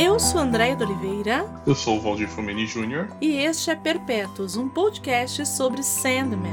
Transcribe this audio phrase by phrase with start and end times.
[0.00, 1.44] Eu sou Andréia de Oliveira.
[1.66, 3.08] Eu sou o Valdir Fomeni Jr.
[3.20, 6.52] E este é Perpétuos, um podcast sobre Sandman.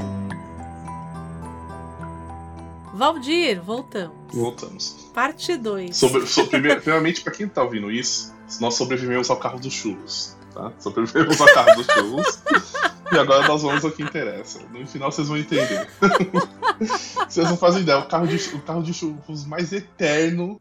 [2.92, 4.16] Valdir, voltamos.
[4.32, 5.10] Voltamos.
[5.14, 5.96] Parte 2.
[5.96, 10.36] Sobre, sobre, primeiramente, para quem tá ouvindo isso, nós sobrevivemos ao carro dos churros.
[10.52, 10.72] Tá?
[10.80, 12.42] Sobrevivemos ao carro dos churros.
[13.12, 14.58] e agora nós vamos ao que interessa.
[14.72, 15.88] No final vocês vão entender.
[17.28, 20.58] vocês não fazem ideia, o carro de, o carro de churros mais eterno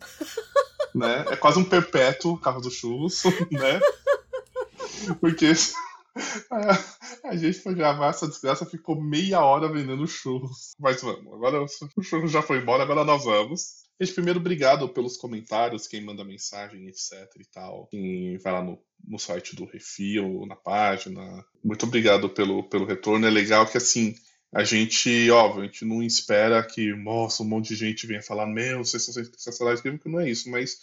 [0.95, 1.25] né?
[1.29, 3.79] É quase um perpétuo carro do churros, né?
[5.19, 5.51] Porque
[7.25, 10.73] a, gente foi gravar essa desgraça, ficou meia hora vendendo churros.
[10.79, 13.85] Mas vamos, agora o churros já foi embora, agora nós vamos.
[13.99, 17.87] Gente, primeiro, obrigado pelos comentários, quem manda mensagem, etc e tal.
[17.87, 18.77] Quem vai lá no,
[19.07, 21.45] no site do Refil, na página.
[21.63, 23.25] Muito obrigado pelo, pelo retorno.
[23.25, 24.15] É legal que, assim,
[24.55, 28.47] a gente, óbvio, a gente não espera que, nossa, um monte de gente venha falar,
[28.47, 30.79] meu, sensacional incrível, que não é isso, mas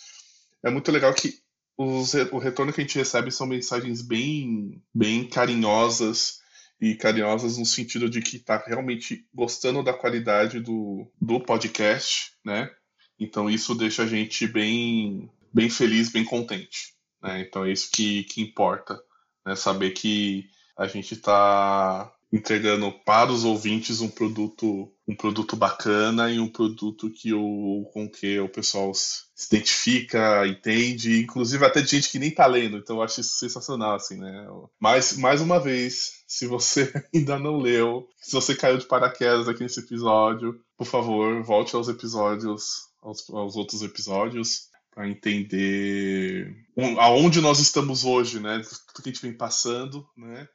[0.62, 1.40] é muito legal que
[1.74, 6.42] os, o retorno que a gente recebe são mensagens bem, bem carinhosas
[6.78, 12.70] e carinhosas no sentido de que está realmente gostando da qualidade do, do podcast, né?
[13.18, 16.92] Então isso deixa a gente bem, bem feliz, bem contente.
[17.22, 17.40] Né?
[17.40, 19.02] Então é isso que, que importa,
[19.46, 19.56] né?
[19.56, 26.38] Saber que a gente está entregando para os ouvintes um produto um produto bacana e
[26.38, 32.08] um produto que o com que o pessoal se identifica, entende, inclusive até de gente
[32.08, 34.46] que nem tá lendo, então eu acho isso sensacional assim, né?
[34.80, 39.62] Mas mais uma vez, se você ainda não leu, se você caiu de paraquedas aqui
[39.62, 46.54] nesse episódio, por favor, volte aos episódios, aos, aos outros episódios para entender
[46.98, 48.60] aonde nós estamos hoje, né?
[48.60, 50.46] Tudo que a gente vem passando, né?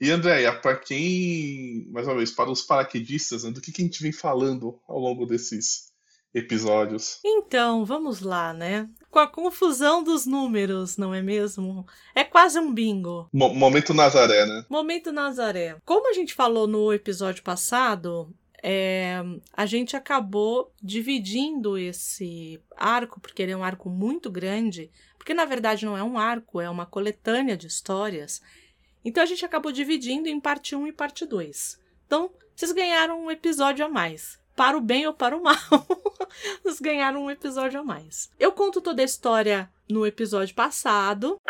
[0.00, 3.84] E Andréia, para quem, mais uma vez, para os paraquedistas, né, do que, que a
[3.84, 5.86] gente vem falando ao longo desses
[6.34, 7.18] episódios?
[7.24, 8.90] Então, vamos lá, né?
[9.10, 11.86] Com a confusão dos números, não é mesmo?
[12.14, 13.26] É quase um bingo.
[13.32, 14.66] Mo momento Nazaré, né?
[14.68, 15.78] Momento Nazaré.
[15.84, 18.30] Como a gente falou no episódio passado,
[18.62, 25.32] é, a gente acabou dividindo esse arco, porque ele é um arco muito grande, porque
[25.32, 28.42] na verdade não é um arco, é uma coletânea de histórias.
[29.06, 31.80] Então a gente acabou dividindo em parte 1 e parte 2.
[32.04, 34.36] Então, vocês ganharam um episódio a mais.
[34.56, 35.54] Para o bem ou para o mal,
[36.64, 38.28] vocês ganharam um episódio a mais.
[38.36, 41.40] Eu conto toda a história no episódio passado.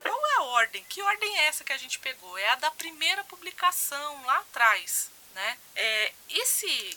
[0.00, 0.82] Qual é a ordem?
[0.88, 2.38] Que ordem é essa que a gente pegou?
[2.38, 5.58] É a da primeira publicação lá atrás, né?
[5.74, 6.96] É, esse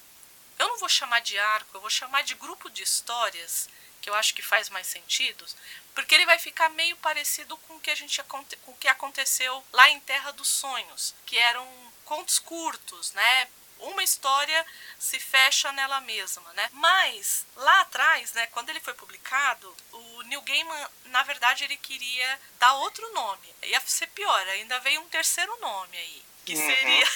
[0.57, 3.67] eu não vou chamar de arco, eu vou chamar de grupo de histórias
[4.09, 5.46] que eu acho que faz mais sentido,
[5.94, 9.64] porque ele vai ficar meio parecido com o que a gente com o que aconteceu
[9.72, 11.68] lá em Terra dos Sonhos, que eram
[12.03, 13.47] contos curtos, né?
[13.78, 14.66] Uma história
[14.97, 16.70] se fecha nela mesma, né?
[16.74, 22.40] Mas lá atrás, né, quando ele foi publicado, o Neil Gaiman, na verdade, ele queria
[22.59, 23.56] dar outro nome.
[23.64, 26.66] Ia ser pior, ainda veio um terceiro nome aí, que uhum.
[26.66, 27.08] seria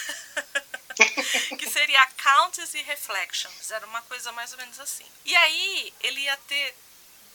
[1.58, 3.72] que seria Counts e Reflections.
[3.72, 5.06] Era uma coisa mais ou menos assim.
[5.26, 6.76] E aí ele ia ter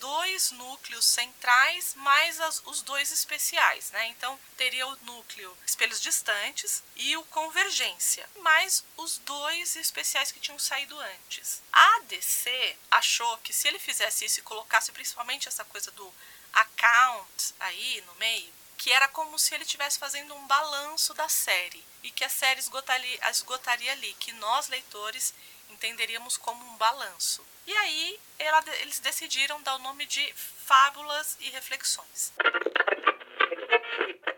[0.00, 4.06] dois núcleos centrais mais as, os dois especiais, né?
[4.08, 10.58] Então teria o núcleo espelhos distantes e o convergência, mais os dois especiais que tinham
[10.58, 11.62] saído antes.
[11.72, 16.12] A DC achou que se ele fizesse isso e colocasse principalmente essa coisa do
[16.52, 21.84] account aí no meio, que era como se ele estivesse fazendo um balanço da série
[22.02, 25.34] e que a série esgotaria, esgotaria ali, que nós leitores
[25.70, 27.44] entenderíamos como um balanço.
[27.66, 32.32] E aí ela, eles decidiram dar o nome de Fábulas e Reflexões.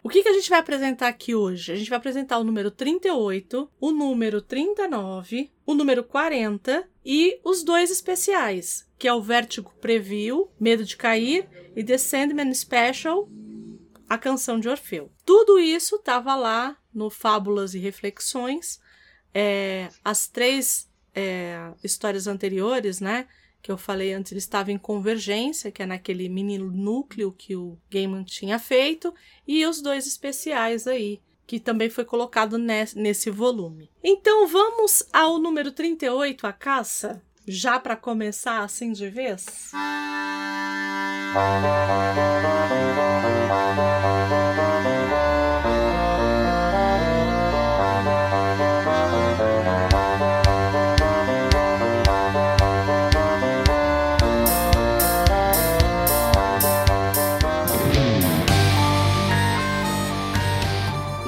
[0.03, 1.73] O que, que a gente vai apresentar aqui hoje?
[1.73, 7.63] A gente vai apresentar o número 38, o número 39, o número 40 e os
[7.63, 13.29] dois especiais, que é o Vértigo Preview, Medo de Cair e The Sandman Special,
[14.11, 15.09] a canção de Orfeu.
[15.25, 18.81] Tudo isso estava lá no Fábulas e Reflexões.
[19.33, 23.29] É, as três é, histórias anteriores, né?
[23.63, 27.79] Que eu falei antes, ele estava em convergência, que é naquele mini núcleo que o
[27.89, 29.15] Gaiman tinha feito,
[29.47, 33.93] e os dois especiais aí, que também foi colocado nesse, volume.
[34.03, 39.71] Então vamos ao número 38, a caça, já para começar assim de vez?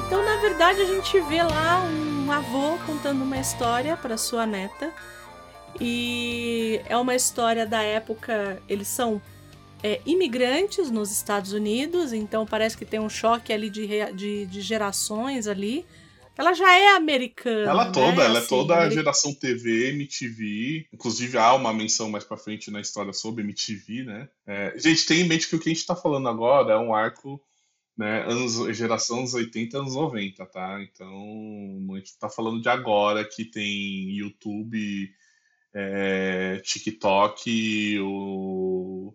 [0.05, 4.91] Então, na verdade, a gente vê lá um avô contando uma história para sua neta.
[5.77, 8.61] E é uma história da época.
[8.69, 9.21] Eles são
[9.83, 14.61] é, imigrantes nos Estados Unidos, então parece que tem um choque ali de, de, de
[14.61, 15.85] gerações ali.
[16.35, 17.69] Ela já é americana.
[17.69, 17.91] Ela né?
[17.91, 20.87] toda, ela é Assim, toda a geração TV, MTV.
[20.91, 24.29] Inclusive há uma menção mais pra frente na história sobre MTV, né?
[24.47, 26.95] É, gente, tem em mente que o que a gente tá falando agora é um
[26.95, 27.39] arco,
[27.95, 28.23] né?
[28.23, 30.81] Anos, geração anos 80, anos 90, tá?
[30.81, 31.13] Então,
[31.93, 35.13] a gente tá falando de agora que tem YouTube,
[35.71, 39.13] é, TikTok o,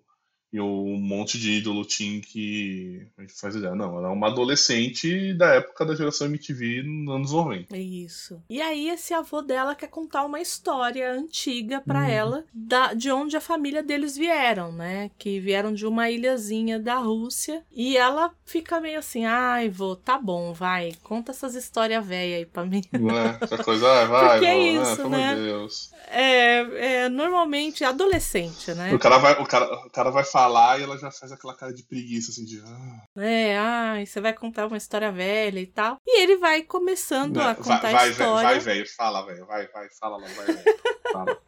[0.53, 3.75] e um monte de ídolo teen que a gente faz ideia.
[3.75, 7.77] Não, ela é uma adolescente da época da geração MTV nos anos 90.
[7.77, 8.43] É Isso.
[8.49, 12.07] E aí esse avô dela quer contar uma história antiga pra Uhum.
[12.09, 15.11] ela da, de onde a família deles vieram, né?
[15.19, 17.63] Que vieram de uma ilhazinha da Rússia.
[17.73, 22.47] E ela fica meio assim, ai, vô, tá bom, vai, conta essas histórias velhas aí
[22.47, 22.83] pra mim.
[22.93, 23.39] Né?
[23.41, 25.35] Essa coisa, ah, vai, Porque é vô, isso, pelo né?
[25.35, 25.91] de Deus.
[26.11, 28.95] É, é normalmente adolescente, né?
[28.95, 30.38] O cara, vai, o, cara, o cara vai falar
[30.79, 32.61] e ela já faz aquela cara de preguiça, assim, de.
[32.65, 35.97] Ah, É, ai, você vai contar uma história velha e tal.
[36.07, 37.51] E ele vai começando né?
[37.51, 38.49] a contar vai, a vai, história.
[38.49, 40.79] vai, velho, fala, velho, vai, vai, fala lá, vai, velho.
[41.13, 41.39] Fala.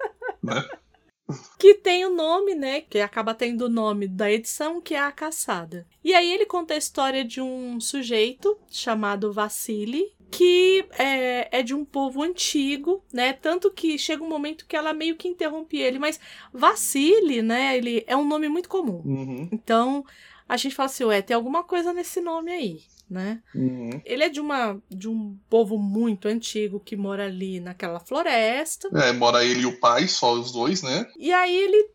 [1.59, 2.81] Que tem o nome, né?
[2.81, 5.87] Que acaba tendo o nome da edição, que é a caçada.
[6.03, 11.75] E aí ele conta a história de um sujeito chamado Vassili, que é, é de
[11.75, 13.33] um povo antigo, né?
[13.33, 16.21] Tanto que chega um momento que ela meio que interrompe ele, mas
[16.53, 17.77] Vassili, né?
[17.77, 19.03] Ele é um nome muito comum.
[19.05, 20.05] Uhum, Então
[20.49, 22.81] a gente fala assim, ué, tem alguma coisa nesse nome aí,
[23.11, 23.43] né?
[23.55, 24.01] uhum.
[24.05, 28.89] Ele é de uma de um povo muito antigo que mora ali naquela floresta.
[28.95, 31.07] É, mora ele e o pai, só os dois, né?
[31.19, 31.91] E aí ele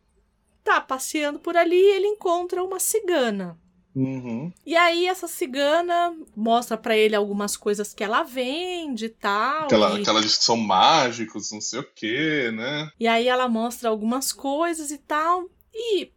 [0.64, 3.58] tá passeando por ali e ele encontra uma cigana.
[3.96, 4.52] Uhum.
[4.66, 9.68] E aí essa cigana mostra pra ele algumas coisas que ela vende e tal.
[9.68, 12.90] Que ela, e, que ela diz que são mágicos, não sei o que, né?
[13.00, 15.50] e aí ela mostra algumas coisas e tal.
[15.74, 16.12] E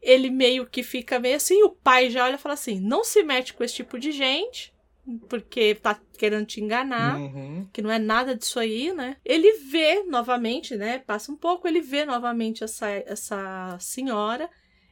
[0.00, 3.22] ele meio que fica meio assim, o pai já olha e fala assim: "Não se
[3.22, 4.72] mete com esse tipo de gente,
[5.28, 7.16] porque tá querendo te enganar".
[7.18, 7.68] Uhum.
[7.72, 9.16] que não é nada disso aí, né?
[9.24, 10.98] Ele vê novamente, né?
[11.00, 14.48] Passa um pouco, ele vê novamente essa, essa senhora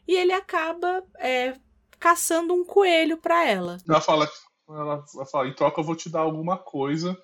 [0.09, 1.55] e ele acaba é,
[1.99, 3.79] caçando um coelho pra ela.
[3.89, 4.29] Ela fala,
[4.69, 7.17] ela vai falar, em troca eu vou te dar alguma coisa.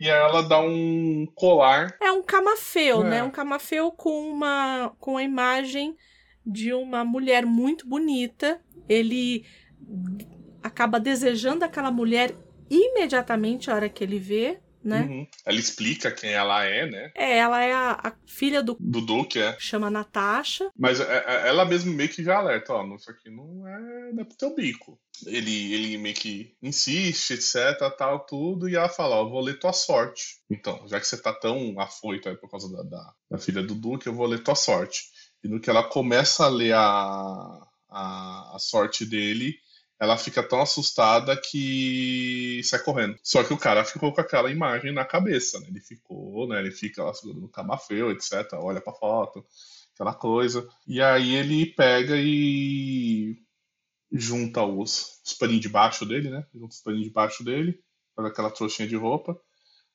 [0.00, 1.96] E aí ela dá um colar.
[2.00, 3.10] É um camafeu, É.
[3.10, 3.22] né?
[3.22, 5.96] Um camafeu com uma com a imagem
[6.44, 8.60] de uma mulher muito bonita.
[8.88, 9.44] Ele
[10.62, 12.34] acaba desejando aquela mulher
[12.70, 15.02] imediatamente a hora que ele vê, né?
[15.02, 15.26] Uhum.
[15.46, 17.10] Ela explica quem ela é, né?
[17.14, 19.56] É, ela é a, a filha do Do Duque, é.
[19.58, 20.70] chama Natasha.
[20.78, 24.22] Mas é- é- ela mesmo meio que já alerta, ó, isso aqui não é, não
[24.22, 24.98] é pro teu bico.
[25.26, 29.72] Ele, ele meio que insiste, etc, tal, tudo, e ela fala, ó, vou ler tua
[29.72, 30.38] sorte.
[30.50, 33.74] Então, já que você tá tão afoito aí por causa da, da, da filha do
[33.74, 35.04] Duque, eu vou ler tua sorte.
[35.44, 39.58] E no que ela começa a ler a, a, a sorte dele,
[40.00, 43.18] ela fica tão assustada que sai correndo.
[43.22, 45.66] Só que o cara ficou com aquela imagem na cabeça, né?
[45.68, 46.58] Ele ficou, né?
[46.58, 48.54] Ele fica lá segurando o camafeu, etc.
[48.54, 49.44] Olha pra foto,
[49.94, 50.66] aquela coisa.
[50.86, 53.36] E aí ele pega e
[54.10, 56.46] junta os, os paninhos debaixo dele, né?
[56.54, 57.78] Junta os paninhos debaixo dele,
[58.16, 59.38] faz aquela trouxinha de roupa,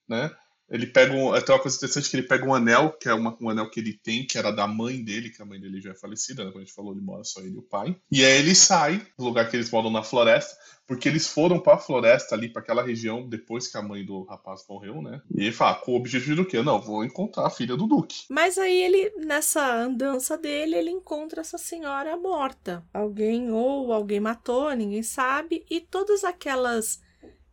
[0.07, 0.31] né?
[0.69, 1.31] Ele pega um.
[1.41, 3.79] Tem uma coisa interessante que ele pega um anel, que é uma, um anel que
[3.79, 6.51] ele tem, que era da mãe dele, que a mãe dele já é falecida, né?
[6.51, 7.95] Quando a gente falou, ele mora só ele e o pai.
[8.11, 10.55] E aí ele sai do lugar que eles moram na floresta,
[10.87, 14.63] porque eles foram pra floresta ali, pra aquela região, depois que a mãe do rapaz
[14.67, 15.21] morreu, né?
[15.35, 16.61] E ele fala, com o objetivo do quê?
[16.61, 18.25] Não, vou encontrar a filha do Duque.
[18.29, 22.83] Mas aí ele, nessa andança dele, ele encontra essa senhora morta.
[22.93, 25.65] Alguém ou alguém matou, ninguém sabe.
[25.69, 26.99] E todas aquelas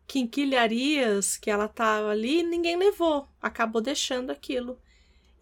[0.07, 3.29] quinquilharias que ela tava ali, ninguém levou.
[3.41, 4.79] Acabou deixando aquilo.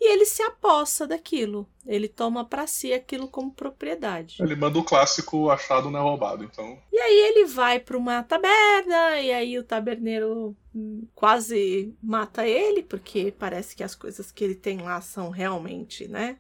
[0.00, 1.66] E ele se apossa daquilo.
[1.86, 4.36] Ele toma pra si aquilo como propriedade.
[4.38, 6.78] Ele manda o clássico achado não é roubado, então.
[6.92, 12.82] E aí ele vai pra uma taberna, e aí o taberneiro hum, quase mata ele,
[12.82, 16.36] porque parece que as coisas que ele tem lá são realmente, né?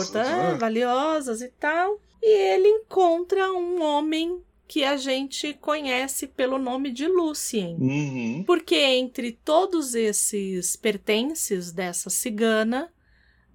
[0.00, 0.58] Importantes, né?
[0.58, 2.00] valiosas e tal.
[2.22, 7.74] E ele encontra um homem que a gente conhece pelo nome de Lucien.
[7.80, 8.44] Uhum.
[8.46, 12.92] Porque entre todos esses pertences dessa cigana,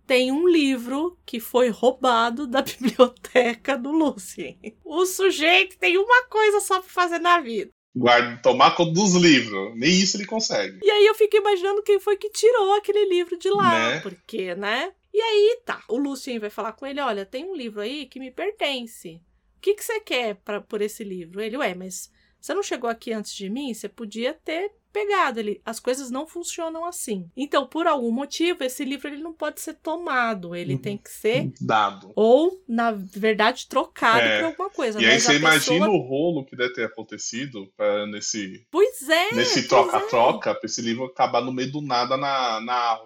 [0.07, 4.57] tem um livro que foi roubado da biblioteca do Lucien.
[4.83, 7.69] O sujeito tem uma coisa só pra fazer na vida.
[7.95, 9.77] Guarda, tomar conta dos livros.
[9.77, 10.79] Nem isso ele consegue.
[10.81, 13.91] E aí eu fico imaginando quem foi que tirou aquele livro de lá.
[13.91, 13.99] Né?
[13.99, 14.91] Porque, né?
[15.13, 15.79] E aí tá.
[15.87, 19.21] O Lucien vai falar com ele: olha, tem um livro aí que me pertence.
[19.63, 21.39] O que, que você quer pra, por esse livro?
[21.39, 23.73] Ele, ué, mas Você não chegou aqui antes de mim?
[23.73, 25.61] Você podia ter pegado ele.
[25.63, 27.31] As coisas não funcionam assim.
[27.33, 30.53] Então, por algum motivo, esse livro ele não pode ser tomado.
[30.53, 30.81] Ele uhum.
[30.81, 32.11] tem que ser dado.
[32.13, 34.39] Ou, na verdade, trocado é.
[34.39, 35.01] por alguma coisa.
[35.01, 38.67] E aí você imagina o rolo que deve ter acontecido pra, nesse.
[38.69, 39.33] Pois é.
[39.33, 40.53] Nesse troca-troca, é.
[40.55, 43.01] pra esse livro acabar no meio do nada na, na,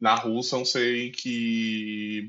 [0.00, 2.26] na Rússia, não sei em que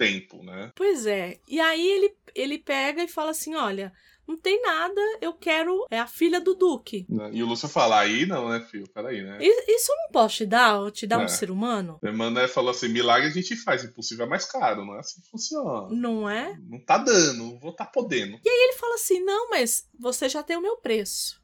[0.00, 0.72] tempo, né?
[0.74, 1.38] Pois é.
[1.46, 3.92] E aí ele, ele pega e fala assim: olha
[4.30, 5.86] não tem nada, eu quero.
[5.90, 7.04] É a filha do Duque.
[7.08, 8.88] Né, e o Lúcio fala, aí não, né, filho?
[8.94, 9.38] Peraí, né?
[9.40, 11.24] Isso eu não posso te dar, eu te dar é.
[11.24, 11.98] um ser humano?
[12.02, 15.28] Irmã falou assim: milagre a gente faz, impossível é mais caro, não é assim que
[15.28, 15.88] funciona.
[15.90, 16.56] Não é?
[16.68, 18.38] Não tá dando, vou tá podendo.
[18.44, 21.39] E aí ele fala assim: não, mas você já tem o meu preço.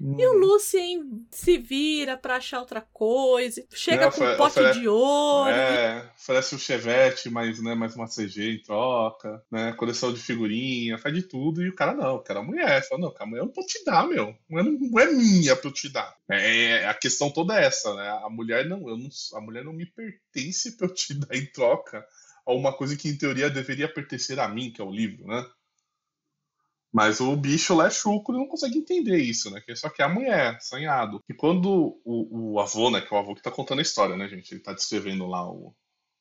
[0.00, 0.38] E o uhum.
[0.38, 5.50] Lucien se vira para achar outra coisa, chega Não, com um pote oferece, de ouro.
[5.50, 9.74] É, oferece um chevette, mais, né, mais uma CG em troca, né?
[9.74, 11.62] Coleção de figurinha, faz de tudo.
[11.62, 12.88] E o cara não, o cara é mulher.
[12.88, 14.28] Fala, não, a mulher não pode te dar, meu.
[14.28, 16.16] A mulher não, não é minha pra eu te dar.
[16.30, 18.08] É, é, a questão toda é essa, né?
[18.24, 21.44] A mulher não, eu não, a mulher não me pertence pra eu te dar em
[21.44, 22.02] troca
[22.46, 25.44] a uma coisa que em teoria deveria pertencer a mim, que é o livro, né?
[26.92, 29.60] Mas o bicho lá é chuco, ele não consegue entender isso, né?
[29.60, 31.22] Que só quer a mulher, sonhado.
[31.28, 33.00] E quando o, o avô, né?
[33.00, 34.52] Que é o avô que tá contando a história, né, gente?
[34.52, 35.72] Ele tá descrevendo lá o,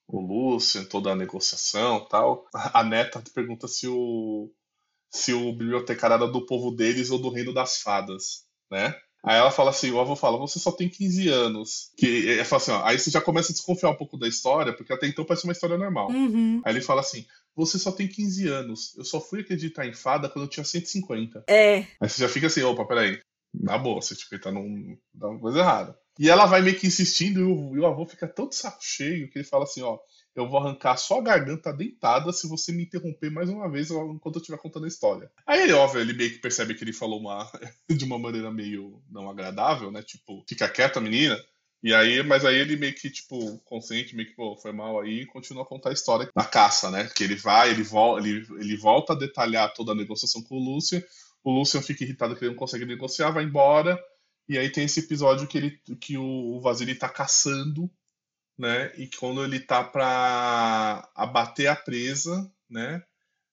[0.08, 2.46] o Lúcio, toda a negociação tal.
[2.54, 4.52] A neta pergunta se o,
[5.12, 8.96] se o bibliotecário era do povo deles ou do reino das fadas, né?
[9.24, 11.92] Aí ela fala assim, o avô fala, você só tem 15 anos.
[11.98, 14.72] Que é, fala assim, ó, aí você já começa a desconfiar um pouco da história,
[14.72, 16.10] porque até então parece uma história normal.
[16.10, 16.62] Uhum.
[16.64, 17.26] Aí ele fala assim,
[17.60, 18.96] você só tem 15 anos.
[18.98, 21.44] Eu só fui acreditar em fada quando eu tinha 150.
[21.48, 21.80] É.
[22.00, 23.20] Aí você já fica assim, opa, peraí.
[23.54, 26.00] Na boa, você tipo, tá num, uma coisa errada.
[26.18, 28.80] E ela vai meio que insistindo e o, e o avô fica tão de saco
[28.82, 29.98] cheio que ele fala assim, ó,
[30.36, 34.36] eu vou arrancar só a garganta dentada se você me interromper mais uma vez enquanto
[34.36, 35.30] eu estiver contando a história.
[35.46, 37.50] Aí ele, óbvio, ele meio que percebe que ele falou uma,
[37.90, 40.02] de uma maneira meio não agradável, né?
[40.02, 41.38] Tipo, fica quieta, menina.
[41.82, 45.22] E aí, mas aí ele meio que, tipo, consciente, meio que, pô, foi mal aí,
[45.22, 47.10] e continua a contar a história na caça, né?
[47.16, 50.60] Que ele vai, ele, vo ele, ele volta a detalhar toda a negociação com o
[50.60, 51.04] Lúcio,
[51.44, 53.98] o Lúcio fica irritado que ele não consegue negociar, vai embora,
[54.48, 57.90] e aí tem esse episódio que, ele, que o, o Vasily tá caçando,
[58.58, 58.92] né?
[58.98, 63.02] E quando ele tá pra abater a presa, né?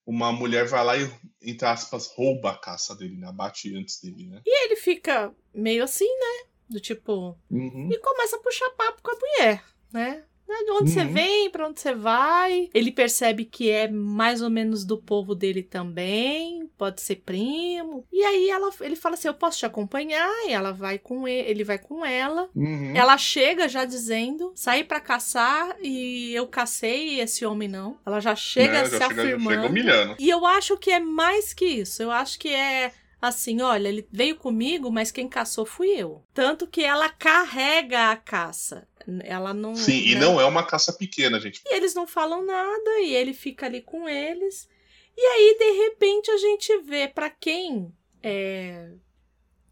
[0.05, 1.09] Uma mulher vai lá e,
[1.41, 3.27] entre aspas, rouba a caça dele, né?
[3.27, 4.41] Abate antes dele, né?
[4.45, 6.46] E ele fica meio assim, né?
[6.69, 7.37] Do tipo.
[7.49, 7.89] Uhum.
[7.91, 10.23] E começa a puxar papo com a mulher, né?
[10.47, 10.87] De onde uhum.
[10.87, 12.69] você vem, para onde você vai.
[12.73, 18.05] Ele percebe que é mais ou menos do povo dele também, pode ser primo.
[18.11, 20.29] E aí ela, ele fala assim: Eu posso te acompanhar?
[20.47, 22.49] E ela vai com ele, ele vai com ela.
[22.55, 22.95] Uhum.
[22.95, 27.97] Ela chega já dizendo: saí para caçar e eu cacei e esse homem não.
[28.05, 29.73] Ela já chega se chega, afirmando.
[29.73, 32.01] Chega e eu acho que é mais que isso.
[32.01, 36.23] Eu acho que é assim, olha, ele veio comigo, mas quem caçou fui eu.
[36.33, 38.87] Tanto que ela carrega a caça.
[39.23, 39.75] Ela não.
[39.75, 40.07] Sim, né?
[40.11, 41.61] e não é uma caça pequena, gente.
[41.65, 44.67] E eles não falam nada e ele fica ali com eles.
[45.15, 48.91] E aí, de repente, a gente vê, para quem é,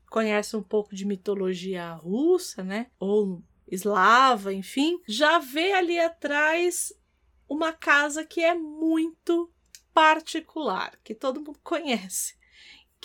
[0.10, 2.88] conhece um pouco de mitologia russa, né?
[3.00, 6.94] Ou eslava, enfim, já vê ali atrás
[7.48, 9.52] uma casa que é muito
[9.94, 12.36] particular, que todo mundo conhece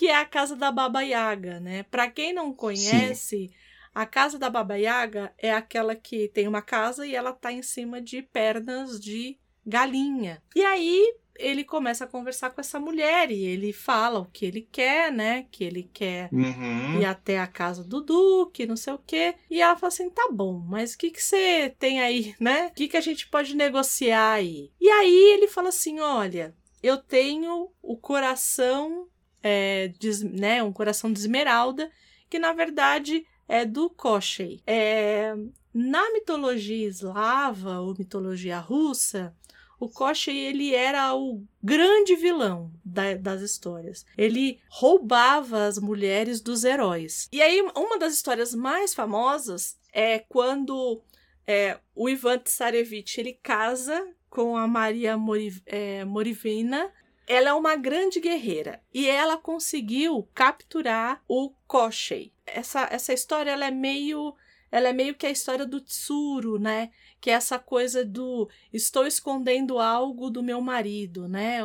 [0.01, 1.83] que é a casa da Baba Yaga, né?
[1.83, 3.49] Para quem não conhece, Sim.
[3.93, 7.61] a casa da Baba Yaga é aquela que tem uma casa e ela tá em
[7.61, 10.41] cima de pernas de galinha.
[10.55, 11.05] E aí
[11.37, 15.45] ele começa a conversar com essa mulher e ele fala o que ele quer, né?
[15.51, 16.99] Que ele quer uhum.
[16.99, 19.35] ir até a casa do Duque, não sei o quê.
[19.51, 22.69] E ela fala assim: tá bom, mas o que, que você tem aí, né?
[22.69, 24.71] O que, que a gente pode negociar aí?
[24.81, 29.07] E aí ele fala assim: olha, eu tenho o coração
[29.43, 31.89] é, de, né, um coração de esmeralda,
[32.29, 34.61] que na verdade é do Koshei.
[34.65, 35.35] É,
[35.73, 39.35] na mitologia eslava ou mitologia russa,
[39.79, 44.05] o Koshei ele era o grande vilão da, das histórias.
[44.17, 47.27] Ele roubava as mulheres dos heróis.
[47.31, 51.01] E aí, uma das histórias mais famosas é quando
[51.47, 56.91] é, o Ivan Tsarevich ele casa com a Maria Moriv é, Morivina
[57.27, 62.33] ela é uma grande guerreira e ela conseguiu capturar o Koshei.
[62.45, 64.35] Essa, essa história ela é meio
[64.71, 66.91] ela é meio que a história do Tsuru, né?
[67.19, 71.59] Que é essa coisa do estou escondendo algo do meu marido, né?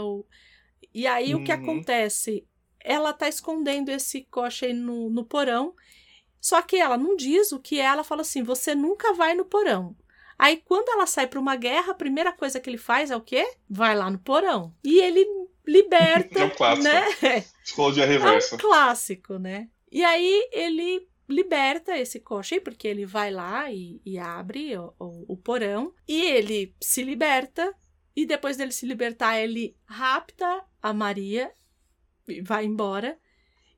[0.92, 1.40] E aí uhum.
[1.40, 1.62] o que uhum.
[1.62, 2.44] acontece?
[2.80, 5.74] Ela tá escondendo esse Koshei no, no porão,
[6.40, 9.44] só que ela não diz o que é, ela fala assim: você nunca vai no
[9.44, 9.96] porão.
[10.38, 13.20] Aí, quando ela sai para uma guerra, a primeira coisa que ele faz é o
[13.20, 13.46] quê?
[13.68, 14.74] Vai lá no porão.
[14.84, 15.20] E ele
[15.66, 16.84] É liberta, um clássico.
[16.84, 17.44] né?
[17.64, 18.54] Psicologia É reversa.
[18.54, 19.68] um clássico, né?
[19.90, 25.24] E aí ele liberta esse Koshei, porque ele vai lá e, e abre o, o-
[25.32, 27.74] o porão, e ele se liberta,
[28.14, 31.50] e depois dele se libertar, ele rapta a Maria
[32.28, 33.18] e vai embora.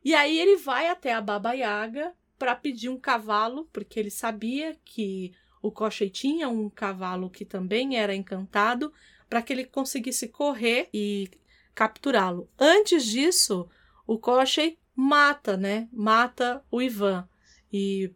[0.04, 4.76] E aí ele vai até a Baba Yaga para pedir um cavalo, porque ele sabia
[4.84, 8.92] que o Koshei tinha um cavalo que também era encantado,
[9.28, 11.28] para que ele conseguisse correr e
[11.74, 12.48] capturá-lo.
[12.58, 13.68] Antes disso,
[14.06, 15.88] o Koshei mata, né?
[15.92, 17.28] Mata o Ivan.
[17.72, 18.10] E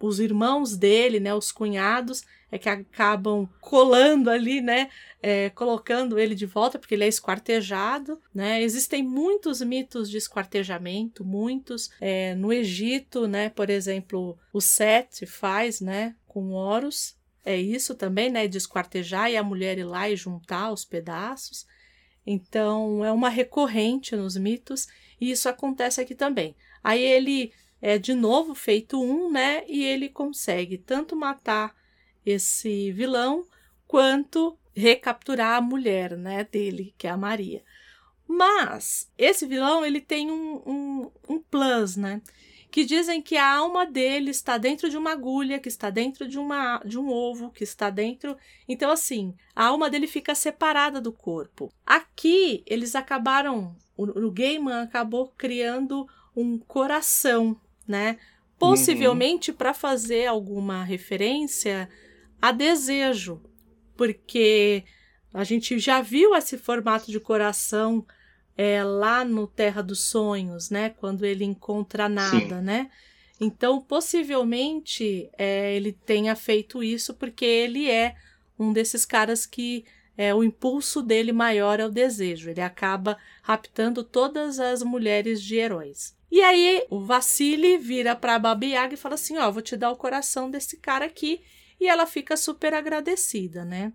[0.00, 1.34] os irmãos dele, né?
[1.34, 4.88] Os cunhados, é que acabam colando ali, né?
[5.26, 8.62] é, colocando ele de volta, porque ele é esquartejado, né?
[8.62, 11.90] Existem muitos mitos de esquartejamento, muitos.
[12.00, 13.50] É, no Egito, né?
[13.50, 16.14] Por exemplo, o Sete faz, né?
[16.36, 17.16] Com Horus.
[17.42, 18.46] É isso também, né?
[18.46, 21.66] De esquartejar e a mulher ir lá e juntar os pedaços.
[22.26, 24.86] Então, é uma recorrente nos mitos,
[25.18, 26.54] e isso acontece aqui também.
[26.84, 29.64] Aí ele é de novo feito um, né?
[29.66, 31.74] E ele consegue tanto matar
[32.26, 33.46] esse vilão
[33.88, 37.64] quanto recapturar a mulher, né, dele, que é a Maria.
[38.28, 42.20] Mas esse vilão ele tem um, um, um plus, né?
[42.70, 46.38] Que dizem que a alma dele está dentro de uma agulha, que está dentro de,
[46.38, 48.36] uma, de um ovo, que está dentro.
[48.68, 51.72] Então, assim, a alma dele fica separada do corpo.
[51.86, 53.76] Aqui, eles acabaram.
[53.96, 57.58] O, o Gaiman acabou criando um coração,
[57.88, 58.18] né?
[58.58, 61.88] Possivelmente para fazer alguma referência
[62.40, 63.40] a desejo,
[63.96, 64.84] porque
[65.32, 68.06] a gente já viu esse formato de coração
[68.56, 70.90] é, lá no Terra dos Sonhos, né?
[70.90, 72.62] Quando ele encontra nada, Sim.
[72.62, 72.90] né?
[73.40, 78.16] Então, possivelmente, é, ele tenha feito isso porque ele é
[78.58, 79.84] um desses caras que
[80.16, 82.48] é, o impulso dele maior é o desejo.
[82.48, 86.16] Ele acaba raptando todas as mulheres de heróis.
[86.30, 89.90] E aí, o Vassili vira pra Baba Yaga e fala assim: Ó, vou te dar
[89.90, 91.42] o coração desse cara aqui.
[91.78, 93.92] E ela fica super agradecida, né?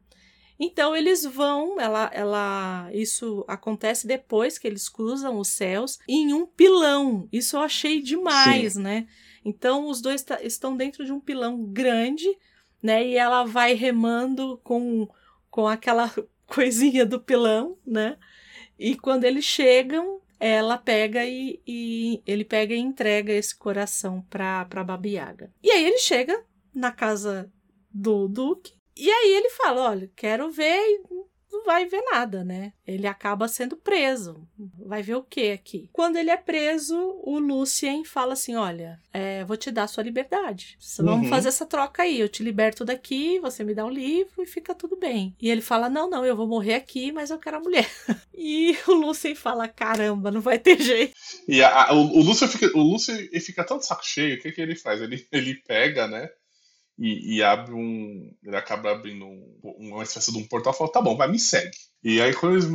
[0.63, 6.45] Então eles vão, ela, ela, isso acontece depois que eles cruzam os céus em um
[6.45, 7.27] pilão.
[7.31, 9.07] Isso eu achei demais, né?
[9.43, 12.27] Então os dois tá- estão dentro de um pilão grande,
[12.81, 13.07] né?
[13.07, 15.07] E ela vai remando com,
[15.49, 16.13] com aquela
[16.45, 18.17] coisinha do pilão, né?
[18.77, 24.65] E quando eles chegam, ela pega e, e ele pega e entrega esse coração pra,
[24.65, 25.51] pra Baba Yaga.
[25.63, 26.39] E aí ele chega
[26.71, 27.51] na casa
[27.91, 28.73] do Duque.
[28.95, 31.01] E aí ele fala: olha, quero ver e
[31.51, 32.71] não vai ver nada, né?
[32.87, 34.47] Ele acaba sendo preso.
[34.85, 35.89] Vai ver o que aqui?
[35.91, 40.77] Quando ele é preso, o Lucien fala assim: olha, é, vou te dar sua liberdade.
[40.99, 41.29] Vamos Uhum.
[41.29, 42.19] fazer essa troca aí.
[42.19, 45.35] Eu te liberto daqui, você me dá o livro e fica tudo bem.
[45.41, 47.89] E ele fala: não, não, eu vou morrer aqui, mas eu quero a mulher.
[48.33, 51.13] e o Lucien fala: caramba, não vai ter jeito.
[51.47, 54.37] E a- a- o, o Lúcio fica, o Lúcio ele fica tão de saco cheio,
[54.37, 55.01] o que, que ele faz?
[55.01, 56.29] Ele, ele pega, né?
[57.03, 58.31] E, e abre um.
[58.43, 61.39] Ele acaba abrindo um- uma espécie de um portal e fala: tá bom, vai, me
[61.39, 61.75] segue.
[62.03, 62.65] E aí, quando eles,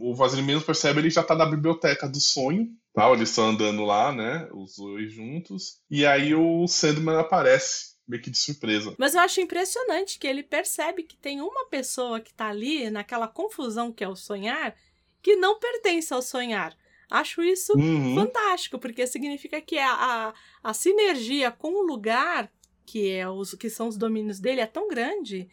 [0.00, 2.68] o mesmo percebe, ele já tá na biblioteca do sonho.
[2.94, 3.10] Tá?
[3.12, 4.48] Eles estão andando lá, né?
[4.52, 5.80] Os dois juntos.
[5.90, 8.94] E aí o Sandman aparece, meio que de surpresa.
[8.98, 13.28] Mas eu acho impressionante que ele percebe que tem uma pessoa que tá ali, naquela
[13.28, 14.74] confusão que é o sonhar,
[15.22, 16.76] que não pertence ao sonhar.
[17.10, 18.14] Acho isso Uhum.
[18.14, 22.50] fantástico, porque significa que a, a, a sinergia com o lugar,
[22.90, 25.48] que, é os, que são os domínios dele, é tão grande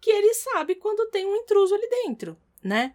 [0.00, 2.94] que ele sabe quando tem um intruso ali dentro, né?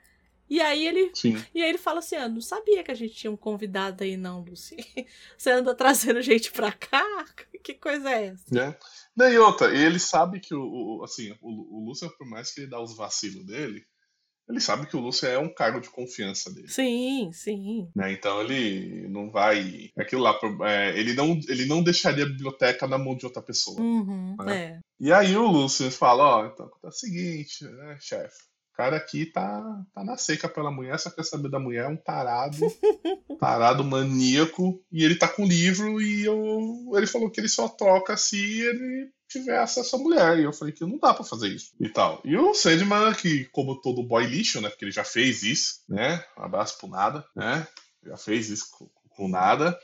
[0.49, 1.35] E aí ele Sim.
[1.55, 4.15] e aí ele fala assim: ah, não sabia que a gente tinha um convidado aí,
[4.17, 4.75] não, Lucy.
[5.37, 7.03] Você anda trazendo gente pra cá?
[7.63, 8.43] Que coisa é essa?
[8.49, 8.75] né?
[9.15, 10.63] Não, e outra, ele sabe que o,
[10.99, 13.85] o- assim, o, o Lúcio, por mais que ele dá os vacilos dele,
[14.51, 16.67] ele sabe que o Lúcio é um cargo de confiança dele.
[16.67, 17.89] Sim, sim.
[17.95, 18.11] né?
[18.11, 19.91] Então ele não vai.
[19.97, 23.41] é Aquilo lá, é, ele, não, ele não deixaria a biblioteca na mão de outra
[23.41, 23.79] pessoa.
[23.79, 24.53] Uhum, É.
[24.53, 24.79] é.
[24.99, 28.51] E aí o Lúcio fala: Ó, então tá o seguinte, né, chefe?
[28.73, 29.61] O cara aqui tá,
[29.93, 32.55] tá na seca pela mulher, só quer saber da mulher, é um tarado,
[33.39, 37.67] tarado maníaco, e ele tá com o livro e eu, ele falou que ele só
[37.67, 40.39] troca se ele tiver acesso à mulher.
[40.39, 42.21] E eu falei que não dá pra fazer isso e tal.
[42.25, 46.23] E o Sandman, que como todo boy lixo, né, porque ele já fez isso, né,
[46.37, 47.67] um abraço pro nada, né,
[48.05, 49.77] já fez isso com, com nada.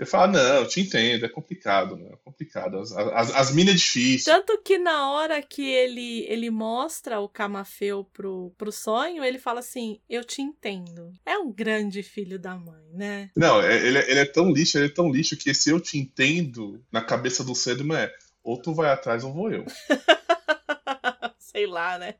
[0.00, 2.08] Ele fala, não, eu te entendo, é complicado, né?
[2.12, 2.76] É complicado.
[2.78, 4.32] As, as, as minas é difícil.
[4.32, 9.60] Tanto que na hora que ele, ele mostra o Camafeu pro, pro sonho, ele fala
[9.60, 11.12] assim: Eu te entendo.
[11.24, 13.30] É um grande filho da mãe, né?
[13.36, 15.78] Não, é- ele, é- ele é tão lixo, ele é tão lixo que se eu
[15.78, 18.12] te entendo, na cabeça do Sandman é
[18.42, 19.64] ou tu vai atrás ou vou eu.
[21.38, 22.14] Sei lá, né?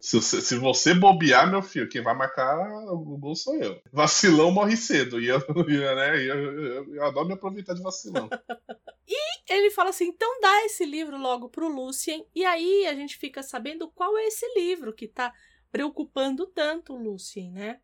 [0.00, 2.58] Se você, se você bobear, meu filho, quem vai marcar
[2.92, 3.80] o gol sou eu.
[3.90, 5.20] Vacilão morre cedo.
[5.20, 8.28] E eu, né, eu, eu, eu adoro me aproveitar de vacilão.
[9.08, 12.26] e ele fala assim: então dá esse livro logo pro Lucien.
[12.34, 15.32] E aí a gente fica sabendo qual é esse livro que tá
[15.72, 17.80] preocupando tanto o Lucien, né?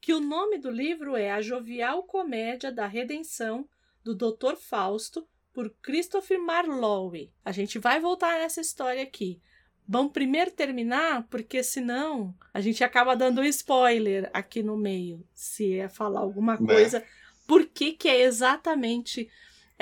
[0.00, 3.68] Que o nome do livro é A Jovial Comédia da Redenção
[4.02, 4.56] do Dr.
[4.56, 7.32] Fausto, por Christopher Marlowe.
[7.44, 9.40] A gente vai voltar nessa história aqui.
[9.86, 15.78] Vamos primeiro terminar, porque senão a gente acaba dando um spoiler aqui no meio, se
[15.78, 17.00] é falar alguma coisa.
[17.00, 17.06] Né?
[17.46, 19.28] Por que, que é exatamente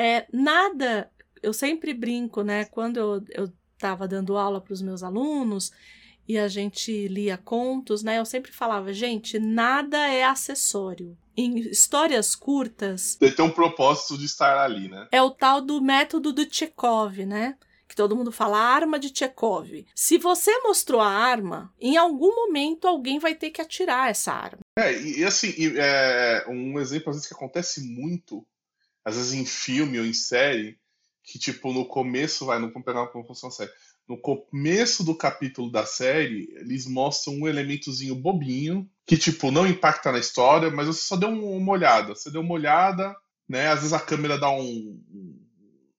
[0.00, 1.10] é, nada.
[1.42, 2.64] Eu sempre brinco, né?
[2.64, 5.72] Quando eu estava dando aula para os meus alunos
[6.30, 8.20] e a gente lia contos, né?
[8.20, 11.18] Eu sempre falava, gente, nada é acessório.
[11.36, 13.16] Em histórias curtas.
[13.16, 15.08] Tem um propósito de estar ali, né?
[15.10, 17.56] É o tal do método do Chekhov, né?
[17.88, 19.84] que todo mundo fala arma de Chekhov.
[19.96, 24.60] Se você mostrou a arma, em algum momento alguém vai ter que atirar essa arma.
[24.78, 28.46] É, e, assim, e, é, um exemplo às vezes que acontece muito,
[29.04, 30.78] às vezes em filme ou em série,
[31.24, 33.74] que tipo, no começo, vai, não vamos pegar uma função séria.
[34.10, 40.10] No começo do capítulo da série, eles mostram um elementozinho bobinho, que tipo, não impacta
[40.10, 42.12] na história, mas você só deu uma olhada.
[42.12, 43.14] Você deu uma olhada,
[43.48, 43.68] né?
[43.68, 45.00] Às vezes a câmera dá um,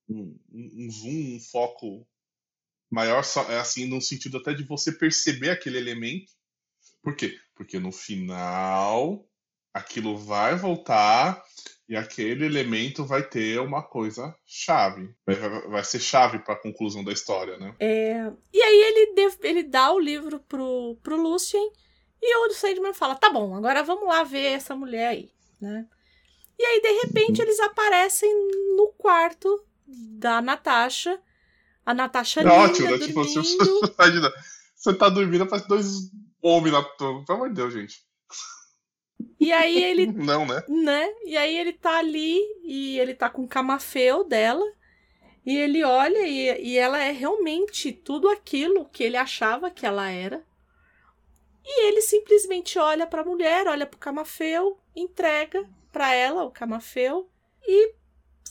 [0.09, 2.05] um, um zoom, um foco
[2.91, 6.33] maior, é assim, no sentido até de você perceber aquele elemento.
[7.01, 7.39] Por quê?
[7.55, 9.25] Porque no final
[9.73, 11.41] aquilo vai voltar
[11.91, 15.13] e aquele elemento vai ter uma coisa chave.
[15.25, 17.75] Vai, vai ser chave para a conclusão da história, né?
[17.81, 21.69] É, e aí ele, ele dá o livro pro, pro Lucien
[22.21, 25.85] e o Sandman fala: tá bom, agora vamos lá ver essa mulher aí, né?
[26.57, 27.45] E aí, de repente, uhum.
[27.45, 28.33] eles aparecem
[28.77, 31.19] no quarto da Natasha.
[31.85, 32.99] A Natasha é linda, ótimo, né?
[32.99, 33.41] Tipo, você,
[34.77, 36.09] você tá dormindo, parece dois
[36.41, 37.95] homens na Pelo amor de Deus, gente.
[39.41, 40.05] E aí ele.
[40.13, 40.63] Não, né?
[40.69, 41.13] Né?
[41.25, 44.65] E aí ele tá ali e ele tá com o camafeu dela.
[45.45, 50.09] E ele olha e, e ela é realmente tudo aquilo que ele achava que ela
[50.09, 50.45] era.
[51.65, 57.27] E ele simplesmente olha para a mulher, olha pro camafeu, entrega para ela o camafeu
[57.63, 57.93] e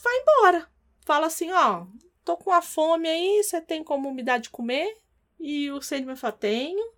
[0.03, 0.71] vai embora
[1.11, 1.85] fala assim, ó,
[2.23, 4.97] tô com a fome aí, você tem como me dar de comer?
[5.39, 6.93] E o Sandman fala, tenho.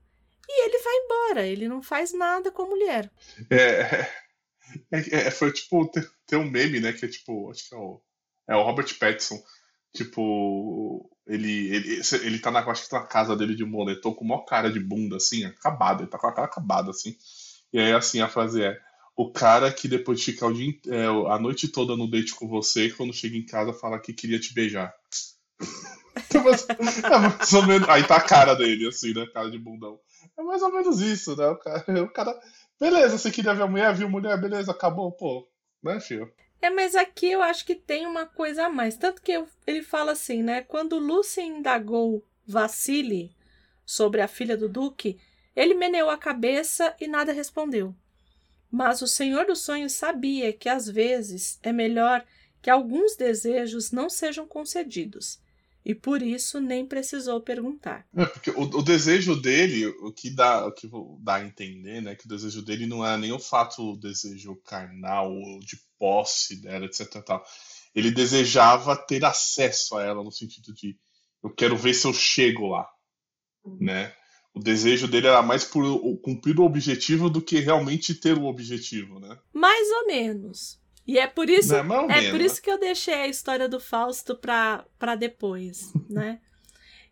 [0.47, 3.11] E ele vai embora, ele não faz nada com a mulher.
[3.49, 4.07] É,
[4.91, 5.89] é, é foi tipo,
[6.27, 8.01] tem, um meme, né, que é tipo, acho que é o,
[8.49, 9.41] é o Robert Pattinson,
[9.93, 14.25] tipo, ele, ele, ele tá na, acho que tá na casa dele de moletom com
[14.25, 17.15] uma cara de bunda, assim, acabada, ele tá com a cara acabada, assim.
[17.71, 18.79] E aí, assim, a frase é,
[19.15, 22.47] o cara que depois de ficar o dia, é, a noite toda no date com
[22.47, 24.93] você, quando chega em casa fala que queria te beijar.
[26.33, 29.25] é mais ou menos, aí tá a cara dele, assim, né?
[29.33, 29.99] Cara de bundão.
[30.37, 31.47] É mais ou menos isso, né?
[31.47, 32.41] O cara, o cara
[32.79, 35.47] beleza, você queria ver a mulher, viu mulher, beleza, acabou, pô.
[35.81, 36.31] Né, filho?
[36.61, 38.95] É, mas aqui eu acho que tem uma coisa a mais.
[38.95, 40.61] Tanto que eu, ele fala assim, né?
[40.61, 43.35] Quando Lucien indagou Vassili
[43.85, 45.19] sobre a filha do Duque,
[45.55, 47.93] ele meneou a cabeça e nada respondeu.
[48.71, 52.25] Mas o Senhor dos Sonhos sabia que às vezes é melhor
[52.61, 55.39] que alguns desejos não sejam concedidos.
[55.85, 58.07] E por isso nem precisou perguntar.
[58.15, 62.15] É, porque o, o, desejo dele, o que dá, o que dá a entender, né,
[62.15, 66.61] que o desejo dele não é nem o fato o desejo carnal ou de posse
[66.61, 67.21] dela, etc.
[67.23, 67.43] Tal.
[67.93, 70.97] Ele desejava ter acesso a ela no sentido de
[71.43, 72.87] eu quero ver se eu chego lá,
[73.65, 73.77] uhum.
[73.81, 74.13] né?
[74.53, 75.83] o desejo dele era mais por
[76.21, 79.37] cumprir o objetivo do que realmente ter o objetivo, né?
[79.51, 80.79] Mais ou menos.
[81.05, 84.85] E é por isso, é, por isso que eu deixei a história do Fausto pra,
[84.97, 86.39] pra depois, né?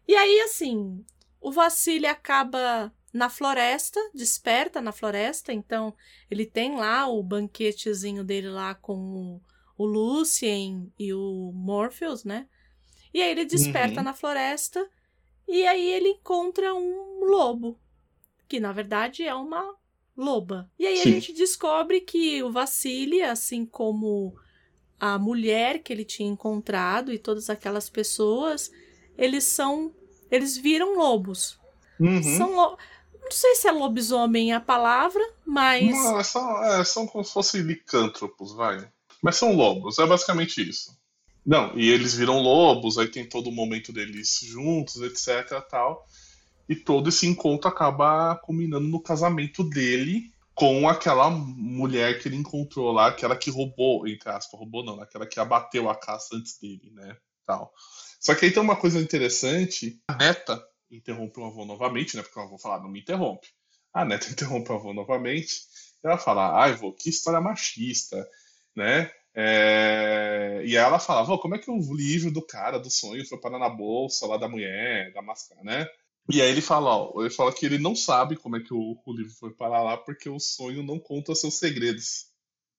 [0.08, 1.06] E aí, assim,
[1.40, 5.94] o Vassili acaba na floresta, desperta na floresta, então
[6.30, 9.42] ele tem lá o banquetezinho dele lá com o,
[9.78, 12.48] o Lucien e o Morpheus, né?
[13.14, 14.06] E aí ele desperta uhum.
[14.06, 14.90] na floresta
[15.48, 17.78] e aí ele encontra um lobo,
[18.48, 19.76] que na verdade é uma
[20.22, 20.70] loba.
[20.78, 21.02] E aí Sim.
[21.02, 24.36] a gente descobre que o Vassili, assim como
[25.00, 28.72] a mulher que ele tinha encontrado e todas aquelas pessoas,
[29.18, 29.94] eles são.
[30.30, 31.60] Eles viram lobos.
[32.00, 32.22] Uhum.
[32.24, 32.78] São lo...
[33.22, 35.90] Não sei se é lobisomem a palavra, mas.
[35.92, 38.88] Não, é são, é, são como se fossem licântropos, vai.
[39.22, 40.98] Mas são lobos, é basicamente isso.
[41.46, 45.62] Não, e eles viram lobos, aí tem todo o momento deles juntos, etc.
[45.70, 46.08] tal.
[46.72, 52.94] E todo esse encontro acaba culminando no casamento dele com aquela mulher que ele encontrou
[52.94, 56.90] lá, aquela que roubou, entre aspas, roubou não, aquela que abateu a caça antes dele,
[56.94, 57.18] né?
[57.46, 57.74] Tal.
[58.22, 62.24] Só que aí tem uma coisa interessante, a neta interrompe o avô novamente, né?
[62.24, 63.50] Porque o avô fala, não me interrompe.
[63.94, 65.64] A neta interrompe o avô novamente.
[66.02, 68.26] Ela fala, ai, vô, que história machista,
[68.74, 69.12] né?
[69.36, 70.62] É...
[70.66, 73.60] E ela fala, vô, como é que o livro do cara, do sonho, foi parar
[73.60, 75.86] na bolsa lá da mulher, da máscara, né?
[76.30, 78.98] E aí ele fala, ó, ele fala que ele não sabe como é que o,
[79.06, 82.28] o livro foi parar lá porque o sonho não conta seus segredos.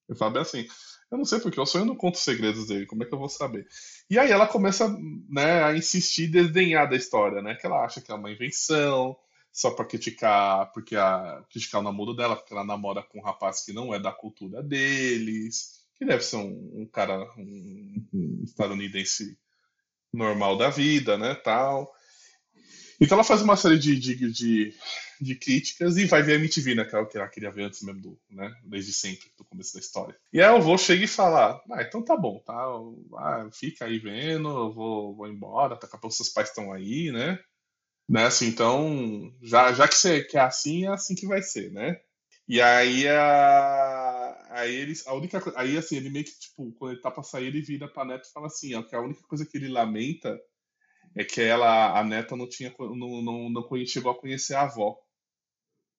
[0.09, 0.66] Ele fala bem assim,
[1.11, 3.18] eu não sei porque o sonho não conta os segredos dele, como é que eu
[3.18, 3.66] vou saber?
[4.09, 4.88] E aí ela começa
[5.28, 7.55] né, a insistir e desdenhar da história, né?
[7.55, 9.16] Que ela acha que é uma invenção,
[9.52, 13.62] só para criticar, porque a, criticar o namoro dela, porque ela namora com um rapaz
[13.62, 19.38] que não é da cultura deles, que deve ser um, um cara, um, um estadunidense
[20.12, 21.92] normal da vida, né, tal.
[23.02, 24.74] Então ela faz uma série de, de, de,
[25.20, 26.84] de críticas e vai ver a MTV, né?
[26.84, 28.54] Que é o que ela queria ver antes mesmo do, né?
[28.64, 30.16] Desde sempre, do começo da história.
[30.32, 32.54] E aí eu vou chegar e falar, ah, então tá bom, tá?
[33.16, 37.10] Ah, fica aí vendo, eu vou, vou embora, daqui a pouco seus pais estão aí,
[37.10, 37.40] né?
[38.08, 38.26] né?
[38.26, 42.00] Assim, então, já, já que você quer assim, é assim que vai ser, né?
[42.48, 47.00] E aí a, aí eles, a única aí assim, ele meio que tipo, quando ele
[47.00, 49.44] tá para sair, ele vira para neta e fala assim, ó, que a única coisa
[49.46, 50.38] que ele lamenta
[51.14, 54.98] é que ela, a neta não tinha não, não, não chegou a conhecer a avó.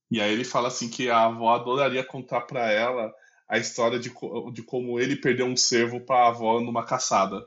[0.10, 3.14] E aí ele fala assim que a avó adoraria contar para ela
[3.48, 4.12] a história de,
[4.52, 7.46] de como ele perdeu um cervo para a avó numa caçada.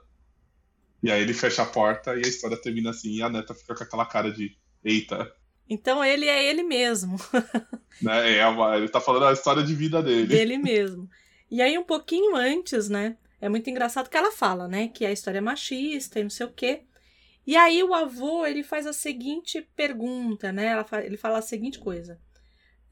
[1.02, 3.74] E aí ele fecha a porta e a história termina assim, e a neta fica
[3.74, 5.32] com aquela cara de eita.
[5.68, 7.16] Então ele é ele mesmo.
[8.00, 8.36] né?
[8.36, 10.26] É uma, ele tá falando a história de vida dele.
[10.26, 11.08] Dele mesmo.
[11.50, 13.16] E aí, um pouquinho antes, né?
[13.40, 14.88] É muito engraçado que ela fala, né?
[14.88, 16.82] Que a história é machista e não sei o quê.
[17.46, 20.72] E aí o avô, ele faz a seguinte pergunta, né?
[21.04, 22.20] Ele fala a seguinte coisa.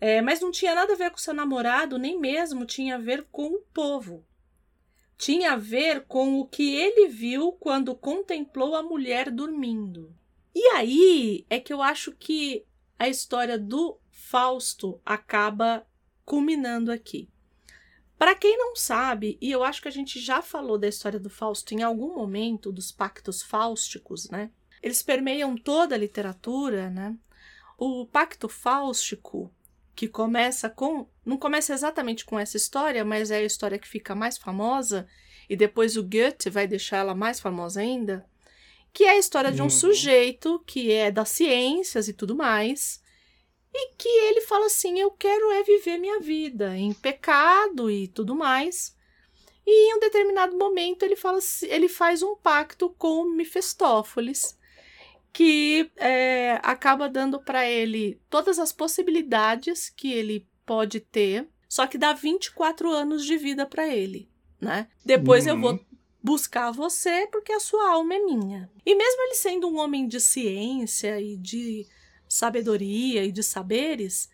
[0.01, 3.27] É, mas não tinha nada a ver com seu namorado, nem mesmo tinha a ver
[3.33, 4.25] com o povo
[5.17, 10.15] tinha a ver com o que ele viu quando contemplou a mulher dormindo.
[10.55, 12.65] E aí é que eu acho que
[12.99, 15.87] a história do Fausto acaba
[16.25, 17.29] culminando aqui.
[18.25, 21.29] Para quem não sabe, e eu acho que a gente já falou da história do
[21.29, 24.51] Fausto em algum momento, dos pactos fáusticos, né?
[24.83, 27.15] Eles permeiam toda a literatura, né?
[27.77, 29.53] O pacto fáustico
[29.95, 31.07] que começa com.
[31.23, 35.07] Não começa exatamente com essa história, mas é a história que fica mais famosa,
[35.47, 38.25] e depois o Goethe vai deixar ela mais famosa ainda.
[38.91, 39.71] Que é a história de um uhum.
[39.71, 43.03] sujeito que é das ciências e tudo mais,
[43.75, 48.35] e que ele fala assim: Eu quero é viver minha vida em pecado e tudo
[48.35, 48.95] mais.
[49.67, 54.57] E em um determinado momento ele fala ele faz um pacto com Mefistófeles
[55.33, 61.99] que é, acaba dando para ele todas as possibilidades que ele pode ter, só que
[61.99, 64.87] dá 24 anos de vida para ele, né?
[65.05, 65.51] Depois uhum.
[65.51, 65.85] eu vou uhum.
[66.23, 68.71] buscar você porque a sua alma é minha.
[68.87, 71.85] E mesmo ele sendo um homem de ciência e de
[72.35, 74.29] sabedoria e de saberes,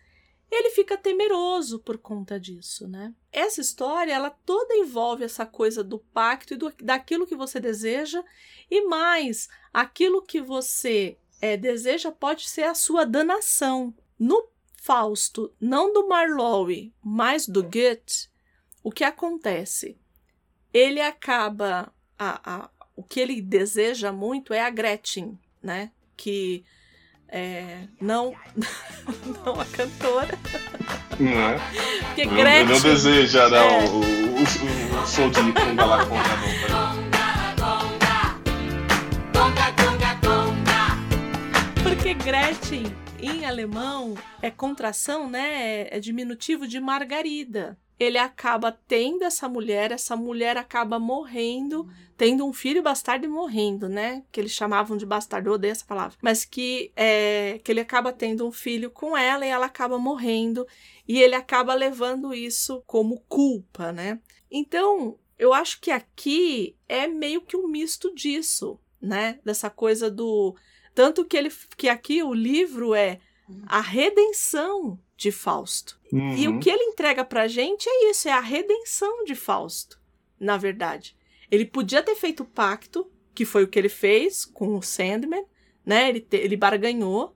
[0.49, 3.13] ele fica temeroso por conta disso, né?
[3.31, 8.21] Essa história, ela toda envolve essa coisa do pacto e do, daquilo que você deseja
[8.69, 13.93] e mais, aquilo que você é, deseja pode ser a sua danação.
[14.19, 18.29] No Fausto, não do Marlowe, mas do Goethe,
[18.83, 19.97] o que acontece?
[20.73, 25.91] Ele acaba a, a, o que ele deseja muito é a Gretchen, né?
[26.17, 26.65] Que
[27.33, 28.35] é, não,
[29.45, 30.37] não a cantora.
[31.17, 31.57] Não é?
[32.07, 32.65] Porque não, Gretchen.
[32.65, 33.85] Não deseja né, é.
[33.85, 36.35] o, o, o, show de Conga lá Conga
[36.67, 37.01] não.
[41.81, 45.87] Porque Gretchen, em alemão, é contração, né?
[45.89, 51.87] É diminutivo de Margarida ele acaba tendo essa mulher, essa mulher acaba morrendo,
[52.17, 54.23] tendo um filho bastardo e morrendo, né?
[54.31, 56.17] Que eles chamavam de bastardo, odeio essa palavra.
[56.19, 60.65] Mas que, é, que ele acaba tendo um filho com ela e ela acaba morrendo,
[61.07, 64.19] e ele acaba levando isso como culpa, né?
[64.49, 69.39] Então, eu acho que aqui é meio que um misto disso, né?
[69.45, 70.55] Dessa coisa do.
[70.95, 73.19] Tanto que ele que aqui o livro é
[73.67, 75.99] a redenção de Fausto.
[76.11, 76.35] Uhum.
[76.35, 79.99] E o que ele entrega pra gente é isso, é a redenção de Fausto,
[80.39, 81.15] na verdade.
[81.49, 85.45] Ele podia ter feito o pacto, que foi o que ele fez com o Sandman,
[85.85, 86.09] né?
[86.09, 87.35] Ele, te, ele barganhou,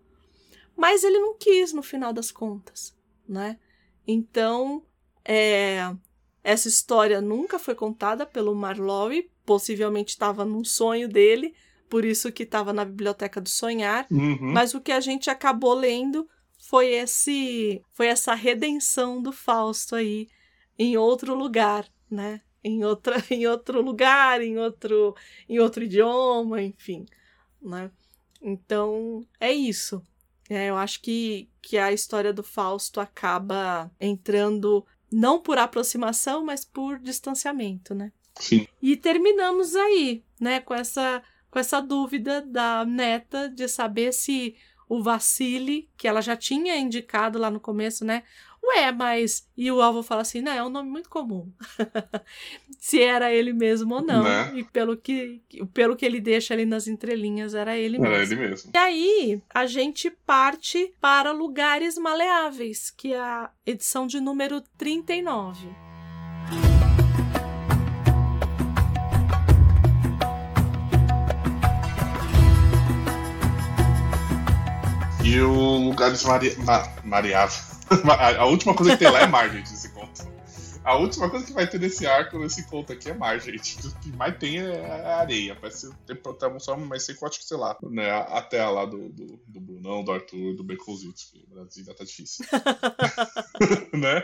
[0.76, 2.96] mas ele não quis no final das contas,
[3.28, 3.60] né?
[4.08, 4.84] Então,
[5.24, 5.94] é,
[6.44, 11.56] essa história nunca foi contada pelo Marlowe, possivelmente estava num sonho dele,
[11.96, 14.52] por isso que estava na biblioteca do sonhar, uhum.
[14.52, 16.28] mas o que a gente acabou lendo
[16.58, 20.28] foi esse foi essa redenção do Fausto aí
[20.78, 22.42] em outro lugar, né?
[22.62, 25.16] Em outra em outro lugar, em outro
[25.48, 27.06] em outro idioma, enfim,
[27.62, 27.90] né?
[28.42, 30.04] Então, é isso.
[30.50, 36.66] É, eu acho que, que a história do Fausto acaba entrando não por aproximação, mas
[36.66, 38.12] por distanciamento, né?
[38.38, 38.68] Sim.
[38.82, 41.24] E terminamos aí, né, com essa
[41.56, 44.58] com essa dúvida da neta de saber se
[44.90, 48.24] o Vassili, que ela já tinha indicado lá no começo, né?
[48.62, 49.48] Ué, mas.
[49.56, 51.50] E o alvo fala assim: não, é um nome muito comum.
[52.78, 54.24] Se era ele mesmo ou não.
[54.24, 54.52] Né?
[54.58, 55.42] E pelo que,
[55.74, 58.14] pelo que ele deixa ali nas entrelinhas, era ele mesmo.
[58.14, 58.72] Era ele mesmo.
[58.74, 65.85] E aí, a gente parte para Lugares Maleáveis, que é a edição de número 39.
[75.36, 76.56] E o Lugares Mari...
[76.60, 76.88] Ma...
[77.04, 77.62] Mariáveis.
[78.40, 79.95] A última coisa que tem lá é mar, gente, nesse conto.
[80.86, 83.76] A última coisa que vai ter nesse arco, nesse conto aqui, é mar, gente.
[83.88, 85.56] O que mais tem é areia.
[85.56, 86.22] Parece ter
[86.60, 88.12] só mais que, sei lá, né?
[88.12, 91.96] A terra lá do, do, do Brunão, do Arthur, do Baconzitos, que o Brasil ainda
[91.96, 92.46] tá difícil.
[93.94, 94.24] né?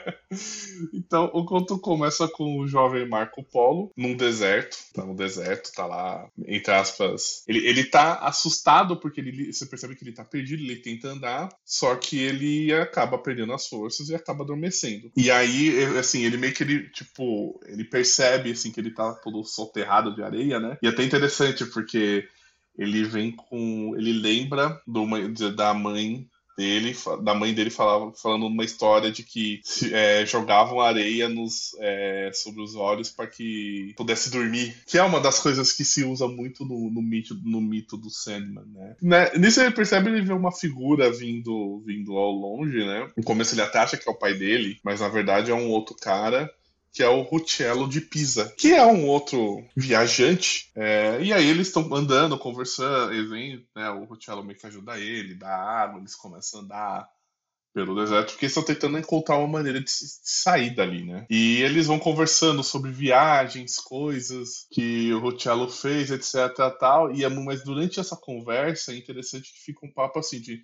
[0.93, 4.77] Então, o conto começa com o jovem Marco Polo num deserto.
[4.93, 7.43] Tá no deserto, tá lá, entre aspas.
[7.47, 11.49] Ele, ele tá assustado porque ele, você percebe que ele tá perdido, ele tenta andar,
[11.65, 15.11] só que ele acaba perdendo as forças e acaba adormecendo.
[15.15, 19.43] E aí, assim, ele meio que ele, tipo, ele percebe, assim, que ele tá todo
[19.43, 20.77] soterrado de areia, né?
[20.81, 22.27] E é até interessante, porque
[22.77, 23.95] ele vem com.
[23.97, 25.05] Ele lembra do,
[25.55, 26.27] da mãe
[26.61, 32.29] dele, da mãe dele falava, falando uma história de que é, jogavam areia nos, é,
[32.31, 34.75] sobre os olhos para que pudesse dormir.
[34.85, 38.11] Que é uma das coisas que se usa muito no, no, mito, no mito do
[38.11, 38.95] Sandman, né?
[39.01, 39.31] né?
[39.37, 43.09] Nisso ele percebe, ele vê uma figura vindo, vindo ao longe, né?
[43.17, 45.69] No começo ele até acha que é o pai dele, mas na verdade é um
[45.69, 46.47] outro cara
[46.93, 50.69] que é o Ruchello de Pisa, que é um outro viajante.
[50.75, 54.99] É, e aí eles estão andando, conversando, eles vêm, né, o Ruchello meio que ajuda
[54.99, 57.09] ele, dá água, eles começam a andar
[57.73, 61.25] pelo deserto, porque estão tentando encontrar uma maneira de sair dali, né?
[61.29, 67.29] E eles vão conversando sobre viagens, coisas que o Ruchello fez, etc, tal, e é,
[67.29, 70.61] mas durante essa conversa é interessante que fica um papo assim de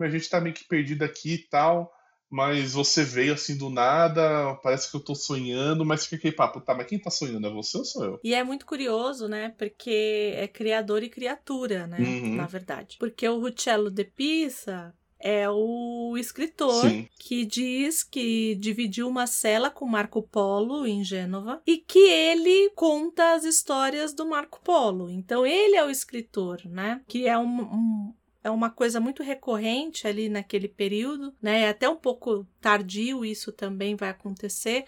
[0.00, 1.92] a gente tá meio que perdido aqui e tal,
[2.32, 6.62] mas você veio assim do nada, parece que eu tô sonhando, mas fica aquele papo,
[6.62, 8.20] tá, mas quem tá sonhando é você ou sou eu?
[8.24, 12.36] E é muito curioso, né, porque é criador e criatura, né, uhum.
[12.36, 12.96] na verdade.
[12.98, 17.06] Porque o Ruccello de Pisa é o escritor Sim.
[17.18, 23.34] que diz que dividiu uma cela com Marco Polo em Gênova e que ele conta
[23.34, 25.10] as histórias do Marco Polo.
[25.10, 27.02] Então ele é o escritor, né?
[27.06, 28.14] Que é um, um
[28.44, 31.62] é uma coisa muito recorrente ali naquele período, né?
[31.62, 34.84] É até um pouco tardio isso também vai acontecer,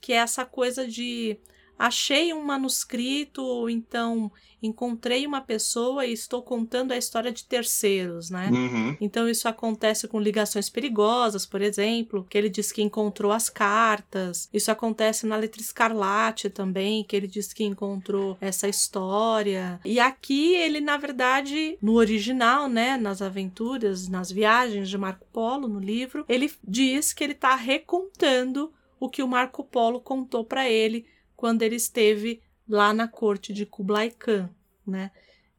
[0.00, 1.38] que é essa coisa de
[1.78, 4.30] achei um manuscrito ou então
[4.66, 8.48] encontrei uma pessoa e estou contando a história de terceiros, né?
[8.50, 8.96] Uhum.
[9.00, 14.48] Então isso acontece com ligações perigosas, por exemplo, que ele diz que encontrou as cartas.
[14.52, 19.80] Isso acontece na letra escarlate também, que ele diz que encontrou essa história.
[19.84, 25.68] E aqui ele, na verdade, no original, né, nas aventuras, nas viagens de Marco Polo,
[25.68, 30.68] no livro, ele diz que ele está recontando o que o Marco Polo contou para
[30.68, 31.04] ele
[31.36, 34.50] quando ele esteve lá na corte de Kublai Khan,
[34.86, 35.10] né?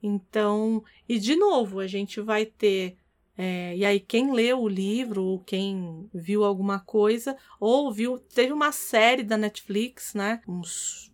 [0.02, 2.98] Então, e de novo, a gente vai ter.
[3.38, 8.20] É, e aí, quem leu o livro, ou quem viu alguma coisa, ou viu.
[8.20, 10.42] Teve uma série da Netflix, né?
[10.48, 11.12] Uns,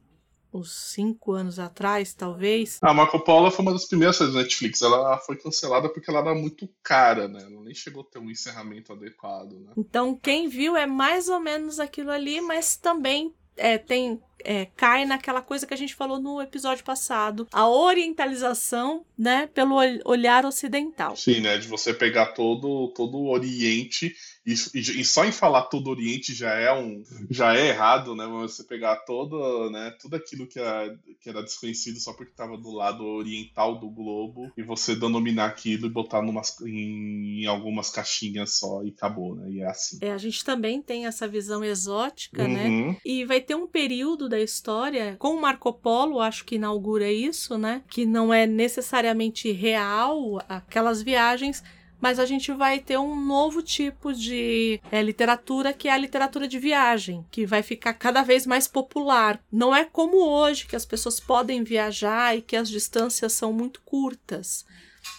[0.53, 2.79] uns cinco anos atrás, talvez.
[2.81, 4.81] A Marco Polo foi uma das primeiras séries da Netflix.
[4.81, 7.41] Ela foi cancelada porque ela era muito cara, né?
[7.41, 9.71] Ela nem chegou a ter um encerramento adequado, né?
[9.77, 15.05] Então, quem viu é mais ou menos aquilo ali, mas também é, tem é, cai
[15.05, 21.15] naquela coisa que a gente falou no episódio passado, a orientalização, né, pelo olhar ocidental.
[21.15, 25.87] Sim, né, de você pegar todo todo o Oriente e, e, só em falar todo
[25.87, 28.25] o Oriente já é um já é errado, né?
[28.25, 32.71] Você pegar todo, né, tudo aquilo que era, que era desconhecido só porque estava do
[32.71, 38.57] lado oriental do globo e você denominar aquilo e botar numas, em, em, algumas caixinhas
[38.57, 39.51] só e acabou, né?
[39.51, 39.99] E é assim.
[40.01, 42.65] É, a gente também tem essa visão exótica, né?
[42.65, 42.87] uhum.
[42.87, 42.97] né?
[43.05, 47.83] E vai ter um período da história com Marco Polo, acho que inaugura isso, né?
[47.87, 51.63] Que não é necessariamente real aquelas viagens
[52.01, 56.47] mas a gente vai ter um novo tipo de é, literatura que é a literatura
[56.47, 59.39] de viagem, que vai ficar cada vez mais popular.
[59.51, 63.81] Não é como hoje, que as pessoas podem viajar e que as distâncias são muito
[63.81, 64.65] curtas.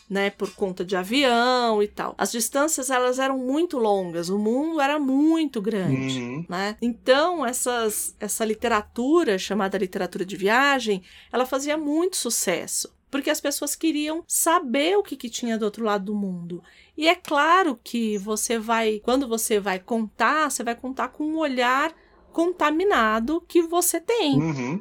[0.09, 2.15] Né, por conta de avião e tal.
[2.17, 6.47] As distâncias elas eram muito longas, o mundo era muito grande, uhum.
[6.49, 6.77] né?
[6.81, 11.03] Então essas, essa literatura chamada literatura de viagem,
[11.33, 15.85] ela fazia muito sucesso porque as pessoas queriam saber o que, que tinha do outro
[15.85, 16.65] lado do mundo.
[16.97, 21.37] E é claro que você vai, quando você vai contar, você vai contar com um
[21.37, 21.95] olhar
[22.33, 24.41] contaminado que você tem.
[24.41, 24.79] Uhum.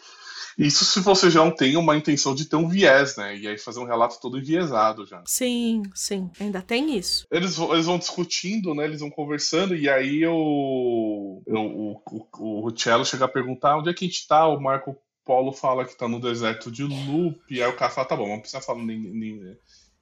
[0.57, 3.37] Isso se você já não tem uma intenção de ter um viés, né?
[3.37, 5.21] E aí fazer um relato todo enviesado já.
[5.25, 7.25] Sim, sim, ainda tem isso.
[7.29, 8.85] Eles, eles vão discutindo, né?
[8.85, 13.93] Eles vão conversando, e aí eu, o, o, o Cello chega a perguntar onde é
[13.93, 14.95] que a gente tá, o Marco
[15.31, 18.27] Polo fala que tá no deserto de Loop, e aí o cara fala, tá bom,
[18.27, 19.57] não precisa falar nem, nem,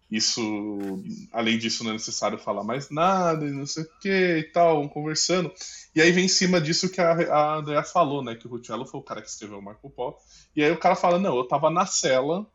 [0.10, 0.42] isso,
[1.32, 4.90] além disso, não é necessário falar mais nada, e não sei o que e tal,
[4.90, 5.54] conversando.
[5.94, 8.34] E aí vem em cima disso que a, a Andrea falou, né?
[8.34, 10.16] Que o Rutiello foi o cara que escreveu o Marco Polo.
[10.56, 12.48] E aí o cara fala, não, eu tava na cela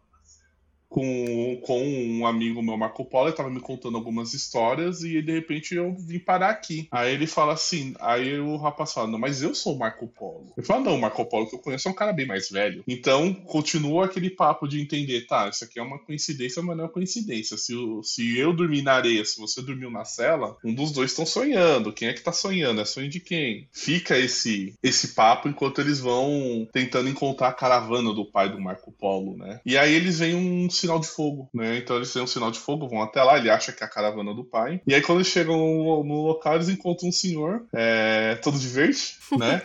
[0.94, 5.32] com, com um amigo meu, Marco Polo, ele tava me contando algumas histórias e de
[5.32, 6.86] repente eu vim parar aqui.
[6.88, 10.52] Aí ele fala assim, aí o rapaz fala, não, mas eu sou o Marco Polo.
[10.56, 12.84] Ele fala, não, o Marco Polo que eu conheço é um cara bem mais velho.
[12.86, 16.88] Então, continua aquele papo de entender, tá, isso aqui é uma coincidência, mas não é
[16.88, 17.56] coincidência.
[17.58, 17.74] Se,
[18.04, 21.92] se eu dormir na areia, se você dormiu na cela, um dos dois estão sonhando.
[21.92, 22.80] Quem é que tá sonhando?
[22.80, 23.66] É sonho de quem?
[23.72, 28.92] Fica esse, esse papo enquanto eles vão tentando encontrar a caravana do pai do Marco
[28.92, 29.60] Polo, né?
[29.66, 31.78] E aí eles veem um sinal de fogo, né?
[31.78, 33.90] Então eles têm um sinal de fogo, vão até lá, ele acha que é a
[33.90, 34.80] caravana do pai.
[34.86, 38.68] E aí quando eles chegam no, no local, eles encontram um senhor, é, todo de
[38.68, 39.62] verde, né?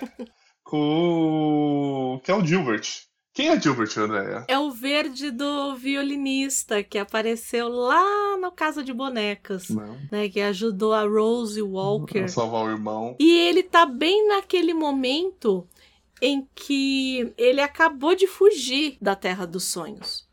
[0.64, 2.22] Com...
[2.24, 2.88] que é o Gilbert.
[3.34, 4.46] Quem é Gilbert, Andréia?
[4.48, 9.98] É o verde do violinista que apareceu lá no Casa de Bonecas, Não.
[10.12, 10.28] né?
[10.28, 12.24] Que ajudou a Rose Walker.
[12.24, 13.16] A salvar o irmão.
[13.20, 15.66] E ele tá bem naquele momento
[16.22, 20.29] em que ele acabou de fugir da Terra dos Sonhos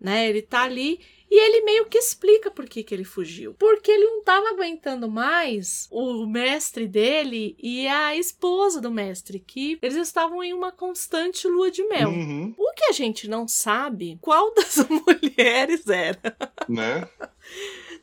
[0.00, 0.28] né?
[0.28, 3.54] Ele tá ali e ele meio que explica por que, que ele fugiu.
[3.54, 9.78] Porque ele não estava aguentando mais o mestre dele e a esposa do mestre, que
[9.80, 12.08] eles estavam em uma constante lua de mel.
[12.08, 12.52] Uhum.
[12.58, 16.36] O que a gente não sabe qual das mulheres era.
[16.68, 17.08] Né?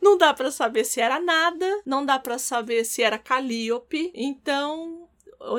[0.02, 4.10] Não dá para saber se era nada, não dá para saber se era Calliope.
[4.16, 4.97] Então,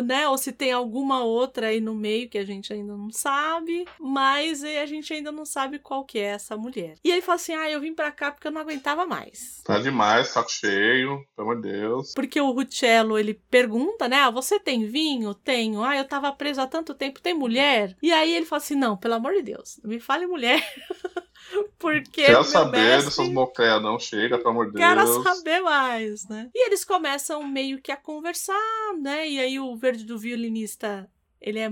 [0.05, 0.29] né?
[0.29, 4.63] Ou se tem alguma outra aí no meio que a gente ainda não sabe, mas
[4.65, 6.97] a gente ainda não sabe qual que é essa mulher.
[7.05, 9.63] E ele fala assim: ah, eu vim pra cá porque eu não aguentava mais.
[9.65, 12.13] Tá demais, saco cheio, pelo amor de Deus.
[12.15, 14.17] Porque o Ruccello, ele pergunta, né?
[14.17, 15.35] Ah, você tem vinho?
[15.35, 15.83] Tenho.
[15.83, 17.97] Ah, eu tava preso há tanto tempo, tem mulher?
[18.03, 20.63] E aí ele fala assim: não, pelo amor de Deus, me fale mulher.
[21.79, 22.25] Porque.
[22.25, 23.05] Quero saber mestre...
[23.11, 24.87] dessas mocréias, não chega, pelo amor de Deus.
[24.87, 26.51] Quero saber mais, né?
[26.55, 29.29] E eles começam meio que a conversar, né?
[29.29, 31.11] E aí o verde do violinista,
[31.41, 31.71] ele é.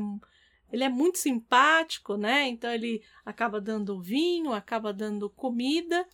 [0.73, 2.49] Ele é muito simpático, né?
[2.49, 6.05] Então ele acaba dando vinho, acaba dando comida.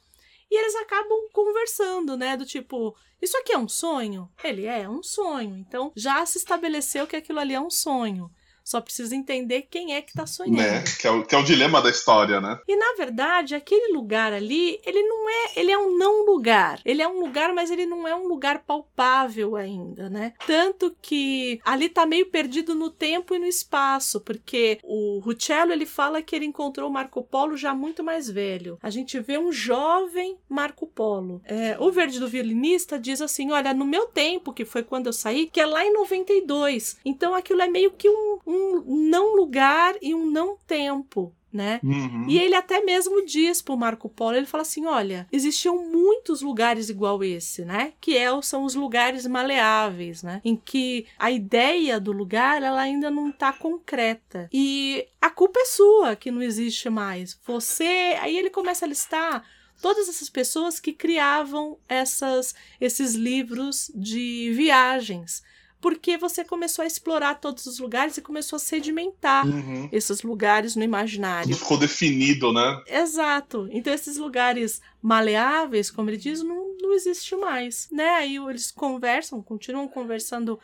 [0.51, 2.37] E eles acabam conversando, né?
[2.37, 4.31] Do tipo, isso aqui é um sonho?
[4.45, 5.57] Ele é, é um sonho.
[5.57, 8.31] Então já se estabeleceu que aquilo ali é um sonho.
[8.65, 10.57] Só precisa entender quem é que tá sonhando.
[10.57, 10.85] Né?
[11.01, 12.59] Que, é o, que é o dilema da história, né?
[12.67, 15.53] E na verdade, aquele lugar ali, ele não é.
[15.57, 16.81] Ele é um não lugar.
[16.85, 20.33] Ele é um lugar, mas ele não é um lugar palpável ainda, né?
[20.47, 25.87] Tanto que ali tá meio perdido no tempo e no espaço, porque o Ruccello ele
[25.87, 28.79] fala que ele encontrou o Marco Polo já muito mais velho.
[28.83, 31.41] A gente vê um jovem Marco Polo.
[31.45, 35.13] É, o Verde do Violinista diz assim: olha, no meu tempo, que foi quando eu
[35.13, 36.99] saí, que é lá em 92.
[37.05, 41.35] Então aquilo é meio que um um não lugar e um não tempo.
[41.53, 41.81] Né?
[41.85, 42.25] Uhum.
[42.31, 46.89] E ele até mesmo diz pro Marco Polo, ele fala assim, olha, existiam muitos lugares
[46.89, 47.93] igual esse, né?
[48.01, 50.41] Que é, são os lugares maleáveis, né?
[50.43, 54.49] Em que a ideia do lugar, ela ainda não tá concreta.
[54.51, 57.39] E a culpa é sua que não existe mais.
[57.45, 58.17] Você...
[58.23, 59.45] Aí ele começa a listar
[59.83, 65.43] todas essas pessoas que criavam essas, esses livros de viagens
[65.83, 69.89] porque você começou a explorar todos os lugares e começou a sedimentar uhum.
[69.91, 71.51] esses lugares no imaginário.
[71.51, 72.81] Tudo ficou definido, né?
[72.87, 73.69] Exato.
[73.73, 78.11] Então esses lugares maleáveis, como ele diz, não, não existe mais, né?
[78.11, 80.59] Aí eles conversam, continuam conversando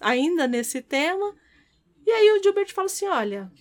[0.00, 1.32] ainda nesse tema.
[2.04, 3.52] E aí o Gilbert fala assim, olha,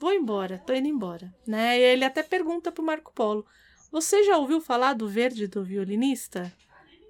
[0.00, 1.78] vou embora, tô indo embora, né?
[1.78, 3.44] E ele até pergunta pro Marco Polo,
[3.90, 6.50] você já ouviu falar do verde do violinista?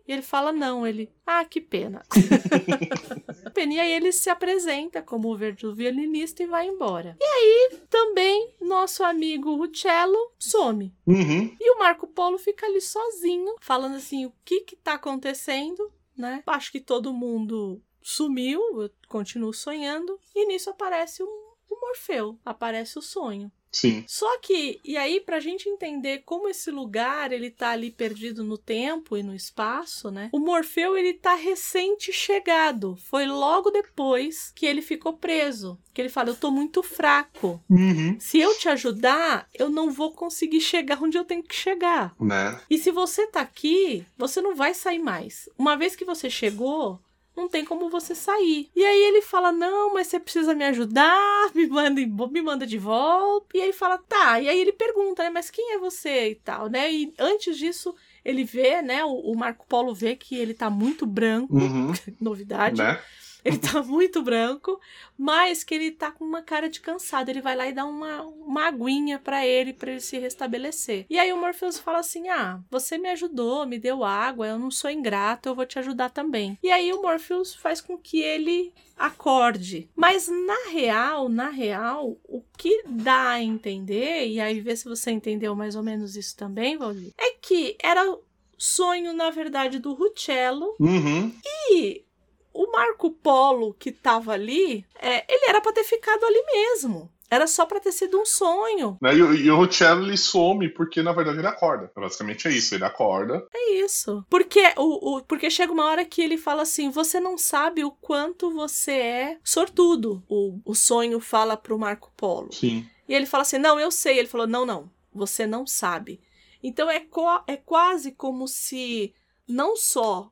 [0.07, 2.05] E ele fala não, ele, ah, que pena.
[3.55, 3.75] pena.
[3.75, 7.17] E aí ele se apresenta como o verde violinista e vai embora.
[7.21, 10.95] E aí também nosso amigo Rucello some.
[11.07, 11.57] Uhum.
[11.61, 16.43] E o Marco Polo fica ali sozinho, falando assim, o que que tá acontecendo, né?
[16.47, 20.19] Acho que todo mundo sumiu, eu continuo sonhando.
[20.35, 21.27] E nisso aparece o,
[21.71, 23.51] o Morfeu, aparece o sonho.
[23.73, 24.05] Sim.
[24.07, 28.59] Só que, e aí, pra gente entender como esse lugar ele tá ali perdido no
[28.59, 30.29] tempo e no espaço, né?
[30.31, 32.97] O Morfeu ele tá recente chegado.
[33.09, 35.79] Foi logo depois que ele ficou preso.
[35.95, 37.63] Que ele fala: Eu tô muito fraco.
[37.69, 38.17] Uhum.
[38.21, 42.15] Se eu te ajudar, eu não vou conseguir chegar onde eu tenho que chegar.
[42.21, 42.61] Né?
[42.69, 45.49] E se você tá aqui, você não vai sair mais.
[45.59, 47.01] Uma vez que você chegou,
[47.37, 48.71] não tem como você sair.
[48.75, 52.79] E aí ele fala: Não, mas você precisa me ajudar, me manda, me manda de
[52.79, 53.47] volta.
[53.57, 54.41] E aí fala: Tá.
[54.41, 55.31] E aí ele pergunta, né?
[55.31, 56.93] Mas quem é você e tal, né?
[56.93, 59.05] E antes disso, ele vê, né?
[59.05, 61.57] O, o Marco Polo vê que ele tá muito branco.
[61.57, 61.93] Uhum.
[62.21, 62.79] Novidade.
[62.83, 63.01] Né?
[63.45, 64.81] Ele tá muito branco,
[65.19, 67.29] mas que ele tá com uma cara de cansado.
[67.29, 71.07] Ele vai lá e dá uma, uma aguinha pra ele, pra ele se restabelecer.
[71.11, 74.71] E aí o Morpheus fala assim: Ah, você me ajudou, me deu água, eu não
[74.71, 76.59] sou ingrato, eu vou te ajudar também.
[76.63, 79.89] E aí o Morpheus faz com que ele acorde.
[79.97, 85.11] Mas na real, na real, o que dá a entender, e aí vê se você
[85.11, 88.17] entendeu mais ou menos isso também, Valdir, é que era
[88.57, 91.33] sonho, na verdade, do Rucello Uhum.
[91.71, 92.05] e
[92.53, 97.11] o Marco Polo que tava ali, é, ele era pra ter ficado ali mesmo.
[97.31, 98.99] Era só pra ter sido um sonho.
[99.01, 99.15] Né?
[99.17, 99.65] E, o- e o
[100.03, 101.91] ele some porque na verdade ele acorda.
[101.97, 103.47] Basicamente é isso, ele acorda.
[103.55, 104.23] É isso.
[104.29, 107.91] Porque, o, o- porque chega uma hora que ele fala assim: você não sabe o
[107.91, 110.23] quanto você é sortudo.
[110.29, 112.53] O, o sonho fala pro Marco Polo.
[112.53, 112.87] Sim.
[113.09, 114.19] E ele fala assim: não, eu sei.
[114.19, 116.21] Ele falou: não, não, você não sabe.
[116.63, 117.03] Então é,
[117.47, 119.15] é quase como se
[119.49, 120.31] não só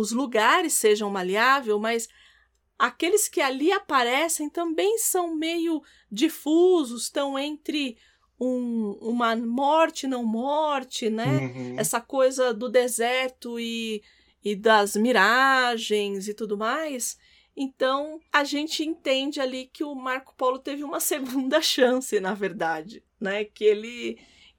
[0.00, 2.08] os lugares sejam maleáveis, mas
[2.78, 5.80] aqueles que ali aparecem também são meio
[6.10, 7.96] difusos, estão entre
[8.40, 11.24] um- uma morte não morte, né?
[11.26, 11.74] Uhum.
[11.78, 14.02] Essa coisa do deserto e,
[14.44, 17.16] e das miragens e tudo mais.
[17.56, 20.98] Então, a gente entende ali que o Marco Polo teve uma
[21.48, 23.44] segunda chance, na verdade, né?
[23.44, 24.18] Que ele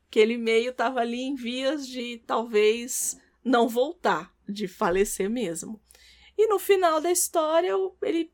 [0.09, 5.81] que ele meio estava ali em vias de talvez não voltar, de falecer mesmo.
[6.37, 7.71] E no final da história,
[8.01, 8.31] ele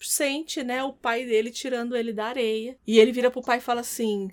[0.00, 2.76] sente, né, o pai dele tirando ele da areia.
[2.86, 4.30] E ele vira pro pai e fala assim: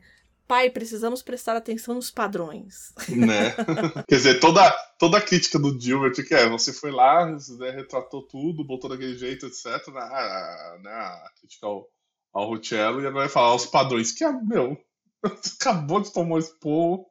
[0.47, 2.93] "Pai, precisamos prestar atenção nos padrões".
[3.09, 3.53] né?
[4.07, 8.21] Quer dizer, toda, toda a crítica do Gilbert que é, você foi lá, né, retratou
[8.23, 9.65] tudo, botou daquele jeito, etc.
[9.93, 11.87] né, A, né, a crítica ao,
[12.33, 14.77] ao Ruchello, e agora vai falar os padrões, que é, meu,
[15.59, 17.05] acabou de tomar um esporro.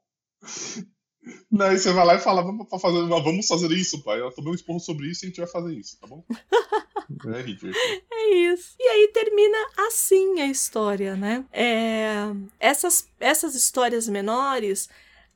[1.50, 4.20] Né, e você vai lá e fala, vamos fazer, vamos fazer isso, pai.
[4.20, 6.24] Eu tomei um esporro sobre isso e a gente vai fazer isso, tá bom?
[7.34, 7.74] é ridículo.
[8.12, 8.74] É isso.
[8.78, 9.58] E aí termina
[9.88, 11.44] assim a história, né?
[11.52, 14.88] É, essas, essas histórias menores,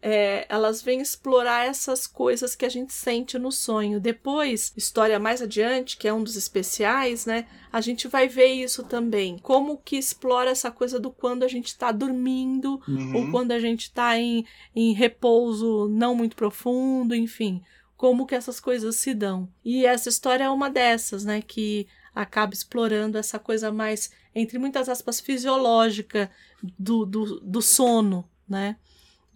[0.02, 4.00] é, elas vêm explorar essas coisas que a gente sente no sonho.
[4.00, 7.46] Depois, história mais adiante, que é um dos especiais, né?
[7.70, 9.36] A gente vai ver isso também.
[9.38, 13.16] Como que explora essa coisa do quando a gente tá dormindo, Uhum.
[13.16, 17.62] ou quando a gente tá em, em repouso não muito profundo, enfim.
[17.96, 19.48] Como que essas coisas se dão.
[19.62, 21.42] E essa história é uma dessas, né?
[21.42, 26.30] Que acaba explorando essa coisa mais, entre muitas aspas, fisiológica
[26.78, 28.76] do, do, do sono, né?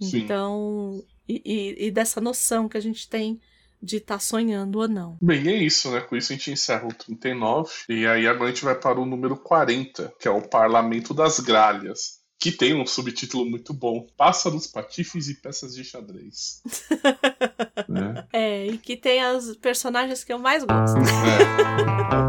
[0.05, 0.19] Sim.
[0.19, 3.41] Então, e, e- e dessa noção que a gente tem
[3.83, 5.19] de estar sonhando ou não.
[5.21, 6.01] Bem, é isso, né?
[6.01, 7.71] Com isso a gente encerra o 39.
[7.89, 11.39] E aí agora a gente vai para o número 40, que é o Parlamento das
[11.41, 12.23] Gralhas.
[12.41, 16.63] Que tem um subtítulo muito bom: Pássaros, Patifes e Peças de Xadrez.
[17.89, 18.27] né?
[18.33, 20.97] É, e que tem as personagens que eu mais gosto.
[20.99, 22.24] É.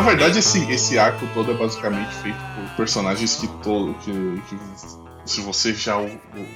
[0.00, 3.46] Na verdade, esse, esse arco todo é basicamente feito por personagens que.
[4.02, 4.10] Que,
[4.48, 5.96] que se você já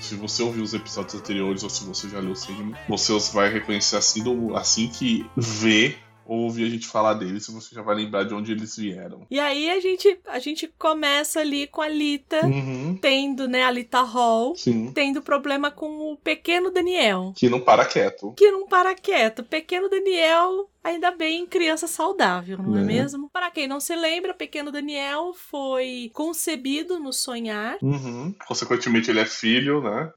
[0.00, 3.28] se você ouviu os episódios anteriores ou se você já leu o Sandman, você os
[3.28, 5.94] vai reconhecer assim, do- assim que vê
[6.26, 9.26] ou ouvir a gente falar deles, você já vai lembrar de onde eles vieram.
[9.30, 12.96] E aí a gente, a gente começa ali com a Lita, Uhum.
[12.98, 14.90] tendo, né, a Lita Hall, Sim.
[14.94, 17.34] tendo problema com o pequeno Daniel.
[17.36, 18.32] Que não para quieto.
[18.32, 19.44] Que não para quieto.
[19.44, 22.84] Pequeno Daniel, ainda bem, criança saudável, não é, Né?
[22.84, 23.28] mesmo?
[23.32, 27.78] Para quem não se lembra, pequeno Daniel foi concebido no sonhar.
[27.82, 28.34] Uhum.
[28.46, 30.12] Consequentemente, ele é filho, né?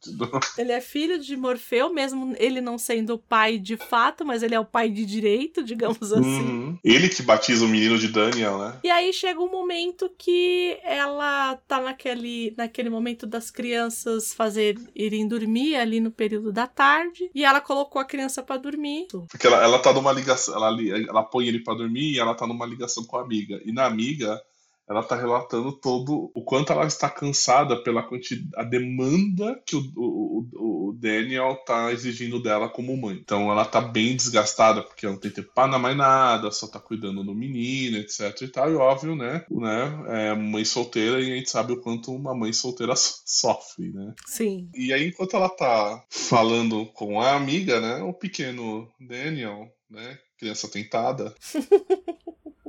[0.58, 4.56] Ele é filho de Morfeu, mesmo ele não sendo o pai de fato, mas ele
[4.56, 6.42] é o pai de direito, digamos assim.
[6.42, 6.78] Uhum.
[6.84, 8.80] Ele que batiza o menino de Daniel, né?
[8.84, 15.28] E aí chega um momento que ela tá naquele, naquele momento das crianças fazer irem
[15.28, 17.30] dormir ali no período da tarde.
[17.34, 19.08] E ela colocou a criança pra dormir.
[19.30, 22.46] Porque ela, ela tá numa ligação, ela, ela põe ele pra dormir e ela tá
[22.46, 23.62] numa ligação com a amiga.
[23.66, 24.42] E na amiga,
[24.90, 29.84] ela está relatando todo o quanto ela está cansada pela quantidade, a demanda que o,
[29.98, 33.16] o, o Daniel está exigindo dela como mãe.
[33.16, 36.80] Então ela está bem desgastada porque ela não tem tempo para mais nada, só está
[36.80, 38.72] cuidando do menino, etc e tal.
[38.72, 39.44] E óbvio, né?
[39.52, 44.14] né é mãe solteira e a gente sabe o quanto uma mãe solteira sofre, né?
[44.26, 44.70] Sim.
[44.74, 48.02] E aí enquanto ela tá falando com a amiga, né?
[48.04, 50.18] O pequeno Daniel, né?
[50.38, 51.34] Criança tentada.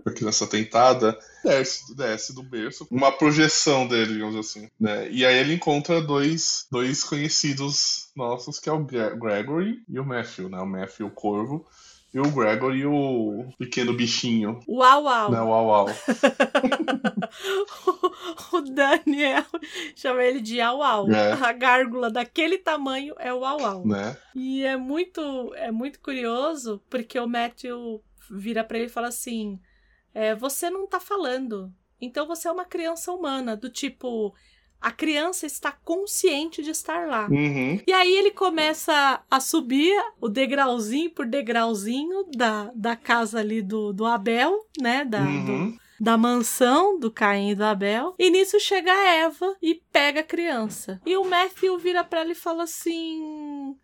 [0.09, 5.09] a criança tentada, desce, desce do berço, uma projeção dele, digamos assim, né?
[5.11, 10.49] E aí ele encontra dois, dois conhecidos nossos, que é o Gregory e o Matthew,
[10.49, 10.59] né?
[10.59, 11.66] O Matthew, o corvo,
[12.19, 14.59] e o Gregory, o pequeno bichinho.
[14.66, 15.31] Uau, uau.
[15.31, 15.87] Né, uau, uau.
[18.53, 19.45] o Daniel
[19.95, 21.09] chama ele de au, au.
[21.11, 21.33] É.
[21.33, 23.87] A gárgula daquele tamanho é o au, au.
[23.87, 24.16] Né?
[24.35, 29.61] E é muito, é muito curioso, porque o Matthew vira para ele e fala assim:
[30.12, 31.73] é, Você não tá falando.
[32.01, 34.35] Então você é uma criança humana, do tipo,
[34.81, 37.26] a criança está consciente de estar lá.
[37.31, 37.81] Uhum.
[37.87, 43.93] E aí ele começa a subir o degrauzinho por degrauzinho da, da casa ali do,
[43.93, 45.05] do Abel, né?
[45.05, 45.70] Da, Uhum.
[45.72, 48.14] do- da mansão do Caim e do Abel.
[48.18, 51.01] E nisso chega a Eva e pega a criança.
[51.05, 53.74] E o Matthew vira pra ela e fala assim: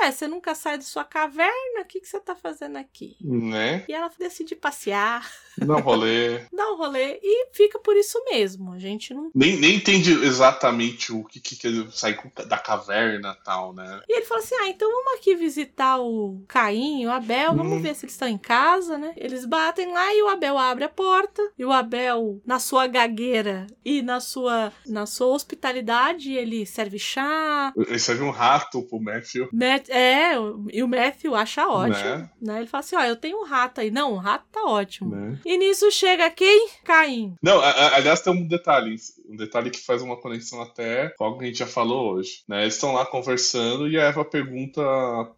[0.00, 1.80] Ué, você nunca sai da sua caverna?
[1.80, 3.16] O que, que você tá fazendo aqui?
[3.20, 3.84] Né?
[3.88, 5.28] E ela decide passear,
[5.58, 6.40] Dá um rolê.
[6.52, 8.72] dá um rolê e fica por isso mesmo.
[8.72, 9.30] A gente não.
[9.34, 14.00] Nem, nem entende exatamente o que, que, que ele sai da caverna e tal, né?
[14.08, 17.82] E ele fala assim: ah, então vamos aqui visitar o Caim, o Abel, vamos Uhum.
[17.82, 19.12] ver se eles estão em casa, né?
[19.16, 21.42] Eles batem lá e o Abel abre a porta.
[21.58, 27.72] E o Abel, na sua gagueira e na sua, na sua hospitalidade, ele serve chá.
[27.76, 29.48] Ele serve um rato pro Matthew.
[29.84, 30.32] Matt- é,
[30.72, 31.94] e o Matthew acha ótimo.
[32.16, 32.30] Né?
[32.40, 32.58] Né?
[32.58, 33.90] Ele fala assim: ó, eu tenho um rato aí.
[33.90, 35.14] Não, o rato tá ótimo.
[35.14, 35.38] Né?
[35.44, 36.68] E nisso chega quem?
[36.84, 37.34] Caim.
[37.42, 38.96] Não, a- a- aliás, tem um detalhe.
[39.28, 42.42] Um detalhe que faz uma conexão até com algo que a gente já falou hoje.
[42.48, 42.62] Né?
[42.62, 44.82] Eles estão lá conversando e a Eva pergunta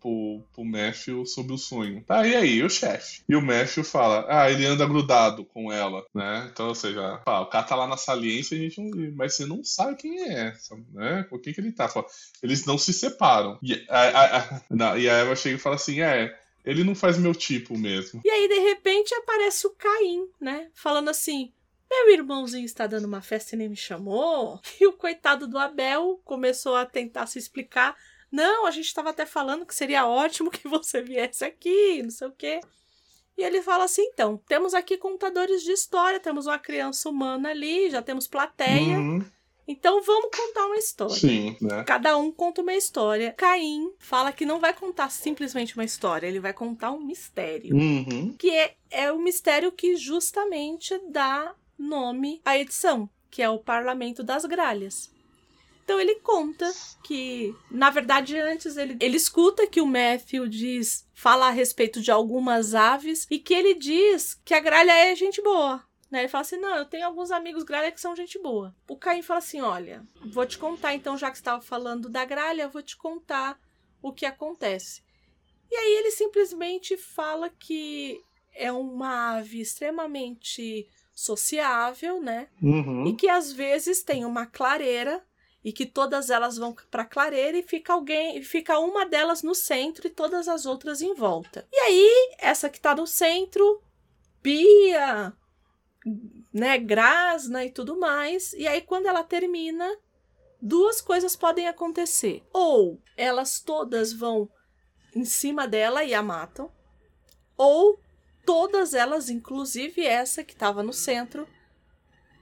[0.01, 2.03] pro, pro Matthew sobre o sonho.
[2.05, 3.23] Tá, e aí, o chefe?
[3.29, 6.49] E o Matthew fala: Ah, ele anda grudado com ela, né?
[6.53, 9.35] Então, ou seja, pá, o cara tá lá na saliência e a gente não, mas
[9.35, 11.25] você não sabe quem é, sabe, né?
[11.31, 11.89] Com quem que ele tá.
[11.89, 12.07] Fala,
[12.43, 13.59] Eles não se separam.
[13.63, 16.95] E a, a- a- não, e a Eva chega e fala assim: É, ele não
[16.95, 18.21] faz meu tipo mesmo.
[18.25, 20.69] E aí, de repente, aparece o Caim, né?
[20.75, 21.53] Falando assim:
[21.91, 24.61] Meu irmãozinho está dando uma festa e nem me chamou.
[24.81, 27.97] E o coitado do Abel começou a tentar se explicar.
[28.31, 32.27] Não, a gente estava até falando que seria ótimo que você viesse aqui, não sei
[32.29, 32.61] o quê.
[33.39, 37.91] E ele fala assim: então, temos aqui contadores de história, temos uma criança humana ali,
[37.91, 38.99] já temos plateia.
[38.99, 39.25] Uhum,
[39.69, 41.15] Então vamos contar uma história.
[41.15, 41.83] sim, né?
[41.85, 43.35] Cada um conta uma história.
[43.37, 48.35] Caim fala que não vai contar simplesmente uma história, ele vai contar um mistério Uhum.
[48.39, 54.23] que é, é o mistério que justamente dá nome à edição, que é o Parlamento
[54.23, 55.11] das Gralhas.
[55.85, 56.69] Então ele conta
[57.05, 62.11] que, na verdade, antes ele, ele escuta que o Matthew diz, fala a respeito de
[62.11, 65.81] algumas aves e que ele diz que a gralha é gente boa.
[66.17, 66.23] Né?
[66.23, 68.75] Ele fala assim: não, eu tenho alguns amigos gralha que são gente boa.
[68.89, 72.25] O Caim fala assim: olha, vou te contar então, já que você estava falando da
[72.25, 73.61] gralha, eu vou te contar
[74.01, 75.03] o que acontece.
[75.71, 78.19] E aí ele simplesmente fala que
[78.55, 82.49] é uma ave extremamente sociável, né?
[82.63, 83.07] Uhum.
[83.09, 85.23] E que às vezes tem uma clareira
[85.63, 89.55] e que todas elas vão para a clareira e fica alguém, fica uma delas no
[89.55, 91.67] centro e todas as outras em volta.
[91.71, 93.83] E aí essa que tá no centro
[94.41, 95.33] pia,
[96.53, 98.53] né, grasna e tudo mais.
[98.53, 99.91] E aí quando ela termina,
[100.61, 102.43] duas coisas podem acontecer.
[102.53, 104.49] Ou elas todas vão
[105.15, 106.71] em cima dela e a matam,
[107.57, 107.99] ou
[108.45, 111.49] todas elas, inclusive essa que estava no centro,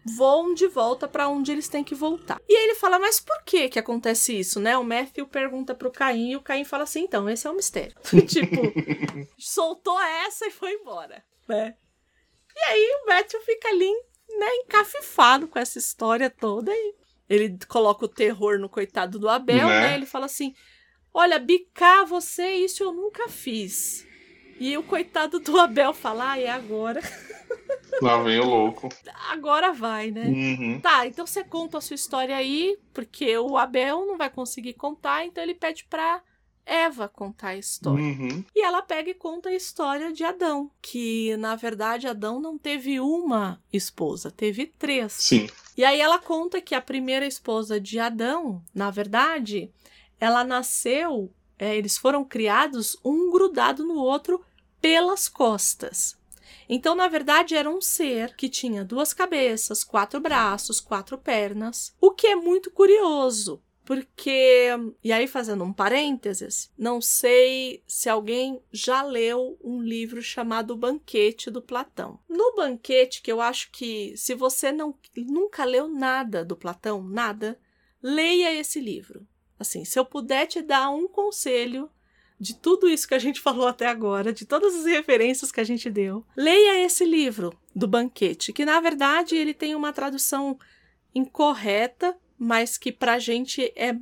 [0.05, 2.41] vão de volta para onde eles têm que voltar.
[2.49, 4.77] E aí ele fala, mas por que que acontece isso, né?
[4.77, 7.97] O Matthew pergunta pro Caim e o Caim fala assim, então, esse é o mistério.
[8.29, 8.61] tipo,
[9.39, 11.77] soltou essa e foi embora, né?
[12.57, 13.91] E aí o Matthew fica ali,
[14.39, 16.95] né, encafifado com essa história toda e
[17.29, 19.81] ele coloca o terror no coitado do Abel, Né?
[19.89, 19.95] né?
[19.95, 20.55] Ele fala assim,
[21.13, 24.07] olha, bicar você, isso eu nunca fiz.
[24.61, 27.01] E o coitado do Abel fala, ah, é agora.
[28.01, 28.89] Lá vem o louco.
[29.31, 30.27] Agora vai, né?
[30.27, 30.81] Uhum.
[30.81, 35.25] Tá, então você conta a sua história aí, porque o Abel não vai conseguir contar,
[35.25, 36.23] então ele pede pra
[36.67, 38.03] Eva contar a história.
[38.03, 38.45] Uhum.
[38.55, 42.99] E ela pega e conta a história de Adão, que na verdade Adão não teve
[43.01, 45.13] uma esposa, teve três.
[45.13, 45.49] Sim.
[45.77, 49.71] E aí ela conta que a primeira esposa de Adão, na verdade,
[50.19, 54.41] ela nasceu, é, eles foram criados um grudado no outro
[54.81, 56.17] pelas costas.
[56.69, 62.11] Então, na verdade, era um ser que tinha duas cabeças, quatro braços, quatro pernas, o
[62.11, 64.71] que é muito curioso, porque,
[65.03, 71.51] e aí fazendo um parênteses, não sei se alguém já leu um livro chamado Banquete
[71.51, 72.19] do Platão.
[72.29, 77.59] No Banquete, que eu acho que se você não nunca leu nada do Platão, nada,
[78.03, 79.27] leia esse livro.
[79.59, 81.91] Assim, se eu puder te dar um conselho
[82.41, 85.65] de tudo isso que a gente falou até agora, de todas as referências que a
[85.65, 90.59] gente deu, leia esse livro do Banquete, que na verdade ele tem uma tradução
[91.15, 93.97] incorreta mas que para a gente é,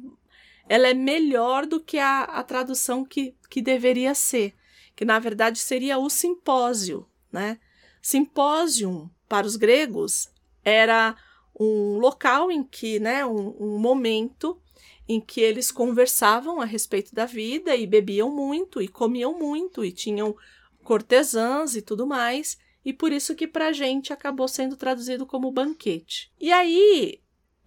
[0.69, 4.55] ela é melhor do que a, a tradução que, que deveria ser,
[4.97, 7.59] que na verdade seria o simpósio, né?
[8.01, 10.29] Simpósio para os gregos
[10.65, 11.17] era
[11.59, 14.61] um local em que, né, um, um momento
[15.09, 19.93] em que eles conversavam a respeito da vida e bebiam muito e comiam muito e
[19.93, 20.35] tinham
[20.83, 25.53] cortesãs e tudo mais, e por isso que para a gente acabou sendo traduzido como
[25.53, 26.33] banquete.
[26.41, 27.22] E aí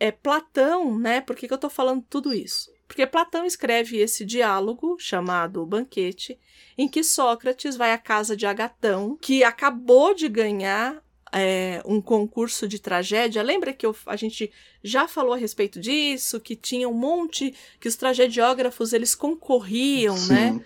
[0.05, 1.21] é Platão, né?
[1.21, 2.71] Por que, que eu estou falando tudo isso?
[2.87, 6.39] Porque Platão escreve esse diálogo chamado O Banquete,
[6.77, 12.67] em que Sócrates vai à casa de Agatão, que acabou de ganhar é, um concurso
[12.67, 13.41] de tragédia.
[13.41, 14.51] Lembra que eu, a gente
[14.83, 20.51] já falou a respeito disso, que tinha um monte, que os tragediógrafos eles concorriam, né?
[20.51, 20.57] Sim.
[20.57, 20.65] né?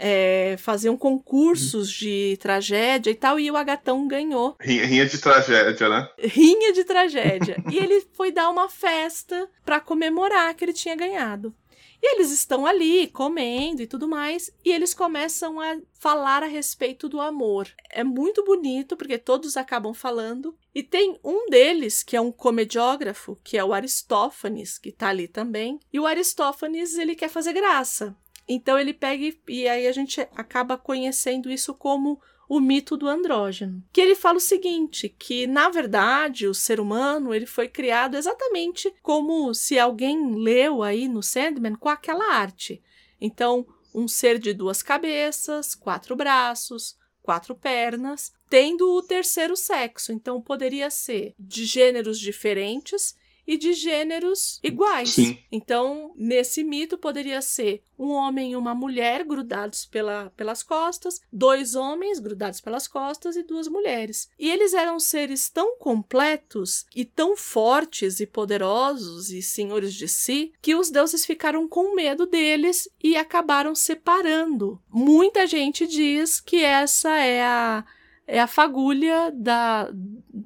[0.00, 4.56] É, faziam concursos de tragédia e tal, e o Agatão ganhou.
[4.58, 6.08] Rinha de tragédia, né?
[6.18, 7.62] Rinha de tragédia.
[7.70, 11.54] e ele foi dar uma festa para comemorar que ele tinha ganhado.
[12.02, 17.10] E eles estão ali comendo e tudo mais, e eles começam a falar a respeito
[17.10, 17.68] do amor.
[17.90, 20.56] É muito bonito, porque todos acabam falando.
[20.74, 25.28] E tem um deles, que é um comediógrafo, que é o Aristófanes, que tá ali
[25.28, 25.78] também.
[25.92, 28.16] E o Aristófanes, ele quer fazer graça.
[28.52, 33.06] Então ele pega e, e aí a gente acaba conhecendo isso como o mito do
[33.06, 38.16] andrógeno, que ele fala o seguinte, que na verdade o ser humano ele foi criado
[38.16, 42.82] exatamente como se alguém leu aí no Sandman com aquela arte.
[43.20, 50.12] Então, um ser de duas cabeças, quatro braços, quatro pernas, tendo o terceiro sexo.
[50.12, 53.14] Então, poderia ser de gêneros diferentes
[53.46, 55.10] e de gêneros iguais.
[55.10, 55.38] Sim.
[55.50, 61.74] Então, nesse mito poderia ser um homem e uma mulher grudados pela, pelas costas, dois
[61.74, 64.28] homens grudados pelas costas e duas mulheres.
[64.38, 70.52] E eles eram seres tão completos e tão fortes e poderosos e senhores de si
[70.62, 74.80] que os deuses ficaram com medo deles e acabaram separando.
[74.88, 77.84] Muita gente diz que essa é a
[78.26, 79.90] é a fagulha da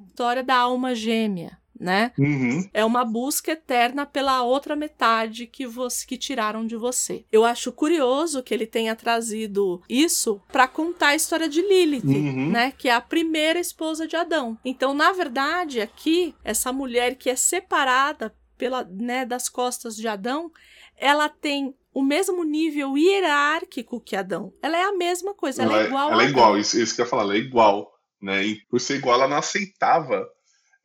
[0.09, 2.11] história da alma gêmea né?
[2.17, 2.67] Uhum.
[2.73, 7.25] É uma busca eterna pela outra metade que você que tiraram de você.
[7.31, 12.51] Eu acho curioso que ele tenha trazido isso para contar a história de Lilith, uhum.
[12.51, 12.73] né?
[12.77, 14.57] Que é a primeira esposa de Adão.
[14.63, 20.51] Então, na verdade, aqui essa mulher que é separada pela, né, das costas de Adão,
[20.97, 24.53] ela tem o mesmo nível hierárquico que Adão.
[24.61, 26.11] Ela é a mesma coisa, ela, ela é igual.
[26.11, 28.45] Ela é igual, isso, isso que eu ia falar, ela é igual, né?
[28.45, 30.27] E por ser igual, ela não aceitava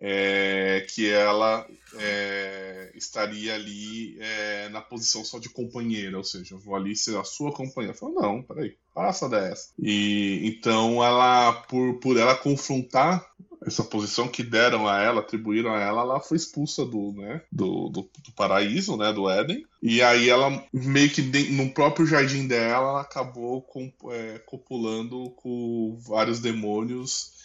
[0.01, 1.67] é, que ela
[1.99, 7.19] é, estaria ali é, na posição só de companheira, ou seja, eu vou ali ser
[7.19, 7.97] a sua companheira.
[7.97, 9.69] Falou, não, peraí, passa dessa.
[9.79, 13.29] E então ela, por, por ela confrontar
[13.67, 17.91] essa posição que deram a ela, atribuíram a ela, ela foi expulsa do, né, do,
[17.91, 19.67] do, do paraíso, né, do Éden.
[19.83, 21.21] E aí ela, meio que
[21.51, 27.39] no próprio jardim dela, ela acabou com, é, copulando com vários demônios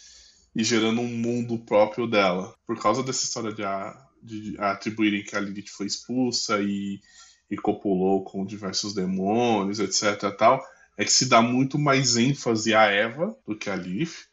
[0.56, 2.54] e gerando um mundo próprio dela.
[2.66, 6.98] Por causa dessa história de, a, de atribuírem que a Lilith foi expulsa e,
[7.50, 10.34] e copulou com diversos demônios, etc.
[10.34, 10.64] Tal,
[10.96, 14.26] é que se dá muito mais ênfase a Eva do que a Lilith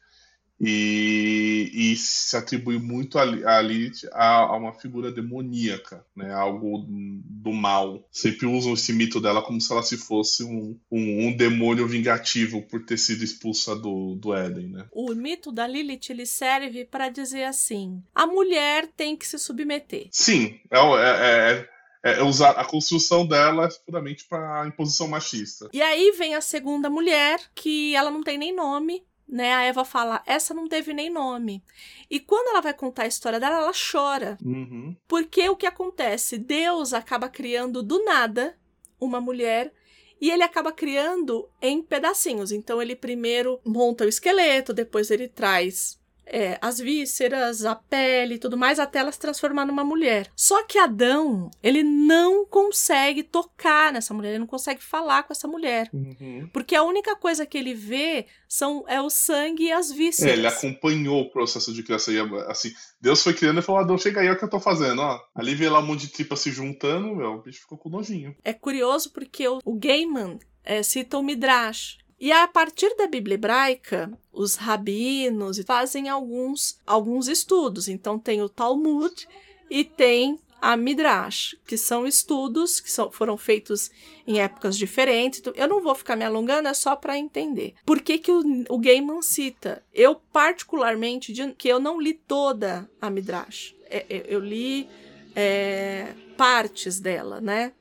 [0.60, 6.34] e, e se atribui muito a, a Lilith a, a, uma figura demoníaca, né?
[6.34, 8.08] algo do mal.
[8.12, 12.62] Sempre usam esse mito dela como se ela se fosse um, um, um demônio vingativo
[12.62, 14.70] por ter sido expulsa do, do Éden.
[14.70, 14.86] Né?
[14.92, 20.08] O mito da Lilith ele serve para dizer assim: a mulher tem que se submeter.
[20.12, 21.68] Sim, é, é,
[22.04, 25.70] é, é usar a construção dela puramente para imposição machista.
[25.74, 29.54] E aí vem a segunda mulher, que ela não tem nem nome, né?
[29.54, 31.64] A Eva fala, essa não teve nem nome.
[32.10, 34.38] E quando ela vai contar a história dela, ela chora.
[34.44, 34.96] Uhum.
[35.08, 36.38] Porque o que acontece?
[36.38, 38.58] Deus acaba criando do nada
[39.00, 39.74] uma mulher
[40.22, 42.52] e ele acaba criando em pedacinhos.
[42.52, 48.40] Então ele primeiro monta o esqueleto, depois ele traz é, as vísceras, a pele e
[48.40, 50.30] tudo mais, até ela se transformar numa mulher.
[50.36, 55.48] Só que Adão, ele não consegue tocar nessa mulher, ele não consegue falar com essa
[55.48, 55.90] mulher.
[55.94, 56.50] Uhum.
[56.54, 60.38] Porque a única coisa que ele vê são é o sangue e as É, vísceras.
[60.38, 62.14] ele acompanhou o processo de criação.
[62.48, 62.72] Assim,
[63.02, 65.20] Deus foi criando e falou: Adão, chega aí, olha o que eu tô fazendo, ó.
[65.36, 68.36] Ali vê lá um monte de tripa se juntando, meu, o bicho ficou com nojinho.
[68.44, 71.98] É curioso porque o, o Gaiman é, cita o Midrash.
[72.26, 77.90] E a partir da Bíblia hebraica, os rabinos fazem alguns, alguns estudos.
[77.90, 79.28] Então tem o Talmud
[79.70, 83.92] e tem a Midrash, que são estudos que são, foram feitos
[84.26, 85.40] em épocas diferentes.
[85.40, 87.74] Então, Eu não vou ficar me alongando, é só para entender.
[87.86, 89.84] Por que, que o, o Gaiman cita?
[89.94, 93.76] Eu, particularmente, de- que eu não li toda a Midrash.
[93.90, 94.88] É, é, Eu li
[95.36, 97.74] é, partes dela, né?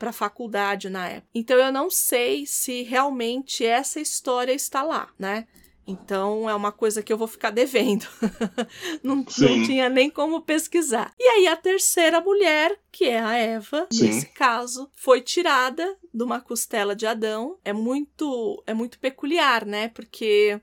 [0.00, 1.28] Para faculdade na época.
[1.34, 5.46] Então eu não sei se realmente essa história está lá, né?
[5.86, 8.06] Então é uma coisa que eu vou ficar devendo.
[9.04, 11.12] não, não tinha nem como pesquisar.
[11.18, 14.06] E aí a terceira mulher, que é a Eva, Sim.
[14.06, 17.58] nesse caso, foi tirada de uma costela de Adão.
[17.62, 19.88] É muito, é muito peculiar, né?
[19.88, 20.58] Porque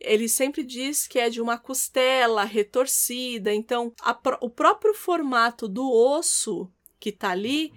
[0.00, 3.54] ele sempre diz que é de uma costela retorcida.
[3.54, 6.68] Então, a o próprio formato do osso
[6.98, 7.72] que tá ali,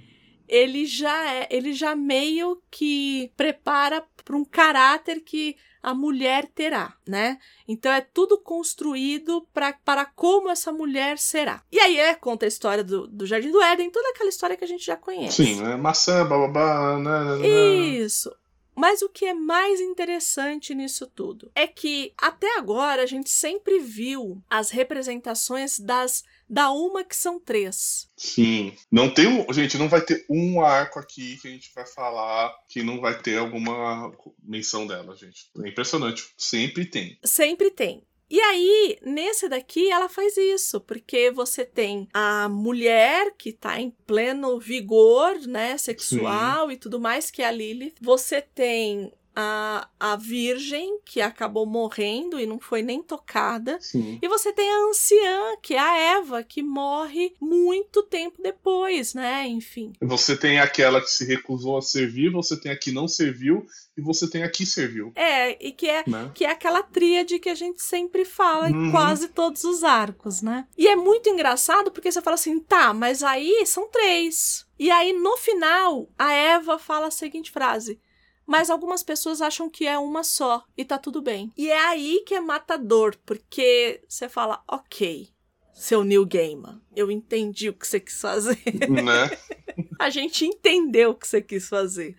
[0.48, 6.96] ele já é, ele já meio que prepara para um caráter que a mulher terá,
[7.08, 7.38] né?
[7.68, 11.64] Então é tudo construído pra, para como essa mulher será.
[11.72, 14.64] E aí é, conta a história do, do Jardim do Éden, toda aquela história que
[14.64, 15.46] a gente já conhece.
[15.46, 15.76] Sim, né?
[15.76, 17.48] Maçã, bababá, né, né, né.
[17.48, 18.36] Isso.
[18.76, 23.80] Mas o que é mais interessante nisso tudo é que até agora a gente sempre
[23.80, 28.10] viu as representações das da uma que são três.
[28.16, 28.74] Sim.
[28.92, 29.52] Não tem um.
[29.54, 33.18] Gente, não vai ter um arco aqui que a gente vai falar que não vai
[33.20, 34.12] ter alguma
[34.44, 35.50] menção dela, gente.
[35.64, 36.34] É impressionante.
[36.38, 37.18] Sempre tem.
[37.24, 38.04] Sempre tem.
[38.30, 43.92] E aí, nesse daqui, ela faz isso, porque você tem a mulher que tá em
[44.08, 47.96] pleno vigor, né, sexual e tudo mais, que é a Lilith.
[48.02, 53.78] Você tem a, a virgem, que acabou morrendo e não foi nem tocada.
[53.82, 54.18] Sim.
[54.22, 59.48] E você tem a anciã, que é a Eva, que morre muito tempo depois, né?
[59.48, 59.94] Enfim.
[60.02, 63.66] Você tem aquela que se recusou a servir, você tem a que não serviu
[63.98, 65.12] e você tem a que serviu.
[65.16, 66.32] É, e que é Né?
[66.34, 68.88] que é aquela tríade que a gente sempre fala Uhum.
[68.88, 70.68] em quase todos os arcos, né?
[70.78, 74.66] E é muito engraçado porque você fala assim, tá, mas aí são três.
[74.78, 78.00] E aí no final, a Eva fala a seguinte frase:
[78.46, 81.52] mas algumas pessoas acham que é uma só e tá tudo bem.
[81.58, 85.30] E é aí que é matador, porque você fala, ok,
[85.74, 88.58] seu Neil Gaiman, eu entendi o que você quis fazer.
[88.90, 89.30] né?
[90.00, 92.16] a gente entendeu o que você quis fazer,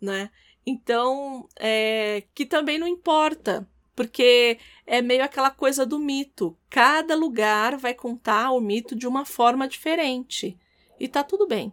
[0.00, 0.30] né?
[0.64, 3.66] Então, é, que também não importa,
[3.96, 6.56] porque é meio aquela coisa do mito.
[6.68, 10.58] Cada lugar vai contar o mito de uma forma diferente.
[10.98, 11.72] E tá tudo bem.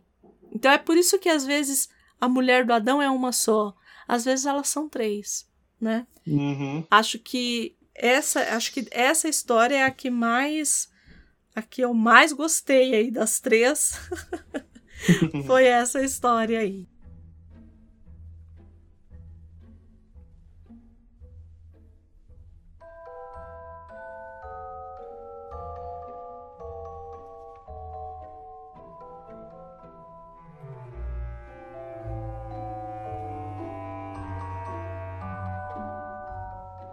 [0.52, 1.90] Então é por isso que às vezes
[2.20, 3.76] a mulher do Adão é uma só,
[4.08, 5.48] às vezes elas são três,
[5.80, 6.08] né?
[6.26, 6.86] Uhum.
[6.90, 10.90] Acho que essa, acho que essa história é a que mais
[11.56, 13.94] a que eu mais gostei aí das três.
[15.48, 16.88] Foi essa história aí.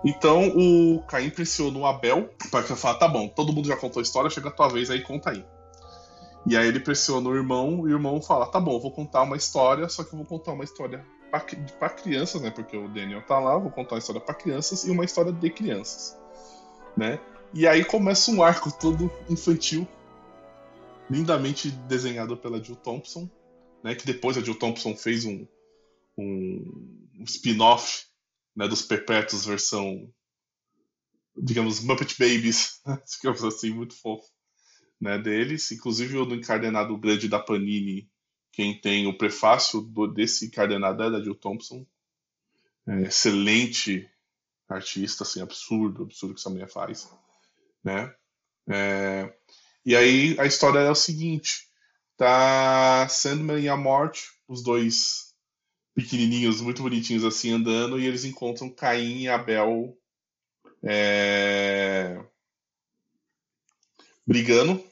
[0.05, 4.29] Então o Caim pressionou Abel para falar, tá bom, todo mundo já contou a história,
[4.29, 5.45] chega a tua vez aí, conta aí.
[6.47, 9.37] E aí ele pressiona o irmão e o irmão fala, tá bom, vou contar uma
[9.37, 11.05] história, só que eu vou contar uma história
[11.79, 12.51] para crianças, né?
[12.51, 15.51] Porque o Daniel tá lá, vou contar uma história para crianças e uma história de
[15.51, 16.19] crianças,
[16.95, 17.19] né?
[17.55, 19.89] E aí começa um arco todo infantil,
[21.11, 23.29] lindamente desenhado pela Jill Thompson,
[23.83, 23.95] né?
[23.95, 25.47] Que depois a Jill Thompson fez um,
[26.19, 28.07] um, um spin-off
[28.55, 30.13] né, dos Perpétuos versão,
[31.37, 32.81] digamos, Muppet Babies,
[33.21, 34.29] digamos assim, muito fofo,
[35.01, 35.71] né, deles.
[35.73, 38.09] Inclusive o do encadernado grande da Panini,
[38.53, 41.85] quem tem o prefácio do, desse encadernado é da Jill Thompson.
[42.87, 44.09] É, excelente
[44.69, 47.11] artista, assim, absurdo, absurdo que essa mulher faz,
[47.83, 48.15] né.
[48.69, 49.35] É,
[49.85, 51.69] e aí a história é o seguinte,
[52.17, 55.24] tá Sandman e a Morte, os dois
[55.95, 59.97] pequenininhos, muito bonitinhos assim, andando, e eles encontram Caim e Abel
[60.83, 62.23] é,
[64.27, 64.83] brigando,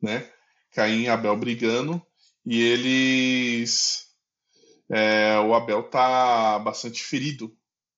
[0.00, 0.30] né?
[0.72, 2.00] Caim e Abel brigando,
[2.46, 4.08] e eles.
[4.88, 7.54] é, o Abel tá bastante ferido,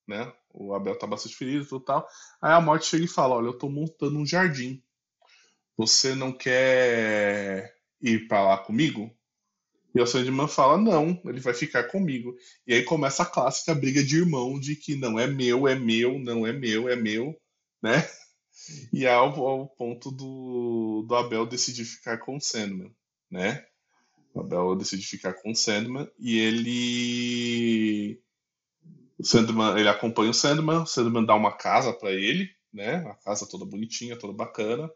[0.07, 0.33] né?
[0.53, 2.09] O Abel tá bastante ferido e tudo tal.
[2.41, 4.83] Aí a morte chega e fala: Olha, eu tô montando um jardim.
[5.77, 9.14] Você não quer ir para lá comigo?
[9.95, 12.35] E o Sandman fala: Não, ele vai ficar comigo.
[12.67, 16.19] E aí começa a clássica briga de irmão de que não é meu, é meu,
[16.19, 17.39] não é meu, é meu,
[17.83, 18.09] né?
[18.93, 22.95] E ao, ao ponto do, do Abel decidir ficar com o Sandman,
[23.31, 23.65] né?
[24.33, 28.21] O Abel decide ficar com o Sandman e ele.
[29.17, 33.01] O Sandman, ele acompanha o Sandman, o Sandman dá uma casa para ele, né?
[33.03, 34.91] Uma casa toda bonitinha, toda bacana,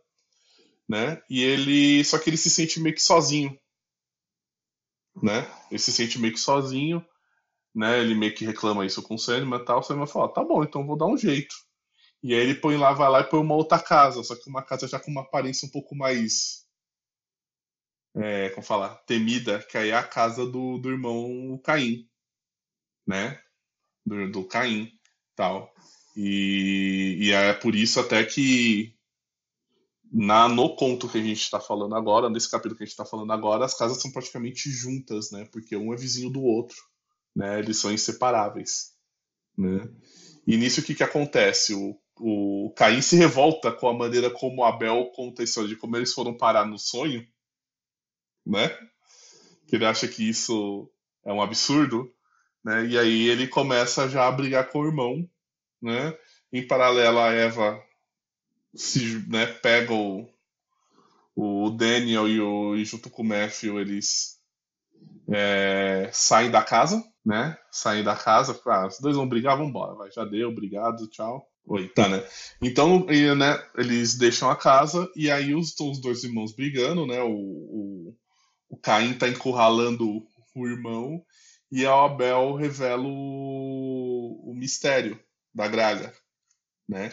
[0.88, 1.22] né?
[1.30, 2.02] E ele.
[2.04, 3.56] Só que ele se sente meio que sozinho,
[5.22, 5.50] né?
[5.70, 7.04] Ele se sente meio que sozinho,
[7.74, 8.00] né?
[8.00, 9.80] Ele meio que reclama isso com o Sandman e tal.
[9.80, 11.54] O Sandman fala: tá bom, então vou dar um jeito.
[12.22, 14.62] E aí ele põe lá, vai lá e põe uma outra casa, só que uma
[14.62, 16.66] casa já com uma aparência um pouco mais.
[18.16, 18.96] É, como falar?
[19.06, 22.08] Temida, que aí é a casa do, do irmão Caim,
[23.06, 23.40] né?
[24.04, 24.90] Do, do Caim
[25.36, 25.72] tal.
[26.16, 28.97] E, e é por isso até que
[30.12, 33.04] na, no conto que a gente está falando agora, nesse capítulo que a gente está
[33.04, 35.46] falando agora, as casas são praticamente juntas, né?
[35.52, 36.76] Porque um é vizinho do outro,
[37.34, 37.58] né?
[37.58, 38.94] Eles são inseparáveis,
[39.56, 39.88] né?
[40.46, 41.74] E nisso o que, que acontece?
[41.74, 45.96] O, o Caim se revolta com a maneira como Abel conta a história de como
[45.96, 47.26] eles foram parar no sonho,
[48.46, 48.68] né?
[49.66, 50.90] Que ele acha que isso
[51.24, 52.10] é um absurdo,
[52.64, 52.86] né?
[52.86, 55.28] E aí ele começa já a brigar com o irmão,
[55.82, 56.16] né?
[56.50, 57.78] Em paralelo, a Eva
[58.74, 59.46] se né,
[59.90, 60.26] o,
[61.34, 64.38] o Daniel e, o, e junto com o Matthew eles
[65.28, 67.56] é, saem da casa, né?
[67.70, 71.46] Saem da casa, ah, os dois vão brigar, vamos embora, vai, já deu, obrigado, tchau.
[71.66, 72.26] Oi, tá, né?
[72.62, 77.20] Então, e, né, eles deixam a casa e aí os, os dois irmãos brigando, né?
[77.20, 78.16] O, o,
[78.70, 81.22] o Caim tá encurralando o irmão
[81.70, 85.20] e a Abel revela o, o mistério
[85.54, 86.12] da gralha,
[86.88, 87.12] né?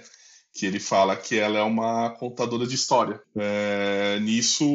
[0.55, 3.21] Que ele fala que ela é uma contadora de história.
[3.35, 4.65] É, nisso,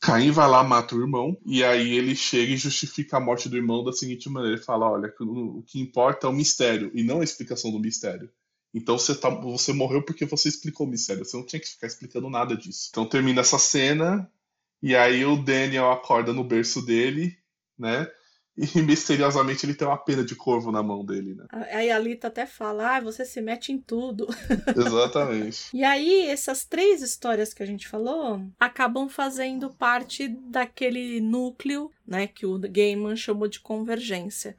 [0.00, 3.56] Caim vai lá, mata o irmão, e aí ele chega e justifica a morte do
[3.56, 7.20] irmão da seguinte maneira: ele fala, olha, o que importa é o mistério, e não
[7.20, 8.30] a explicação do mistério.
[8.72, 11.88] Então você, tá, você morreu porque você explicou o mistério, você não tinha que ficar
[11.88, 12.86] explicando nada disso.
[12.90, 14.30] Então termina essa cena,
[14.80, 17.36] e aí o Daniel acorda no berço dele,
[17.76, 18.08] né?
[18.58, 21.46] E misteriosamente ele tem uma pena de corvo na mão dele, né?
[21.70, 24.26] Aí a Lita até fala: ah, você se mete em tudo.
[24.76, 25.70] Exatamente.
[25.72, 32.26] e aí, essas três histórias que a gente falou acabam fazendo parte daquele núcleo, né,
[32.26, 34.56] que o Gaiman chamou de convergência.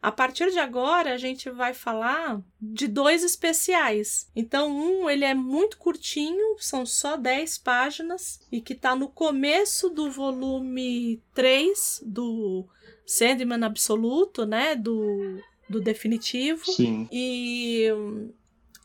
[0.00, 4.28] A partir de agora, a gente vai falar de dois especiais.
[4.34, 9.88] Então, um, ele é muito curtinho, são só 10 páginas, e que está no começo
[9.88, 12.66] do volume 3 do
[13.12, 14.74] Sandman absoluto, né?
[14.74, 15.38] Do,
[15.68, 16.64] do definitivo.
[16.64, 17.06] Sim.
[17.12, 17.86] E,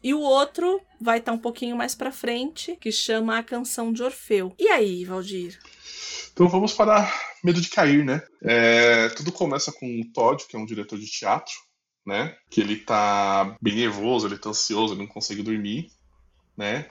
[0.03, 3.93] e o outro vai estar tá um pouquinho mais para frente, que chama A Canção
[3.93, 4.53] de Orfeu.
[4.59, 5.57] E aí, Valdir?
[6.33, 7.09] Então vamos para
[7.41, 8.21] Medo de Cair, né?
[8.43, 11.53] É, tudo começa com o Todd, que é um diretor de teatro,
[12.05, 12.35] né?
[12.49, 15.87] Que ele tá bem nervoso, ele tá ansioso, ele não consegue dormir,
[16.57, 16.85] né?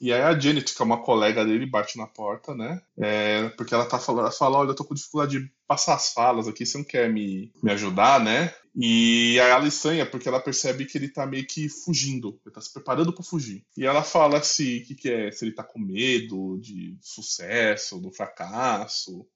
[0.00, 2.80] E aí a Janet, que é uma colega dele, bate na porta, né?
[2.96, 6.12] É, porque ela tá falando, ela fala, olha, eu tô com dificuldade de passar as
[6.12, 8.54] falas aqui, você não quer me, me ajudar, né?
[8.76, 12.60] E aí ela estranha porque ela percebe que ele tá meio que fugindo, ele tá
[12.60, 13.64] se preparando para fugir.
[13.76, 18.12] E ela fala se que, que é, se ele tá com medo de sucesso, do
[18.12, 19.26] fracasso,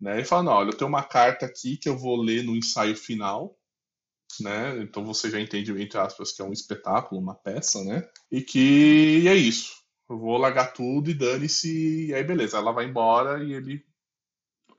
[0.00, 0.20] né?
[0.20, 2.96] E fala, não, olha, eu tenho uma carta aqui que eu vou ler no ensaio
[2.96, 3.56] final,
[4.40, 4.82] né?
[4.82, 8.08] Então você já entende, entre aspas, que é um espetáculo, uma peça, né?
[8.32, 9.79] E que e é isso
[10.10, 12.06] eu vou largar tudo e dane-se.
[12.06, 12.58] E aí, beleza.
[12.58, 13.84] Ela vai embora e ele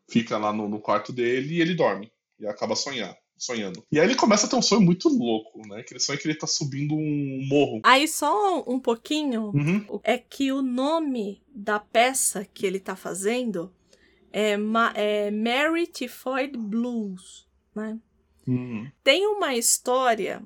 [0.09, 2.11] fica lá no, no quarto dele e ele dorme.
[2.39, 3.84] E acaba sonhando sonhando.
[3.91, 5.82] E aí ele começa a ter um sonho muito louco, né?
[5.82, 7.82] Que ele sonha que ele tá subindo um morro.
[7.84, 9.99] Aí só um pouquinho uhum.
[10.03, 13.73] é que o nome da peça que ele tá fazendo
[14.32, 14.51] é,
[14.93, 17.97] é Mary Typhoid Blues, né?
[18.47, 18.89] Uhum.
[19.03, 20.43] Tem uma história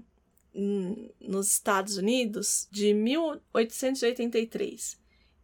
[1.19, 4.97] nos Estados Unidos de 1883,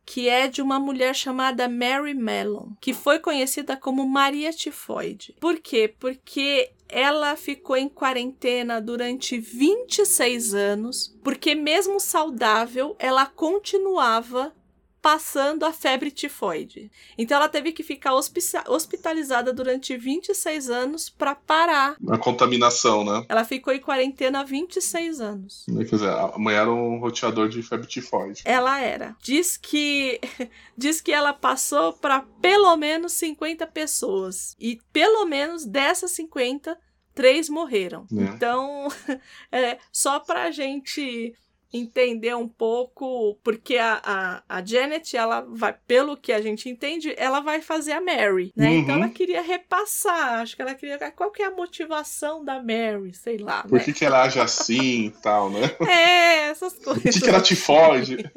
[0.06, 5.36] que é de uma mulher chamada Mary Mellon, que foi conhecida como Maria Tifoide.
[5.40, 5.94] Por quê?
[6.00, 14.54] Porque ela ficou em quarentena durante 26 anos, porque mesmo saudável, ela continuava
[15.02, 16.92] passando a febre tifoide.
[17.18, 23.26] Então ela teve que ficar hospitalizada durante 26 anos para parar a contaminação, né?
[23.28, 25.66] Ela ficou em quarentena há 26 anos.
[25.66, 28.44] Quer dizer, a mãe era um roteador de febre tifoide.
[28.46, 29.16] Ela era.
[29.22, 30.20] Diz que
[30.78, 36.78] diz que ela passou para pelo menos 50 pessoas e pelo menos dessas 50
[37.14, 38.06] três morreram.
[38.12, 38.22] É.
[38.24, 38.88] Então,
[39.52, 41.34] é, só pra gente
[41.74, 47.14] entender um pouco, porque a, a, a Janet, ela vai, pelo que a gente entende,
[47.18, 48.68] ela vai fazer a Mary, né?
[48.70, 48.74] Uhum.
[48.80, 50.98] Então ela queria repassar, acho que ela queria.
[51.12, 53.14] Qual que é a motivação da Mary?
[53.14, 53.64] Sei lá.
[53.64, 53.84] Por né?
[53.86, 55.62] que, que ela age assim e tal, né?
[55.88, 57.14] É, essas Por coisas.
[57.16, 58.18] que, que ela te foge?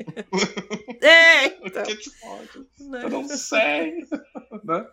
[1.00, 1.82] É, Por então.
[1.82, 2.66] que te foge?
[2.80, 3.04] né?
[3.04, 4.06] Eu não sei.
[4.64, 4.86] né?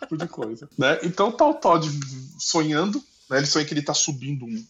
[0.00, 0.68] Tipo de coisa.
[0.76, 0.98] Né?
[1.04, 1.88] Então tá o Todd
[2.38, 3.38] sonhando, né?
[3.38, 4.66] Ele sonha que ele tá subindo um-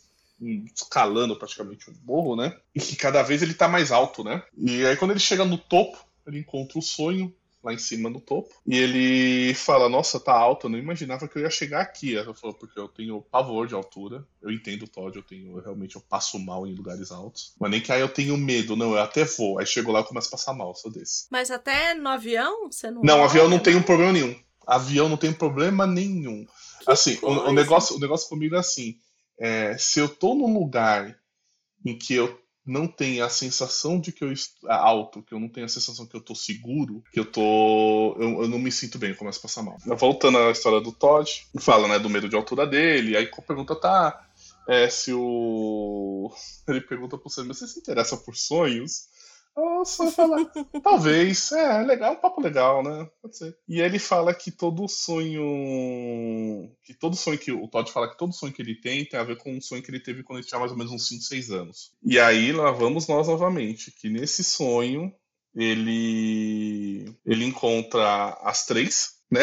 [0.75, 2.57] escalando praticamente um morro, né?
[2.75, 4.43] E que cada vez ele tá mais alto, né?
[4.57, 8.21] E aí quando ele chega no topo, ele encontra o sonho lá em cima no
[8.21, 8.53] topo.
[8.67, 12.17] E ele fala, nossa, tá alto, eu não imaginava que eu ia chegar aqui.
[12.17, 14.27] Ela falou, porque eu tenho pavor de altura.
[14.43, 17.55] Eu entendo o Todd, eu tenho, eu realmente eu passo mal em lugares altos.
[17.59, 19.59] Mas nem que aí eu tenho medo, não, eu até vou.
[19.59, 21.27] Aí chego lá e começo a passar mal, sou desse.
[21.31, 23.03] Mas até no avião, você não.
[23.03, 23.85] Não, avião não olha, tem um né?
[23.85, 24.37] problema nenhum.
[24.67, 26.47] Avião não tem problema nenhum.
[26.87, 28.97] assim, o, o negócio, o negócio comigo é assim:
[29.43, 31.19] é, se eu tô num lugar
[31.85, 35.49] em que eu não tenho a sensação de que eu estou alto, que eu não
[35.49, 38.17] tenho a sensação que eu tô seguro, que eu tô.
[38.21, 39.77] Eu, eu não me sinto bem, eu começo a passar mal.
[39.99, 44.29] Voltando à história do Todd, fala, né, do medo de altura dele, aí pergunta, tá.
[44.69, 46.33] É, se o.
[46.69, 49.09] Ele pergunta pro Sam, você se interessa por sonhos?
[50.17, 50.51] Fala,
[50.83, 53.09] talvez, é, legal, um papo legal, né?
[53.21, 53.57] Pode ser.
[53.69, 56.71] E ele fala que todo sonho.
[56.83, 57.53] Que todo sonho que.
[57.53, 59.83] O Todd fala que todo sonho que ele tem tem a ver com um sonho
[59.83, 61.93] que ele teve quando ele tinha mais ou menos uns 5, 6 anos.
[62.03, 65.13] E aí lá vamos nós novamente, que nesse sonho
[65.55, 67.15] ele.
[67.27, 69.43] ele encontra as três, né?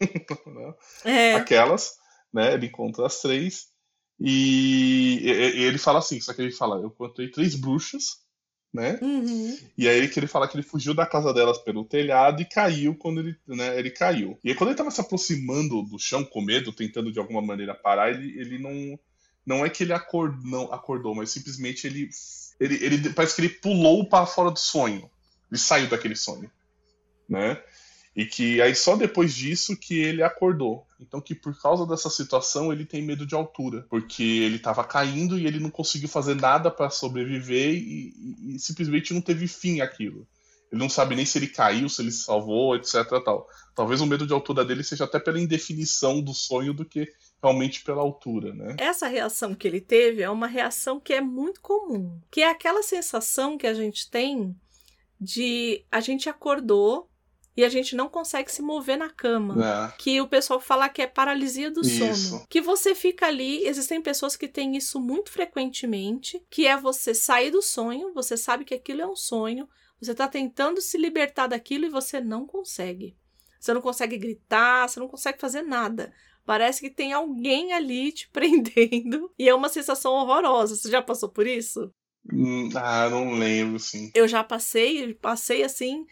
[1.04, 1.34] É.
[1.34, 1.92] Aquelas,
[2.32, 2.54] né?
[2.54, 3.66] Ele encontra as três.
[4.18, 8.18] E ele fala assim, só que ele fala, eu encontrei três bruxas,
[8.72, 8.98] né?
[9.02, 9.58] Uhum.
[9.76, 12.94] E aí que ele fala que ele fugiu da casa delas pelo telhado e caiu
[12.94, 14.38] quando ele, né, ele caiu.
[14.44, 17.74] E aí quando ele tava se aproximando do chão com medo, tentando de alguma maneira
[17.74, 18.98] parar, ele, ele não
[19.44, 22.08] não é que ele acor, não, acordou, mas simplesmente ele,
[22.60, 25.10] ele ele parece que ele pulou para fora do sonho.
[25.50, 26.48] Ele saiu daquele sonho,
[27.28, 27.60] né?
[28.14, 30.84] E que aí só depois disso que ele acordou.
[31.00, 35.38] Então que por causa dessa situação ele tem medo de altura, porque ele estava caindo
[35.38, 39.80] e ele não conseguiu fazer nada para sobreviver e, e- e simplesmente não teve fim
[39.80, 40.26] aquilo.
[40.72, 42.94] Ele não sabe nem se ele caiu, se ele se salvou, etc.
[43.24, 43.48] Tal.
[43.74, 47.08] Talvez o medo de altura dele seja até pela indefinição do sonho do que
[47.42, 48.76] realmente pela altura, né?
[48.78, 52.82] Essa reação que ele teve é uma reação que é muito comum, que é aquela
[52.84, 54.54] sensação que a gente tem
[55.20, 57.09] de a gente acordou
[57.56, 59.56] e a gente não consegue se mover na cama.
[59.64, 59.92] É.
[59.98, 62.14] Que o pessoal fala que é paralisia do Isso.
[62.14, 62.46] sono.
[62.48, 67.50] Que você fica ali, existem pessoas que têm isso muito frequentemente, que é você sair
[67.50, 69.68] do sonho, você sabe que aquilo é um sonho,
[70.00, 73.16] você tá tentando se libertar daquilo e você não consegue.
[73.60, 76.12] Você não consegue gritar, você não consegue fazer nada.
[76.46, 80.74] Parece que tem alguém ali te prendendo e é uma sensação horrorosa.
[80.76, 81.92] Você já passou por isso?
[82.32, 84.10] Hum, Ah, não lembro, sim.
[84.14, 86.06] eu já passei, passei assim,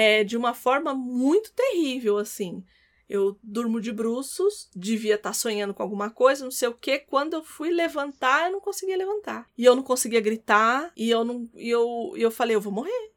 [0.00, 2.64] é, de uma forma muito terrível, assim.
[3.06, 7.00] Eu durmo de bruços, devia estar sonhando com alguma coisa, não sei o que.
[7.00, 9.46] Quando eu fui levantar, eu não conseguia levantar.
[9.58, 11.46] E eu não conseguia gritar, e eu não.
[11.54, 13.12] E eu, e eu falei, eu vou morrer.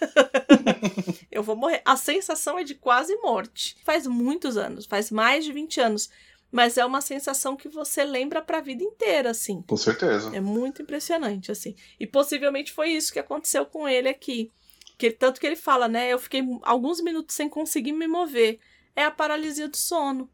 [1.32, 1.82] eu vou morrer.
[1.84, 3.76] A sensação é de quase morte.
[3.84, 6.10] Faz muitos anos, faz mais de 20 anos.
[6.52, 9.62] Mas é uma sensação que você lembra pra vida inteira, assim.
[9.62, 10.30] Com certeza.
[10.34, 11.74] É muito impressionante, assim.
[11.98, 14.52] E possivelmente foi isso que aconteceu com ele aqui.
[15.00, 16.12] Que, tanto que ele fala, né?
[16.12, 18.60] Eu fiquei alguns minutos sem conseguir me mover.
[18.94, 20.28] É a paralisia do sono,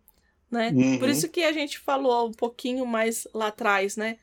[0.50, 0.72] né?
[0.74, 0.98] Uhum.
[0.98, 4.18] Por isso que a gente falou um pouquinho mais lá atrás, né?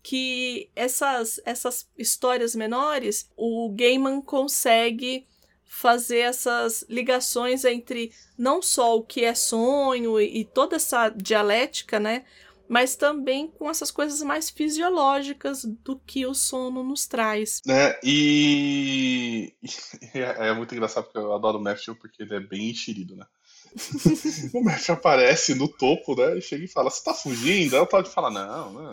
[0.00, 5.26] Que essas, essas histórias menores, o Gaiman consegue
[5.64, 11.98] fazer essas ligações entre não só o que é sonho e, e toda essa dialética,
[11.98, 12.24] né?
[12.70, 17.60] Mas também com essas coisas mais fisiológicas do que o sono nos traz.
[17.66, 17.98] né?
[18.04, 19.52] E
[20.14, 23.26] é, é muito engraçado porque eu adoro o Matthew porque ele é bem enxerido, né?
[24.54, 26.38] o Matthew aparece no topo, né?
[26.38, 27.74] E chega e fala: Você tá fugindo?
[27.74, 28.92] Aí o Todd fala: Não, não,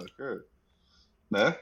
[1.30, 1.56] né?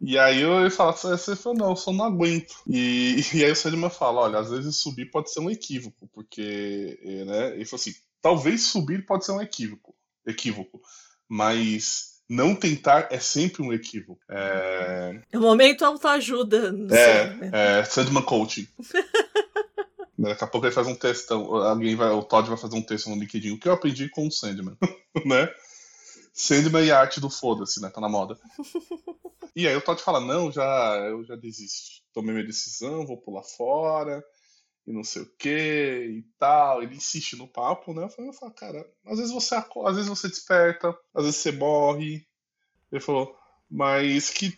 [0.00, 2.54] E aí ele fala: Você falou, não, eu só não aguento.
[2.68, 6.96] E, e aí o Sandman fala: Olha, às vezes subir pode ser um equívoco, porque,
[7.02, 7.54] eh, né?
[7.54, 10.80] Ele falou assim: Talvez subir pode ser um equívoco, equívoco,
[11.28, 14.20] mas não tentar é sempre um equívoco.
[14.28, 16.70] É, É o momento autoajuda.
[16.70, 17.50] sei, né?
[17.52, 18.66] é, é Sandman Coaching.
[20.16, 23.10] Daqui a pouco ele faz um textão, alguém vai, o Todd vai fazer um texto
[23.10, 23.50] no LinkedIn.
[23.50, 24.76] O que eu aprendi com o Sandman,
[25.26, 25.52] né?
[26.32, 27.90] Sandman e a arte do foda-se, né?
[27.90, 28.38] Tá na moda.
[29.56, 32.02] E aí o Todd fala, não, já, eu já desisti.
[32.12, 34.20] Tomei minha decisão, vou pular fora.
[34.86, 36.82] E não sei o que e tal.
[36.82, 38.04] Ele insiste no papo, né?
[38.04, 41.40] Eu falei, eu falo, cara, às vezes você acorda, às vezes você desperta, às vezes
[41.40, 42.26] você morre.
[42.92, 43.36] Ele falou,
[43.70, 44.56] mas que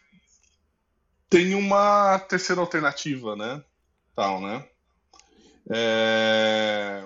[1.29, 3.63] tem uma terceira alternativa, né?
[4.15, 4.69] Tal, né?
[5.71, 7.05] É...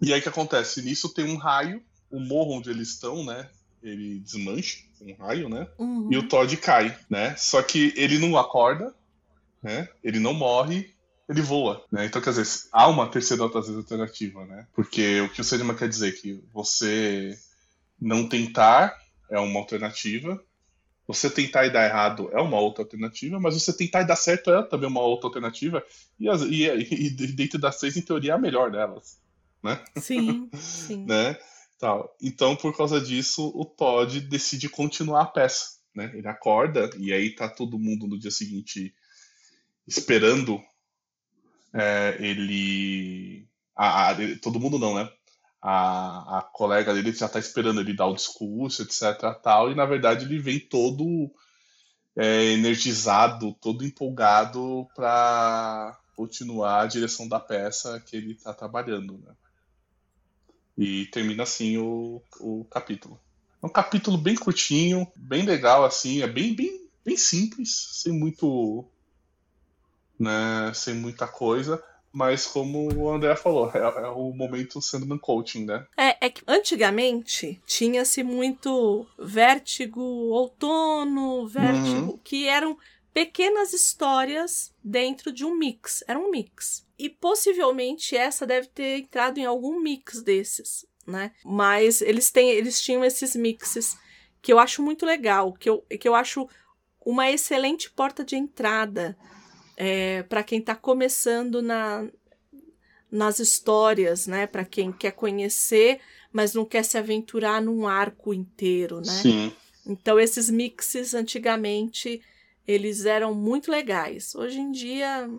[0.00, 0.82] E aí o que acontece?
[0.82, 3.48] Nisso tem um raio, o morro onde eles estão, né?
[3.82, 5.68] Ele desmancha, um raio, né?
[5.78, 6.08] Uhum.
[6.12, 7.36] E o Todd cai, né?
[7.36, 8.94] Só que ele não acorda,
[9.62, 9.88] né?
[10.02, 10.94] Ele não morre,
[11.28, 12.06] ele voa, né?
[12.06, 14.66] Então, quer dizer, há uma terceira alternativa, né?
[14.72, 17.36] Porque o que o Sandman quer dizer é que você
[18.00, 18.96] não tentar
[19.28, 20.40] é uma alternativa,
[21.06, 24.52] você tentar e dar errado é uma outra alternativa, mas você tentar e dar certo
[24.52, 25.84] é também uma outra alternativa,
[26.18, 29.18] e, as, e, e, e dentro das três, em teoria, é a melhor delas,
[29.62, 29.82] né?
[29.96, 31.04] Sim, sim.
[31.04, 31.36] né?
[31.78, 32.16] Tal.
[32.22, 36.10] Então, por causa disso, o Todd decide continuar a peça, né?
[36.14, 38.94] Ele acorda e aí tá todo mundo no dia seguinte
[39.86, 40.60] esperando
[41.78, 43.46] é, ele...
[43.74, 45.10] A, a, todo mundo não, né?
[45.60, 49.84] A, a colega dele já tá esperando ele dar o discurso, etc, tal, e na
[49.84, 51.30] verdade ele vem todo
[52.16, 59.34] é, energizado, todo empolgado para continuar a direção da peça que ele tá trabalhando, né?
[60.78, 63.20] E termina assim o, o capítulo.
[63.62, 68.84] É um capítulo bem curtinho, bem legal, assim, é bem, bem, bem simples, sem muito.
[70.18, 71.82] Né, sem muita coisa.
[72.12, 75.86] Mas como o André falou, é, é o momento Sandman Coaching, né?
[75.96, 82.18] É, é que antigamente tinha-se muito vértigo outono, vértigo, Uhum.
[82.24, 82.78] que eram
[83.12, 86.02] pequenas histórias dentro de um mix.
[86.08, 86.86] Era um mix.
[86.98, 91.32] E possivelmente essa deve ter entrado em algum mix desses, né?
[91.44, 93.96] Mas eles têm, eles tinham esses mixes
[94.40, 96.48] que eu acho muito legal, que eu, que eu acho
[97.04, 99.16] uma excelente porta de entrada
[99.76, 102.06] é, para quem está começando na,
[103.10, 104.46] nas histórias, né?
[104.46, 106.00] Para quem quer conhecer,
[106.32, 109.04] mas não quer se aventurar num arco inteiro, né?
[109.04, 109.52] Sim.
[109.86, 112.20] Então esses mixes antigamente
[112.66, 114.34] eles eram muito legais.
[114.34, 115.30] Hoje em dia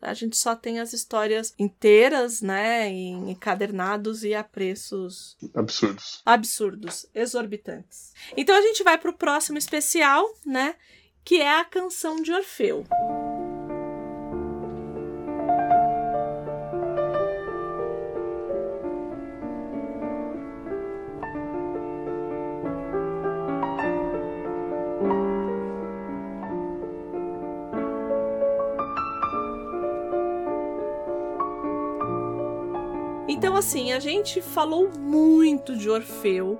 [0.00, 6.20] a gente só tem as histórias inteiras, né, em encadernados e a preços Absurdos.
[6.26, 8.12] absurdos, exorbitantes.
[8.36, 10.74] Então a gente vai pro próximo especial, né,
[11.24, 12.84] que é a canção de Orfeu.
[33.54, 36.58] Então, assim, a gente falou muito de Orfeu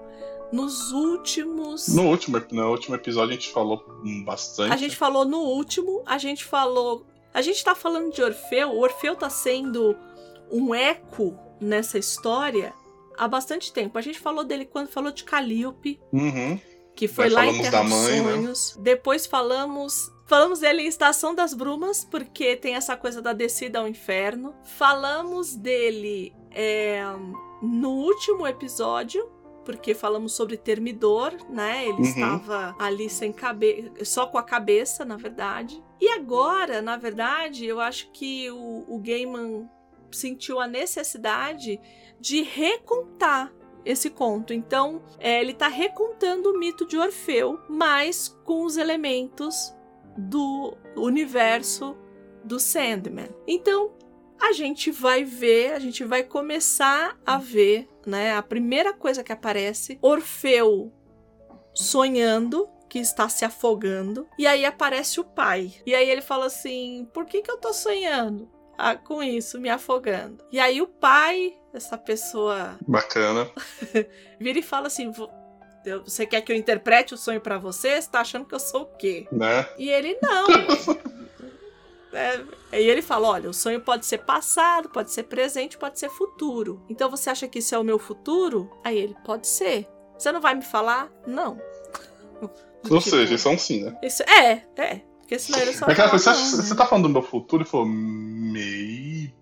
[0.52, 1.88] nos últimos.
[1.88, 3.84] No último, no último episódio a gente falou
[4.24, 4.72] bastante.
[4.72, 7.04] A gente falou no último, a gente falou.
[7.34, 9.96] A gente tá falando de Orfeu, o Orfeu tá sendo
[10.48, 12.72] um eco nessa história
[13.18, 13.98] há bastante tempo.
[13.98, 16.60] A gente falou dele quando falou de Calíope, Uhum.
[16.94, 18.32] que foi Nós lá em falamos Terra dos mãe, né?
[18.34, 18.78] Sonhos.
[18.78, 20.12] Depois falamos.
[20.26, 24.54] Falamos dele em Estação das Brumas, porque tem essa coisa da descida ao inferno.
[24.64, 27.02] Falamos dele é,
[27.60, 29.30] no último episódio,
[29.66, 31.84] porque falamos sobre Termidor, né?
[31.84, 32.02] Ele Uhum.
[32.02, 35.82] estava ali sem cabeça, só com a cabeça, na verdade.
[36.00, 39.68] E agora, na verdade, eu acho que o, o Gaiman
[40.10, 41.78] sentiu a necessidade
[42.20, 43.52] de recontar
[43.84, 44.54] esse conto.
[44.54, 49.74] Então, é, ele está recontando o mito de Orfeu, mas com os elementos
[50.16, 51.96] do universo
[52.44, 53.28] do Sandman.
[53.46, 53.92] Então,
[54.40, 58.34] a gente vai ver, a gente vai começar a ver, né?
[58.36, 60.92] A primeira coisa que aparece, Orfeu
[61.74, 65.72] sonhando que está se afogando, e aí aparece o pai.
[65.84, 69.68] E aí ele fala assim: "Por que que eu tô sonhando?" Ah, com isso, me
[69.68, 70.44] afogando.
[70.50, 73.48] E aí o pai, essa pessoa Bacana.
[74.38, 75.30] vira e fala assim: "Vo-
[75.84, 78.00] eu- Você quer que eu interprete o sonho pra você?
[78.00, 79.26] Você tá achando que eu sou o quê?
[79.32, 79.66] Né?
[79.78, 80.46] E ele não.
[82.16, 86.08] É, e ele fala: olha, o sonho pode ser passado, pode ser presente, pode ser
[86.08, 86.80] futuro.
[86.88, 88.70] Então você acha que isso é o meu futuro?
[88.84, 89.88] Aí ele: pode ser.
[90.16, 91.10] Você não vai me falar?
[91.26, 91.60] Não.
[92.40, 92.48] Ou
[92.84, 93.98] Tipo, seja, isso é um sim, né?
[94.00, 95.00] isso é, é.
[95.18, 96.62] Porque senão ele só É aquela coisa, você, né?
[96.62, 97.62] você tá falando do meu futuro?
[97.64, 99.34] Ele falou, maybe.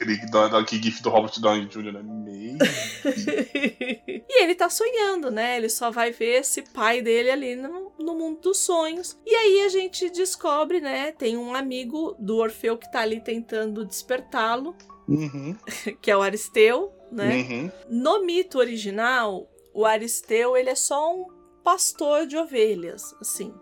[0.00, 2.02] Aquele, aquele gif do Robert Downey Jr., né?
[2.02, 2.58] Maybe.
[4.28, 5.56] e ele tá sonhando, né?
[5.56, 9.18] Ele só vai ver esse pai dele ali no, no mundo dos sonhos.
[9.26, 11.12] E aí a gente descobre, né?
[11.12, 14.76] Tem um amigo do Orfeu que tá ali tentando despertá-lo,
[15.08, 15.56] Uhum,
[16.02, 17.36] que é o Aristeu, né?
[17.36, 17.70] uhum.
[17.88, 21.26] No mito original, o Aristeu ele é só um
[21.64, 23.52] pastor de ovelhas, assim.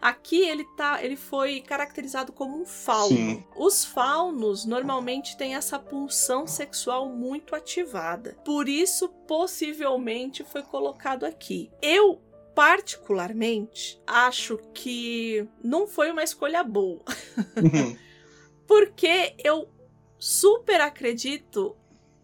[0.00, 3.16] Aqui ele tá, ele foi caracterizado como um fauno.
[3.16, 3.44] Sim.
[3.56, 8.36] Os faunos normalmente têm essa pulsão sexual muito ativada.
[8.44, 11.70] Por isso, possivelmente foi colocado aqui.
[11.82, 12.20] Eu
[12.54, 17.02] particularmente acho que não foi uma escolha boa,
[17.56, 17.96] Uhum.
[18.66, 19.68] porque eu
[20.18, 21.76] super acredito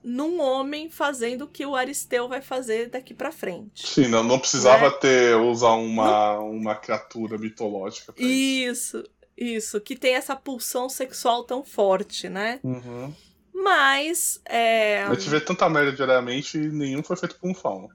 [0.08, 3.84] num homem fazendo o que o Aristeu vai fazer daqui pra frente.
[3.88, 4.96] Sim, não, não precisava Né?
[5.00, 8.12] ter usar uma, uma criatura mitológica.
[8.12, 8.98] pra isso.
[8.98, 12.60] Isso, isso, que tem essa pulsão sexual tão forte, né?
[12.62, 13.12] Uhum.
[13.52, 17.88] Mas é, A gente vê tanta merda diariamente e nenhum foi feito por um fauno.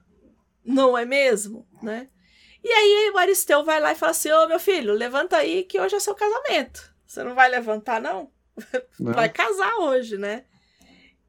[0.62, 2.08] não é mesmo, né?
[2.62, 5.80] E aí o Aristeu vai lá e fala assim: Ô meu filho, levanta aí que
[5.80, 6.94] hoje é seu casamento.
[7.06, 8.30] Você não vai levantar, não?
[9.00, 9.12] Né?
[9.14, 10.44] Vai casar hoje, né?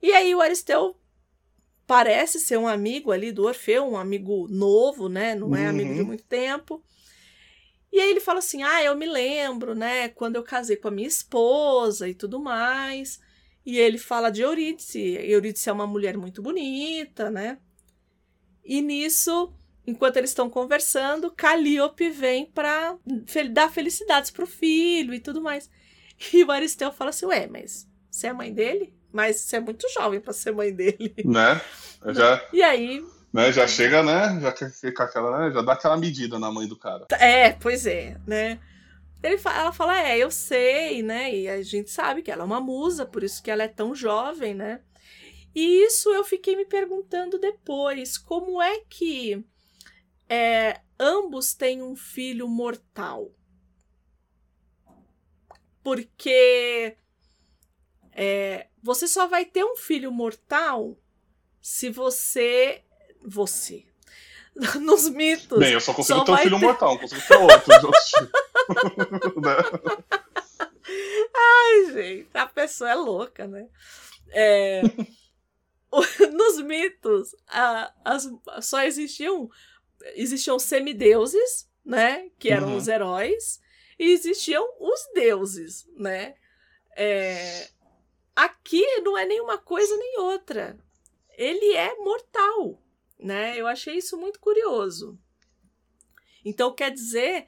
[0.04, 0.98] E aí o Aristeu
[1.88, 5.34] parece ser um amigo ali do Orfeu, um amigo novo, né?
[5.34, 6.08] Não é amigo de Uhum.
[6.08, 6.84] muito tempo.
[7.90, 10.10] E aí ele fala assim: Ah, eu me lembro, né?
[10.10, 13.20] Quando eu casei com a minha esposa e tudo mais.
[13.66, 15.00] E ele fala de Eurídice.
[15.00, 17.60] Eurídice é uma mulher muito bonita, né?
[18.66, 19.54] E nisso,
[19.88, 22.52] enquanto eles estão conversando, Calíope vem
[23.26, 25.70] fel- dar felicidades pro filho e tudo mais.
[26.34, 28.94] E o Aristeu fala assim: Ué, mas você é mãe dele?
[29.14, 31.14] Mas você é muito jovem pra ser mãe dele.
[31.24, 31.62] Né?
[32.14, 33.02] Já, E aí,
[33.34, 33.52] né?
[33.52, 34.40] Já chega, né?
[34.42, 35.54] Já, fica aquela, né?
[35.54, 37.08] já dá aquela medida na mãe do cara.
[37.12, 38.60] É, pois é, né?
[39.24, 41.34] Ele ela fala, é, eu sei, né?
[41.34, 43.96] E a gente sabe que ela é uma musa, por isso que ela é tão
[43.96, 44.82] jovem, né?
[45.56, 49.44] E isso eu fiquei me perguntando depois, como é que
[50.30, 53.32] é, ambos têm um filho mortal?
[55.82, 56.98] Porque
[58.12, 60.96] é, você só vai ter um filho mortal
[61.62, 62.82] se você.
[63.26, 63.86] Você.
[64.82, 65.58] Nos mitos.
[65.58, 67.74] Bem, eu só consigo Só ter um filho ter- mortal, não consigo ter outro.
[69.42, 69.56] Né?
[71.36, 73.68] Ai, gente, a pessoa é louca, né?
[74.32, 74.82] É,
[76.32, 78.30] nos mitos, a- as,
[78.62, 79.50] só existiam
[80.16, 82.30] existiam semideuses, né?
[82.38, 82.78] Que eram Uhum.
[82.78, 83.62] os heróis,
[83.98, 86.36] e existiam os deuses, né?
[86.96, 87.70] É,
[88.36, 90.78] aqui não é nenhuma coisa nem outra.
[91.38, 92.82] Ele é mortal,
[93.20, 93.60] né?
[93.60, 95.18] Eu achei isso muito curioso.
[96.46, 97.48] Então quer dizer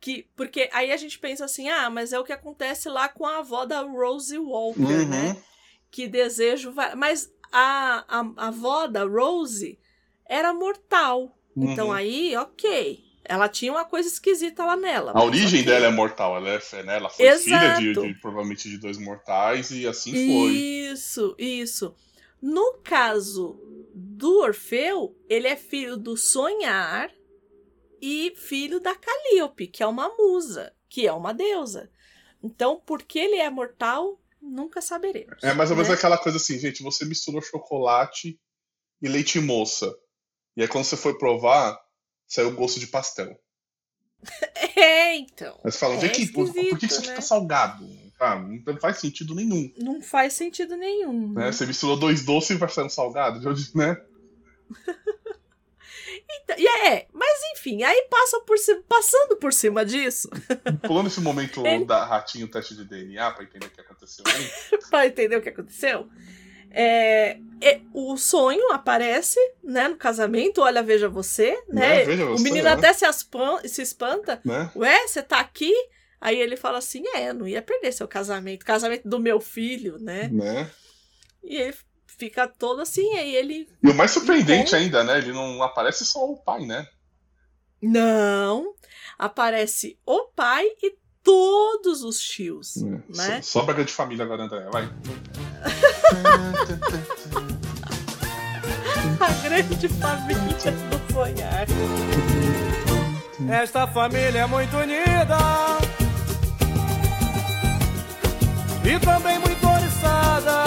[0.00, 0.24] que.
[0.36, 3.38] Porque aí a gente pensa assim, ah, mas é o que acontece lá com a
[3.38, 5.08] avó da Rosie Walker, Uhum.
[5.08, 5.42] né?
[5.90, 6.72] Que desejo.
[6.72, 9.78] va- Mas a, a, a avó da Rose
[10.24, 11.36] era mortal.
[11.56, 11.92] Então Uhum.
[11.92, 13.04] aí, ok.
[13.24, 15.12] Ela tinha uma coisa esquisita lá nela.
[15.14, 15.64] A origem ok.
[15.64, 18.06] dela é mortal, ela, é, né, ela foi filha de, Exato.
[18.06, 20.52] de- provavelmente de dois mortais e assim foi.
[20.52, 21.94] Isso, isso.
[22.40, 23.60] No caso
[23.94, 27.12] do Orfeu, ele é filho do Sonhar
[28.00, 31.88] e filho da Calíope, que é uma musa, que é uma deusa.
[32.42, 35.42] Então, por que ele é mortal, nunca saberemos.
[35.44, 35.94] É mais ou menos né?
[35.94, 38.40] aquela coisa assim, gente, você misturou chocolate
[39.00, 39.94] e leite moça.
[40.56, 41.78] E aí quando você foi provar,
[42.32, 43.38] saiu o gosto de pastel.
[44.76, 45.58] É, então.
[45.64, 47.14] Você fala, é É que, por, por que isso né?
[47.14, 47.86] tá salgado?
[48.18, 49.70] Ah, não faz sentido nenhum.
[49.76, 51.32] Não faz sentido nenhum.
[51.32, 51.52] Né?
[51.52, 53.40] Você misturou dois doces e vai sair um salgado,
[53.74, 53.96] né?
[56.34, 56.56] Então,
[56.86, 60.28] é, mas enfim, aí passa por cima, passando por cima disso,
[60.86, 64.78] Pulando esse momento Ele- da ratinho teste de DNA pra entender o que aconteceu aí.
[64.90, 66.08] pra entender o que aconteceu.
[66.70, 67.40] É, é,
[67.92, 71.98] o sonho aparece, né, no casamento, olha, veja você, né?
[71.98, 72.72] Né, veja o você, menino né?
[72.72, 74.40] até se, aspan- se espanta.
[74.44, 74.70] Né?
[74.74, 75.72] Ué, você tá aqui?
[76.20, 80.28] Aí ele fala assim: é, não ia perder seu casamento, casamento do meu filho, né?
[80.32, 80.70] né?
[81.42, 81.74] E ele
[82.06, 83.68] fica todo assim, aí ele.
[83.82, 85.18] E o mais surpreendente ainda, né?
[85.18, 86.86] Ele não aparece só o pai, né?
[87.80, 88.74] Não!
[89.18, 93.40] Aparece o pai e todos os tios, né?
[93.42, 94.68] Só, só pra grande família agora, André.
[94.70, 94.88] Vai.
[99.20, 101.66] A grande família do sonhar.
[103.48, 105.38] Esta família é muito unida
[108.84, 110.64] e também muito oriçada.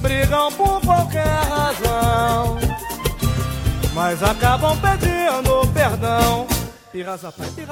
[0.00, 2.58] Brigam por qualquer razão,
[3.94, 6.53] mas acabam pedindo perdão.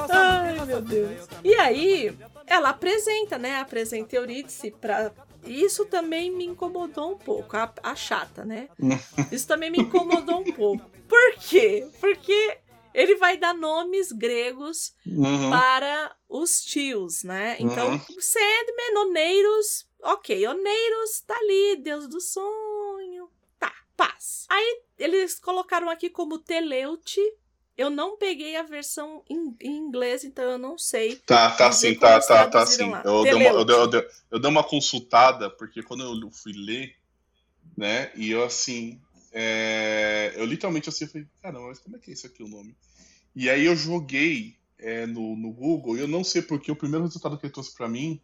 [0.09, 1.27] Ai, meu Deus.
[1.43, 2.17] E aí,
[2.47, 3.57] ela apresenta, né?
[3.59, 5.11] Apresenta Eurídice pra.
[5.45, 8.69] Isso também me incomodou um pouco, a, a chata, né?
[9.31, 10.89] Isso também me incomodou um pouco.
[11.07, 11.85] Por quê?
[11.99, 12.57] Porque
[12.93, 15.49] ele vai dar nomes gregos Uhum.
[15.49, 17.57] para os tios, né?
[17.59, 17.99] Então, Uhum.
[18.19, 23.29] Sandman, Oneiros, ok, Oneiros tá ali, Deus do sonho,
[23.59, 24.45] tá, paz.
[24.49, 27.19] Aí eles colocaram aqui como Teleute
[27.77, 31.15] eu não peguei a versão em, em inglês, então eu não sei.
[31.25, 32.91] Tá, tá sim, tá, tá, tá sim.
[33.03, 36.53] Eu dei, uma, eu, dei, eu, dei, eu dei uma consultada, porque quando eu fui
[36.53, 36.95] ler,
[37.75, 39.01] né, e eu assim,
[39.31, 42.47] é, eu literalmente assim, eu falei, caramba, mas como é que é isso aqui o
[42.47, 42.75] nome?
[43.35, 47.05] E aí eu joguei é, no, no Google, e eu não sei porque o primeiro
[47.05, 48.21] resultado que ele trouxe pra mim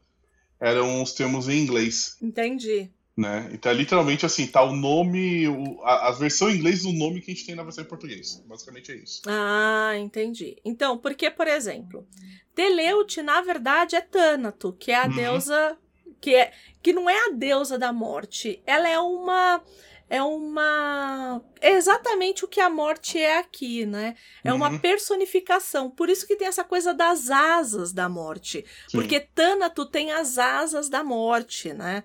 [0.59, 2.91] eram os termos em inglês, Entendi.
[3.19, 3.49] Né?
[3.51, 7.19] Então é literalmente assim, tá o nome, o, a, a versão em inglês do nome
[7.21, 8.41] que a gente tem na versão em português.
[8.47, 9.21] Basicamente é isso.
[9.27, 10.57] Ah, entendi.
[10.63, 12.07] Então, porque, por exemplo,
[12.55, 15.15] Teleut, na verdade, é Tânato, que é a Uhum.
[15.15, 15.77] deusa.
[16.21, 16.51] Que, é,
[16.83, 18.61] que não é a deusa da morte.
[18.65, 19.61] Ela é uma.
[20.09, 21.41] É uma.
[21.61, 24.15] É exatamente o que a morte é aqui, né?
[24.43, 24.79] É uma Uhum.
[24.79, 25.89] personificação.
[25.89, 28.65] Por isso que tem essa coisa das asas da morte.
[28.89, 28.97] Sim.
[28.97, 32.03] Porque Tânato tem as asas da morte, né?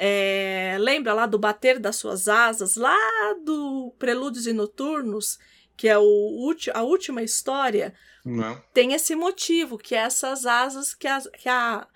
[0.00, 2.96] É, lembra lá do bater das suas asas, lá
[3.44, 5.38] do Prelúdios e Noturnos,
[5.76, 7.92] que é o, a última história,
[8.24, 8.62] Né?
[8.72, 11.86] tem esse motivo, que é essas asas que a, que a,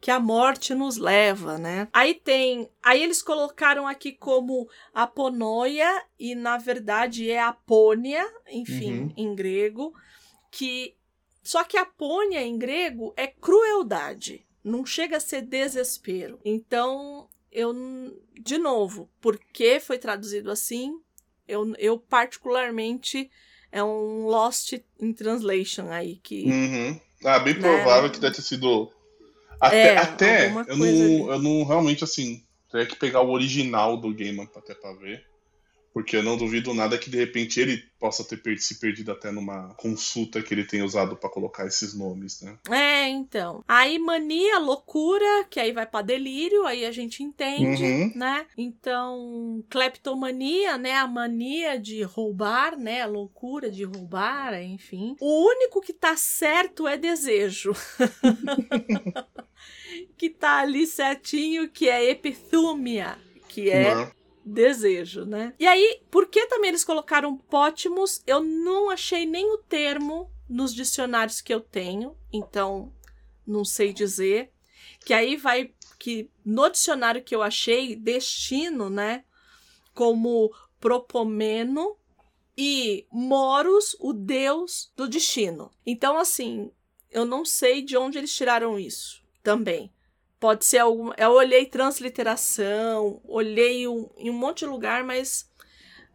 [0.00, 1.86] que a morte nos leva, né?
[1.92, 2.70] Aí tem.
[2.82, 9.12] Aí eles colocaram aqui como aponoia, e na verdade é apônia, enfim, Uhum.
[9.16, 9.92] em grego,
[10.50, 10.94] que.
[11.42, 16.38] Só que apônia em grego é crueldade, não chega a ser desespero.
[16.44, 17.72] Então, eu.
[18.40, 20.92] De novo, por que foi traduzido assim?
[21.46, 23.30] Eu, eu particularmente.
[23.72, 26.42] É um Lost in Translation aí, que.
[26.44, 27.00] Uhum.
[27.24, 27.60] Ah, bem Né?
[27.60, 28.90] provável que deve ter sido.
[29.60, 31.18] Até, É, até eu, ali.
[31.18, 32.42] não, eu não realmente assim.
[32.70, 35.24] Teria que pegar o original do Gaiman até pra ver.
[35.92, 39.30] Porque eu não duvido nada que de repente ele possa ter per- se perdido até
[39.32, 42.56] numa consulta que ele tem usado pra colocar esses nomes, né?
[42.70, 43.64] É, então.
[43.66, 48.12] Aí mania, loucura, que aí vai pra delírio, aí a gente entende, Uhum.
[48.14, 48.46] né?
[48.56, 50.92] Então, cleptomania, né?
[50.96, 53.02] A mania de roubar, né?
[53.02, 55.16] A loucura de roubar, enfim.
[55.20, 57.72] O único que tá certo é desejo.
[60.16, 63.18] que tá ali certinho, que é epithumia,
[63.48, 64.10] que é?
[64.44, 65.54] Desejo, né?
[65.58, 68.22] E aí, por que também eles colocaram pótimos?
[68.26, 72.92] Eu não achei nem o termo nos dicionários que eu tenho, então
[73.46, 74.52] não sei dizer.
[75.04, 79.24] Que aí vai que no dicionário que eu achei, destino, né,
[79.94, 80.50] como
[80.80, 81.96] propomeno
[82.56, 85.70] e moros, o deus do destino.
[85.84, 86.72] Então assim,
[87.10, 89.92] eu não sei de onde eles tiraram isso também.
[90.40, 91.12] Pode ser algum.
[91.18, 95.46] Eu olhei transliteração, olhei um- em um monte de lugar, mas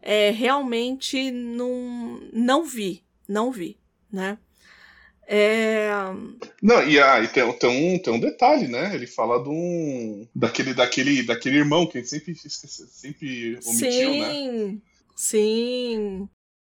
[0.02, 3.04] é, realmente não, não vi.
[3.28, 3.78] Não vi,
[4.12, 4.38] né?
[5.28, 5.90] É,
[6.62, 8.94] Não, e, ah, e tem, tem, um, tem um detalhe, né?
[8.94, 14.32] Ele fala de um, daquele, daquele, daquele irmão que a gente sempre, sempre omitiu, né?
[14.32, 14.82] sim,
[15.16, 16.28] sim.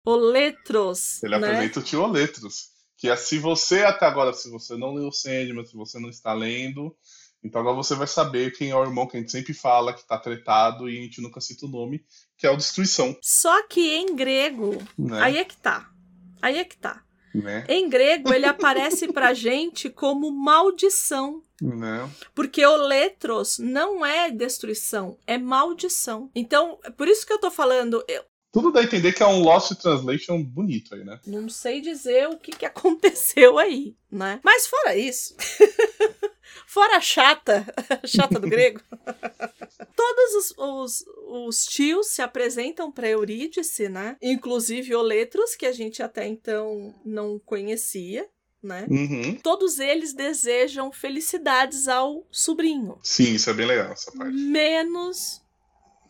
[0.05, 1.21] O Letros.
[1.21, 1.45] Ele né?
[1.45, 2.69] apresenta o Tio Letros.
[2.97, 6.09] Que é se você até agora, se você não leu o Sandman, se você não
[6.09, 6.95] está lendo,
[7.43, 10.05] então agora você vai saber quem é o irmão que a gente sempre fala, que
[10.07, 12.03] tá tretado e a gente nunca cita o nome,
[12.37, 13.15] que é o Destruição.
[13.21, 15.21] Só que em grego, Né?
[15.21, 15.89] aí é que tá.
[16.41, 17.01] Aí é que tá.
[17.33, 17.65] né?
[17.67, 21.41] Em grego, ele aparece pra gente como maldição.
[21.61, 22.07] Né?
[22.35, 26.29] Porque o letros não é destruição, é maldição.
[26.35, 29.27] Então, é por isso que eu tô falando, eu Tudo dá a entender que é
[29.27, 31.19] um Lost Translation bonito aí, né?
[31.25, 34.39] não sei dizer o que, que aconteceu aí, né?
[34.43, 35.35] Mas fora isso,
[36.65, 37.65] fora a chata,
[38.03, 38.81] a chata do grego,
[39.95, 44.17] todos os, os, os tios se apresentam para Eurídice, né?
[44.21, 48.27] Inclusive o letros, que a gente até então não conhecia.
[48.61, 48.87] Né?
[48.89, 49.35] Uhum.
[49.35, 54.35] Todos eles desejam felicidades ao sobrinho, Sim, isso é bem legal, essa parte.
[54.35, 55.41] menos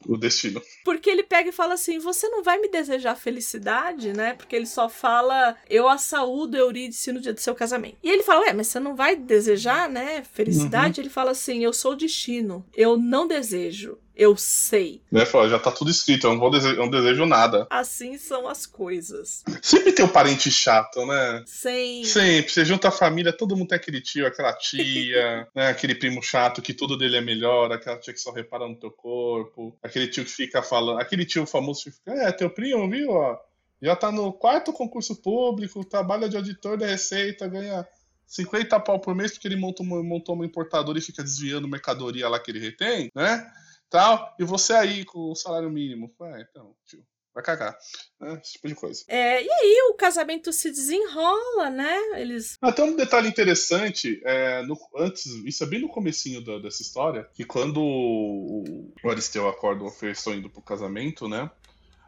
[0.05, 0.61] O destino.
[0.83, 4.33] Porque ele pega e fala assim: você não vai me desejar felicidade, né?
[4.33, 7.97] Porque ele só fala, eu a saúdo Eurídice no dia do seu casamento.
[8.03, 10.23] E ele fala, ué, mas você não vai desejar, né?
[10.33, 11.01] Felicidade?
[11.01, 15.01] Ele fala assim: eu sou o destino, eu não desejo, eu sei.
[15.11, 15.23] Né?
[15.25, 17.67] Já tá tudo escrito, eu não, vou dese- eu não desejo nada.
[17.69, 19.43] Assim são as coisas.
[19.61, 21.43] Sempre tem o parente chato, né?
[21.45, 22.03] Sem.
[22.03, 22.51] Sempre.
[22.51, 25.67] Você junta a família, todo mundo tem aquele tio, aquela tia, né?
[25.67, 28.91] Aquele primo chato que tudo dele é melhor, aquela tia que só repara no teu
[28.91, 33.11] corpo, aquele tio que fica falando, aquele tio famoso que fica, é, teu primo, viu,
[33.11, 33.37] ó,
[33.81, 37.87] já tá no quarto concurso público, trabalha de auditor da Receita, ganha
[38.25, 42.27] 50 pau por mês porque ele montou uma, montou uma importadora e fica desviando mercadoria
[42.27, 43.49] lá que ele retém, né?
[43.89, 46.13] Tal, e você aí com o salário mínimo.
[46.19, 47.03] Ué, então, tio,
[47.33, 47.77] vai cagar.
[48.19, 48.39] Né?
[48.43, 49.03] Esse tipo de coisa.
[49.07, 51.95] É, e aí o casamento se desenrola, né?
[52.19, 52.57] Eles.
[52.61, 57.29] Até um detalhe interessante, é, no- antes, isso é bem no comecinho da- dessa história,
[57.33, 61.49] que quando o, o Aristeu acorda o Fer estão indo pro casamento, né?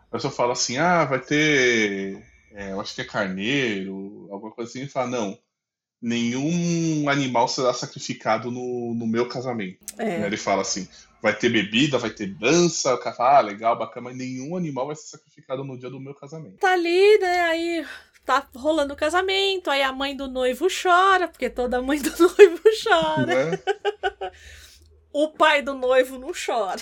[0.07, 4.69] A pessoa fala assim, ah, vai ter é, eu acho que é carneiro, alguma coisa
[4.71, 5.39] assim, e fala, não,
[6.01, 9.77] nenhum animal será sacrificado no, no meu casamento.
[9.97, 10.25] É.
[10.25, 10.87] Ele fala assim,
[11.21, 14.87] vai ter bebida, vai ter dança, o cara fala, ah, legal, bacana, mas nenhum animal
[14.87, 16.57] vai ser sacrificado no dia do meu casamento.
[16.57, 17.41] Tá ali, né?
[17.41, 17.85] Aí
[18.25, 22.61] tá rolando o casamento, aí a mãe do noivo chora, porque toda mãe do noivo
[22.83, 23.51] chora.
[23.51, 23.59] Né?
[25.11, 26.81] O pai do noivo não chora.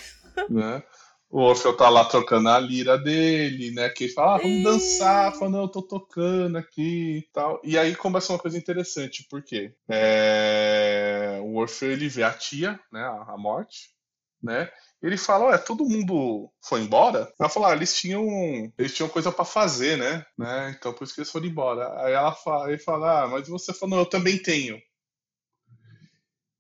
[0.50, 0.84] né?
[1.30, 3.90] O Orfeu tá lá tocando a lira dele, né?
[3.90, 5.34] Que ele fala, ah, vamos dançar.
[5.34, 7.60] Fala, não, eu tô tocando aqui e tal.
[7.64, 11.40] E aí começa uma coisa interessante, porque é...
[11.44, 13.02] o Orfeu, ele vê a tia, né?
[13.28, 13.90] A morte,
[14.42, 14.70] né?
[15.02, 17.32] Ele fala, ué, todo mundo foi embora?
[17.40, 18.26] Ela fala, ah, eles tinham,
[18.78, 20.26] eles tinham coisa pra fazer, né?
[20.38, 20.76] né?
[20.78, 22.04] Então por isso que eles foram embora.
[22.04, 24.82] Aí ela fala, ele fala, ah, mas você falou, eu também tenho.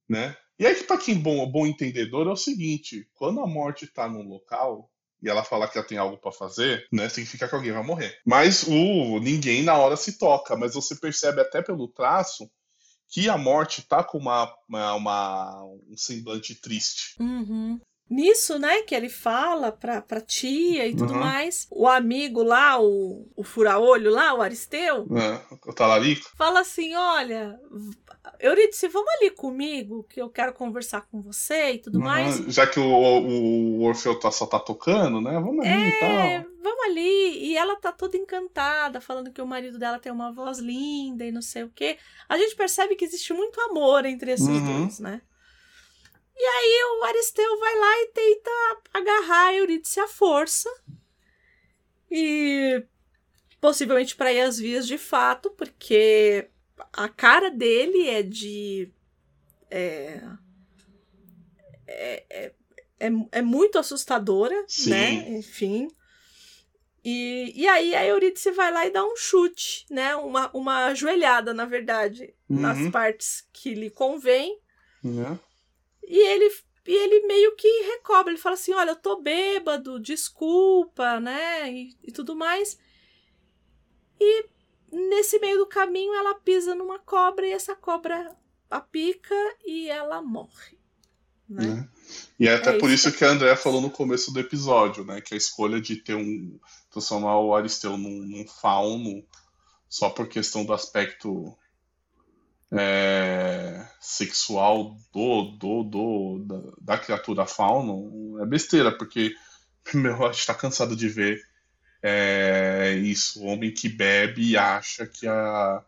[0.08, 0.36] Né?
[0.60, 4.28] E aí, para quem bom, bom entendedor, é o seguinte: quando a morte tá num
[4.28, 4.90] local
[5.22, 8.20] e ela fala que ela tem algo para fazer, né, significa que alguém vai morrer.
[8.26, 12.50] Mas o ninguém na hora se toca, mas você percebe até pelo traço
[13.10, 17.16] que a morte tá com uma, uma, uma- um semblante triste.
[17.20, 17.80] Uhum.
[18.10, 21.20] Nisso, né, que ele fala pra, pra tia e tudo Uhum.
[21.20, 25.42] mais, o amigo lá, o, o fura-olho lá, o Aristeu, Né?
[25.66, 26.30] O talarico.
[26.38, 27.60] fala assim: olha,
[28.40, 32.40] Eurídice, vamos ali comigo, que eu quero conversar com você e tudo mais.
[32.40, 32.50] Uhum.
[32.50, 35.34] Já que o, o, o Orfeu tá, só tá tocando, né?
[35.34, 36.52] Vamos ali e É, tal.
[36.64, 37.46] vamos ali.
[37.46, 41.32] E ela tá toda encantada, falando que o marido dela tem uma voz linda e
[41.32, 41.98] não sei o quê.
[42.30, 44.82] A gente percebe que existe muito amor entre esses Uhum.
[44.82, 45.22] dois, né?
[46.40, 48.52] E aí o Aristeu vai lá e tenta
[48.94, 50.70] agarrar a Eurídice à força.
[52.12, 52.84] E
[53.60, 56.48] possivelmente para ir às vias de fato, porque
[56.94, 58.92] a cara dele é de.
[59.70, 60.22] É,
[61.88, 62.54] é, é,
[63.00, 64.92] é, é muito assustadora, Sim.
[64.92, 65.30] né?
[65.38, 65.88] Enfim.
[67.04, 70.16] E, e aí a Eurídice vai lá e dá um chute, né?
[70.18, 72.92] Uma, uma joelhada, na verdade, nas Uhum.
[72.92, 74.60] partes que lhe convém.
[75.04, 75.40] Né?
[76.08, 76.50] E ele,
[76.88, 78.32] e ele meio que recobra.
[78.32, 81.72] Ele fala assim: Olha, eu tô bêbado, desculpa, né?
[81.72, 82.80] E, e tudo mais.
[84.20, 84.46] E
[84.92, 88.34] nesse meio do caminho ela pisa numa cobra e essa cobra
[88.72, 89.36] a pica
[89.66, 90.78] e ela morre.
[91.48, 91.66] Né?
[91.66, 91.90] né?
[92.40, 95.22] E é até É por isso que a Andrea falou no começo do episódio, né?
[95.22, 96.60] Que a escolha de ter um.
[96.90, 99.26] transformar o Aristeu num, num fauno
[99.90, 101.58] só por questão do aspecto
[102.72, 109.34] é, sexual do, do, do da, da criatura fauno é besteira, porque
[109.94, 111.42] meu, a gente tá cansado de ver
[112.02, 115.84] é, isso, homem que bebe e acha que a,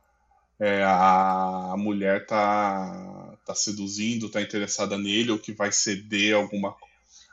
[0.59, 6.75] é, a, mulher tá, tá seduzindo, tá interessada nele, ou que vai ceder alguma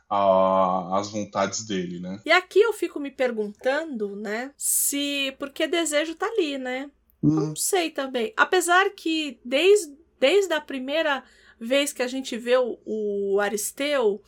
[0.09, 2.20] a- às vontades dele, né?
[2.24, 4.52] E aqui eu fico me perguntando, né?
[4.56, 5.35] Se.
[5.39, 6.90] Porque desejo tá ali, né?
[7.34, 8.32] Não sei também.
[8.36, 11.24] Apesar que desde, desde a primeira
[11.58, 14.22] vez que a gente vê o, o Aristeu,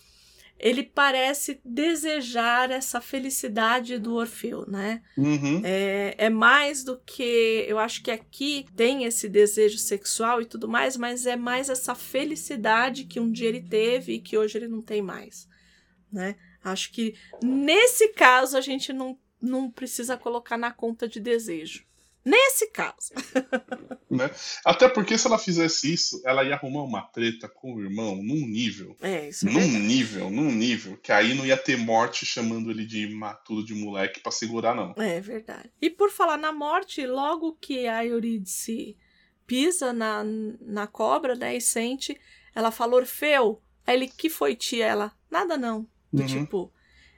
[0.59, 5.03] ele parece desejar essa felicidade do Orfeu, né?
[5.17, 5.63] Uhum.
[5.65, 7.65] É, é mais do que.
[7.69, 11.95] Eu acho que aqui tem esse desejo sexual e tudo mais, mas é mais essa
[11.95, 15.49] felicidade que um dia ele teve e que hoje ele não tem mais.
[16.13, 16.35] Né?
[16.65, 21.87] Acho que nesse caso a gente não, não precisa colocar na conta de desejo.
[22.25, 23.13] Nesse caso.
[24.11, 24.31] Né?
[24.65, 28.47] Até porque se ela fizesse isso, ela ia arrumar uma treta com o irmão num
[28.47, 28.97] nível.
[29.03, 29.79] É, isso é Num verdade.
[29.85, 34.21] nível, num nível, que aí não ia ter morte chamando ele de maturo de moleque
[34.21, 34.95] pra segurar, não.
[34.97, 35.71] É verdade.
[35.79, 38.97] E por falar na morte, logo que a Eurídice
[39.47, 42.19] pisa na, na cobra, né, e sente,
[42.55, 43.61] ela fala, Orfeu.
[43.87, 44.87] Aí ele, que foi, tia?
[44.87, 45.87] Ela, nada não.
[46.11, 46.27] Do Uhum.
[46.27, 46.73] tipo,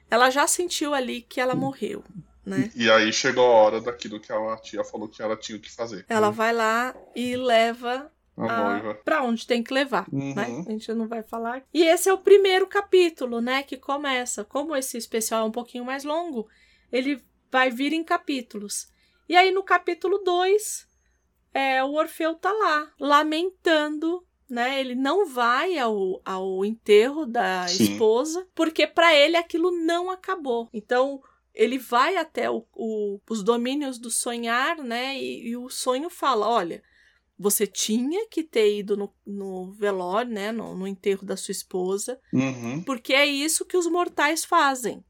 [0.09, 2.03] ela já sentiu ali que ela morreu,
[2.45, 2.71] né?
[2.75, 6.05] E aí chegou a hora daquilo que a tia falou que ela tinha que fazer.
[6.09, 6.33] Ela né?
[6.33, 10.33] vai lá e leva A pra onde tem que levar, Uhum.
[10.33, 10.63] né?
[10.67, 11.63] A gente não vai falar.
[11.73, 14.43] E esse é o primeiro capítulo, né, que começa.
[14.43, 16.47] Como esse especial é um pouquinho mais longo,
[16.91, 18.87] ele vai vir em capítulos.
[19.29, 20.87] E aí no capítulo 2,
[21.53, 24.79] é, o Orfeu tá lá, lamentando, né?
[24.79, 27.83] Ele não vai ao, ao enterro da Sim.
[27.83, 30.67] esposa, porque para ele aquilo não acabou.
[30.73, 31.21] Então,
[31.53, 35.17] ele vai até o- o- os domínios do sonhar, né?
[35.17, 36.83] E, e o sonho fala: olha,
[37.37, 40.51] você tinha que ter ido no, no velório, né?
[40.51, 42.83] No, no enterro da sua esposa, Uhum.
[42.83, 45.03] porque é isso que os mortais fazem.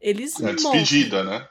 [0.00, 0.54] Eles É morrem.
[0.82, 1.48] despedida, né?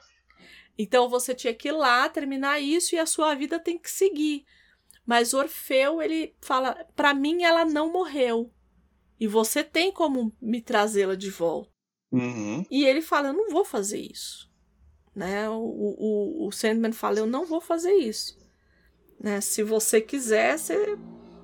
[0.78, 4.44] Então você tinha que ir lá terminar isso e a sua vida tem que seguir.
[5.06, 8.52] Mas Orfeu, ele fala: para mim ela não morreu.
[9.18, 11.70] E você tem como me trazê-la de volta.
[12.12, 12.64] Uhum.
[12.70, 14.50] E ele fala: eu não vou fazer isso.
[15.14, 15.48] Né?
[15.48, 18.38] O, o, o Sandman fala: Eu não vou fazer isso.
[19.18, 19.40] Né?
[19.40, 20.98] Se você quiser, você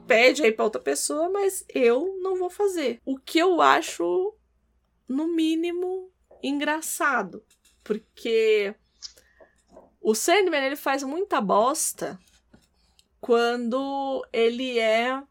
[0.06, 3.00] pede aí para outra pessoa, mas eu não vou fazer.
[3.04, 4.34] O que eu acho,
[5.08, 6.10] no mínimo,
[6.42, 7.42] engraçado.
[7.82, 8.74] Porque
[10.00, 12.18] o Sandman ele faz muita bosta
[13.20, 15.22] quando ele é.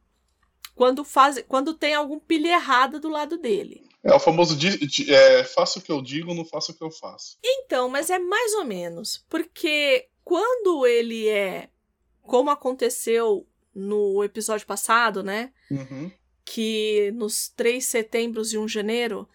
[0.73, 3.90] Quando, faz, quando tem algum pilha errada do lado dele.
[4.03, 4.57] É o famoso
[5.09, 7.37] é, faço o que eu digo, não faço o que eu faço.
[7.43, 9.23] Então, mas é mais ou menos.
[9.29, 11.69] Porque quando ele é.
[12.21, 15.51] Como aconteceu no episódio passado, né?
[15.69, 16.11] Uhum.
[16.43, 19.27] Que nos 3 setembros e 1 janeiro,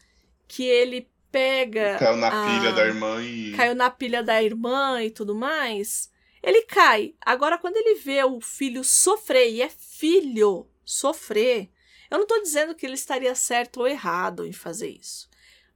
[0.48, 1.98] que ele pega.
[1.98, 2.46] Caiu na a...
[2.46, 3.52] pilha da irmã e.
[3.52, 6.10] Caiu na pilha da irmã e tudo mais.
[6.42, 7.14] Ele cai.
[7.20, 11.70] Agora, quando ele vê o filho sofrer, e é filho sofrer,
[12.10, 15.28] eu não tô dizendo que ele estaria certo ou errado em fazer isso.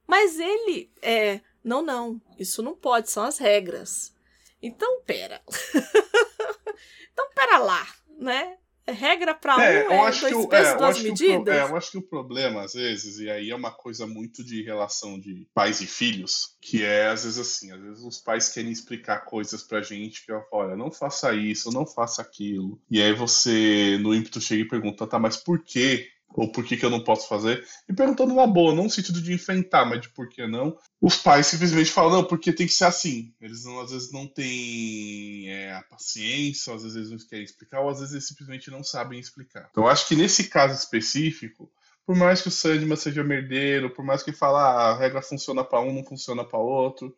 [0.07, 1.41] Mas ele é.
[1.63, 2.21] Não, não.
[2.37, 4.13] Isso não pode, são as regras.
[4.61, 5.41] Então, pera.
[7.11, 7.87] então, pera lá,
[8.19, 8.57] né?
[8.85, 11.55] É regra para é, um, é dois que pesos, é, duas acho medidas.
[11.55, 14.43] O, é, eu acho que o problema, às vezes, e aí é uma coisa muito
[14.43, 18.49] de relação de pais e filhos, que é, às vezes, assim, às vezes os pais
[18.49, 22.81] querem explicar coisas pra gente que, olha, não faça isso, não faça aquilo.
[22.89, 26.09] E aí você, no ímpeto, chega e pergunta, tá, mas por quê?
[26.33, 29.21] Ou por que, que eu não posso fazer, e perguntando uma boa, não no sentido
[29.21, 30.77] de enfrentar, mas de por que não.
[31.01, 33.33] Os pais simplesmente falam, não, porque tem que ser assim.
[33.41, 37.89] Eles não, às vezes não têm é, a paciência, às vezes não querem explicar, ou
[37.89, 39.67] às vezes eles simplesmente não sabem explicar.
[39.71, 41.71] Então, acho que nesse caso específico,
[42.05, 45.63] por mais que o Sandman seja merdeiro, por mais que fala ah, a regra funciona
[45.63, 47.15] para um, não funciona para outro,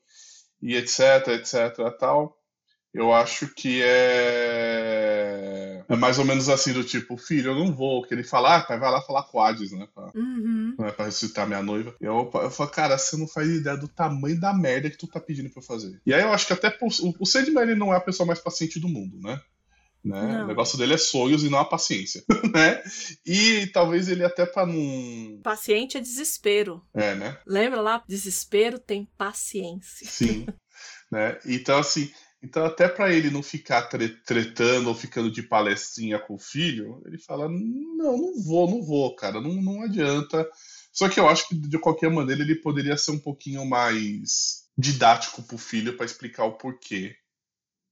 [0.61, 2.38] e etc, etc, tal,
[2.94, 4.72] eu acho que é.
[5.94, 8.03] É mais ou menos assim, do tipo, filho, eu não vou.
[8.03, 9.88] Que ele fala, ah, pai, vai lá falar com Hades, né?
[9.94, 10.76] Pra, uhum.
[10.78, 11.95] né, pra ressuscitar minha noiva.
[12.02, 15.20] Eu, eu falo, cara, você não faz ideia do tamanho da merda que tu tá
[15.20, 16.02] pedindo pra eu fazer.
[16.06, 18.40] E aí eu acho que até o, o Sandman ele não é a pessoa mais
[18.40, 19.40] paciente do mundo, né?
[20.03, 20.44] Né?
[20.44, 22.22] O negócio dele é sonhos e não a paciência,
[22.53, 22.84] né?
[23.26, 26.86] E talvez ele até para não paciente é desespero.
[26.94, 27.38] É, né?
[27.48, 30.06] Lembra lá, desespero tem paciência.
[30.06, 30.45] Sim,
[31.10, 31.40] né?
[31.45, 32.11] Então assim,
[32.44, 37.18] então, até para ele não ficar tretando ou ficando de palestrinha com o filho, ele
[37.18, 40.45] fala: Não, não vou, não vou, cara, não, não adianta.
[40.91, 45.41] Só que eu acho que de qualquer maneira ele poderia ser um pouquinho mais didático
[45.41, 47.15] pro filho para explicar o porquê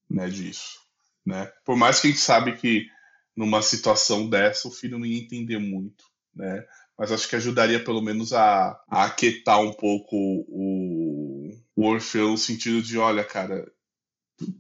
[0.10, 0.80] né, disso.
[1.26, 1.50] Né?
[1.64, 2.88] Por mais que a gente sabe que
[3.36, 6.04] numa situação dessa o filho não ia entender muito,
[6.36, 6.66] né?
[6.98, 12.38] Mas acho que ajudaria pelo menos a, a aquietar um pouco o, o Orfeu no
[12.38, 13.66] sentido de, olha, cara,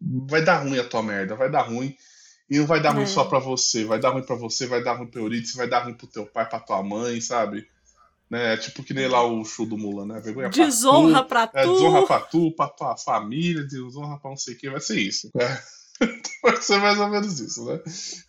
[0.01, 1.95] vai dar ruim a tua merda, vai dar ruim.
[2.49, 3.07] E não vai dar ruim é.
[3.07, 5.85] só pra você, vai dar ruim pra você, vai dar ruim pra Euridice, vai dar
[5.85, 7.65] ruim pro teu pai, pra tua mãe, sabe?
[8.29, 8.53] Né?
[8.53, 10.19] É tipo que nem lá o show do Mulan, né?
[10.19, 11.51] Vergonha desonra pra tu.
[11.51, 11.69] Pra tu.
[11.69, 14.99] É, desonra pra tu, pra tua família, desonra pra não sei o que, vai ser
[14.99, 15.29] isso.
[15.39, 15.61] É.
[16.43, 17.79] vai ser mais ou menos isso, né?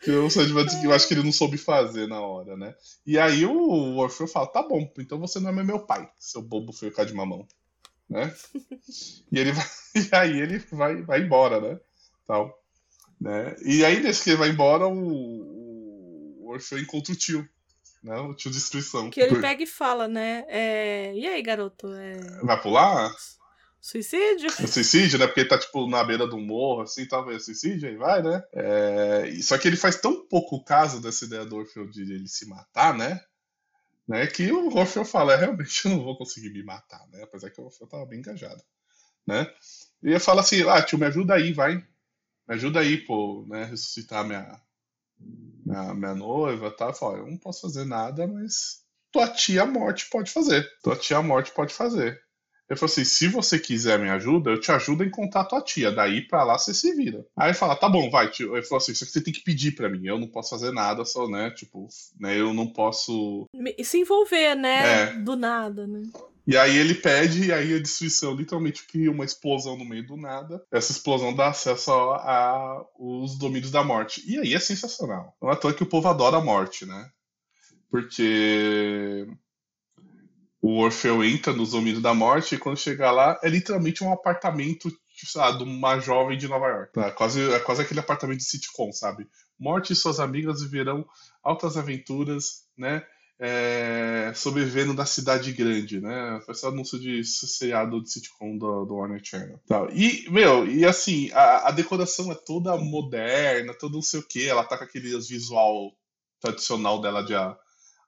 [0.03, 2.75] Que o Sandman eu acho que ele não soube fazer na hora, né?
[3.07, 6.73] E aí o Orfeu fala: tá bom, então você não é meu pai, seu bobo
[6.73, 7.47] feio cá de mamão
[8.13, 8.35] né?
[9.33, 9.67] E ele vai,
[9.97, 11.81] e aí ele vai, vai embora, né?
[12.27, 12.57] Tal,
[13.21, 13.57] né?
[13.65, 17.49] E aí, nesse que ele vai embora, o, o Orfeu encontra o tio,
[18.03, 18.15] né?
[18.21, 19.11] O tio Destruição.
[19.11, 20.45] Que ele pega e fala, né?
[20.49, 21.15] É...
[21.15, 21.93] E aí, garoto?
[21.95, 22.21] É...
[22.43, 23.11] Vai pular?
[23.81, 24.47] Suicídio?
[24.47, 25.27] É suicídio, né?
[25.27, 28.43] Porque ele tá, tipo, na beira do morro, assim, talvez suicídio, aí vai, né?
[28.53, 29.33] É...
[29.43, 32.95] Só que ele faz tão pouco caso dessa ideia do Orfeu de ele se matar,
[32.95, 33.21] né?
[34.09, 34.27] Né?
[34.27, 37.23] Que o Orfeu fala, é, realmente eu não vou conseguir me matar, né?
[37.23, 38.63] Apesar que o Orfeu tava bem engajado,
[39.27, 39.47] né?
[40.03, 41.77] E ele fala assim, ah, tio, me ajuda aí, vai.
[41.77, 43.65] Me ajuda aí, pô, né?
[43.65, 44.61] Ressuscitar minha,
[45.19, 46.95] minha, minha noiva e tal.
[46.95, 50.69] Fala, eu não posso fazer nada, mas tua tia morte pode fazer.
[50.83, 52.21] Tua tia morte pode fazer.
[52.73, 55.93] Ele falou assim: se você quiser me ajuda, eu te ajudo a encontrar tua tia.
[55.93, 57.23] Daí pra lá você se vira.
[57.37, 58.57] Aí ele fala: tá bom, vai, tio.
[58.57, 60.07] Ele falou assim: isso aqui você tem que pedir pra mim.
[60.07, 61.51] Eu não posso fazer nada, só, né?
[61.51, 61.87] Tipo,
[62.19, 62.41] né?
[62.41, 63.47] Eu não posso.
[63.85, 65.03] Se envolver, né?
[65.03, 65.13] É.
[65.19, 66.03] Do nada, né?
[66.47, 70.17] E aí ele pede, e aí a destruição literalmente cria uma explosão no meio do
[70.17, 70.65] nada.
[70.73, 74.25] Essa explosão dá acesso a, a os domínios da morte.
[74.27, 75.37] E aí é sensacional.
[75.43, 77.11] Não é à toa que o povo adora a morte, né?
[77.91, 79.29] Porque
[80.63, 84.89] o Orfeu entra nos domínios da morte e quando chega lá é literalmente um apartamento
[85.27, 86.99] sabe, de uma jovem de Nova York.
[87.01, 89.29] É quase, é quase aquele apartamento de sitcom, sabe?
[89.59, 91.05] Morte e suas amigas viverão
[91.43, 93.05] altas aventuras, né?
[93.45, 96.41] É, sobrevivendo da cidade grande, né?
[96.45, 99.59] Foi esse anúncio de seriado de sitcom do, do Warner Channel.
[99.67, 99.89] Tá.
[99.93, 104.49] E, meu, e assim, a, a, decoração é toda moderna, todo não sei o que.
[104.49, 105.93] Ela tá com aquele visual
[106.41, 107.35] tradicional dela de,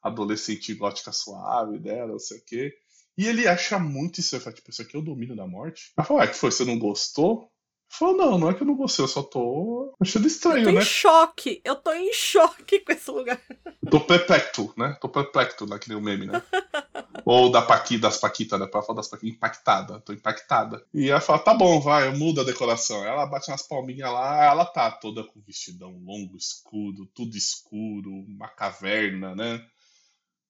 [0.04, 2.74] adolescente gótica suave dela, não sei o quê.
[3.16, 4.36] E ele acha muito isso.
[4.36, 5.92] Ele fala, tipo, isso aqui é o domínio da morte.
[5.96, 6.50] Ela fala, ah, que foi?
[6.50, 7.50] Você não gostou?
[7.88, 10.80] Falou, não, não é que eu não gostei, eu só tô achando estranho, tô né?
[10.80, 11.60] em choque.
[11.64, 13.40] Eu tô em choque com esse lugar.
[13.88, 14.96] Tô perplexo, né?
[15.00, 16.42] Tô perplexo naquele meme, né?
[17.24, 18.66] Ou da Paqui, das Paquitas, né?
[18.66, 20.00] Pra falar das Paquitas, impactada.
[20.00, 20.84] Tô impactada.
[20.92, 23.04] E ela fala, tá bom, vai, muda a decoração.
[23.04, 28.48] Ela bate umas palminhas lá, ela tá toda com vestidão longo, escuro, tudo escuro, uma
[28.48, 29.64] caverna, né?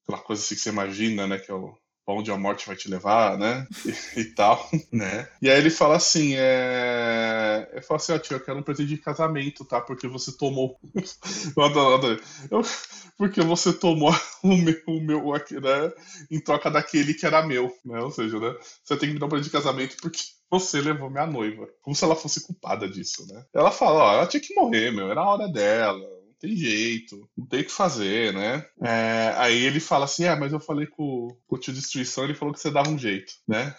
[0.07, 1.39] Aquela coisa assim que você imagina, né?
[1.39, 1.77] Que é o
[2.07, 3.67] onde a morte vai te levar, né?
[4.17, 5.29] E, e, tal, né?
[5.41, 7.71] E aí ele fala assim, é...
[7.73, 9.81] Eu falo assim, ó, tio, eu quero um presente de casamento, tá?
[9.81, 10.79] Porque você tomou...
[11.57, 12.23] eu adoro, adoro.
[12.51, 12.63] Eu...
[13.17, 14.13] Porque você tomou
[14.43, 15.93] o meu, o meu né?
[16.31, 18.01] Em troca daquele que era meu, né?
[18.01, 18.55] Ou seja, né?
[18.83, 20.21] Você tem que me dar um presente de casamento porque
[20.51, 21.69] você levou minha noiva.
[21.81, 23.45] Como se ela fosse culpada disso, né?
[23.55, 25.11] Ela fala, ó, ela tinha que morrer, meu.
[25.11, 28.67] Era a hora dela tem jeito, não tem o que fazer, né?
[28.83, 32.35] É, aí ele fala assim: é, mas eu falei com, com o tio Destruição, ele
[32.35, 33.75] falou que você dava um jeito, né?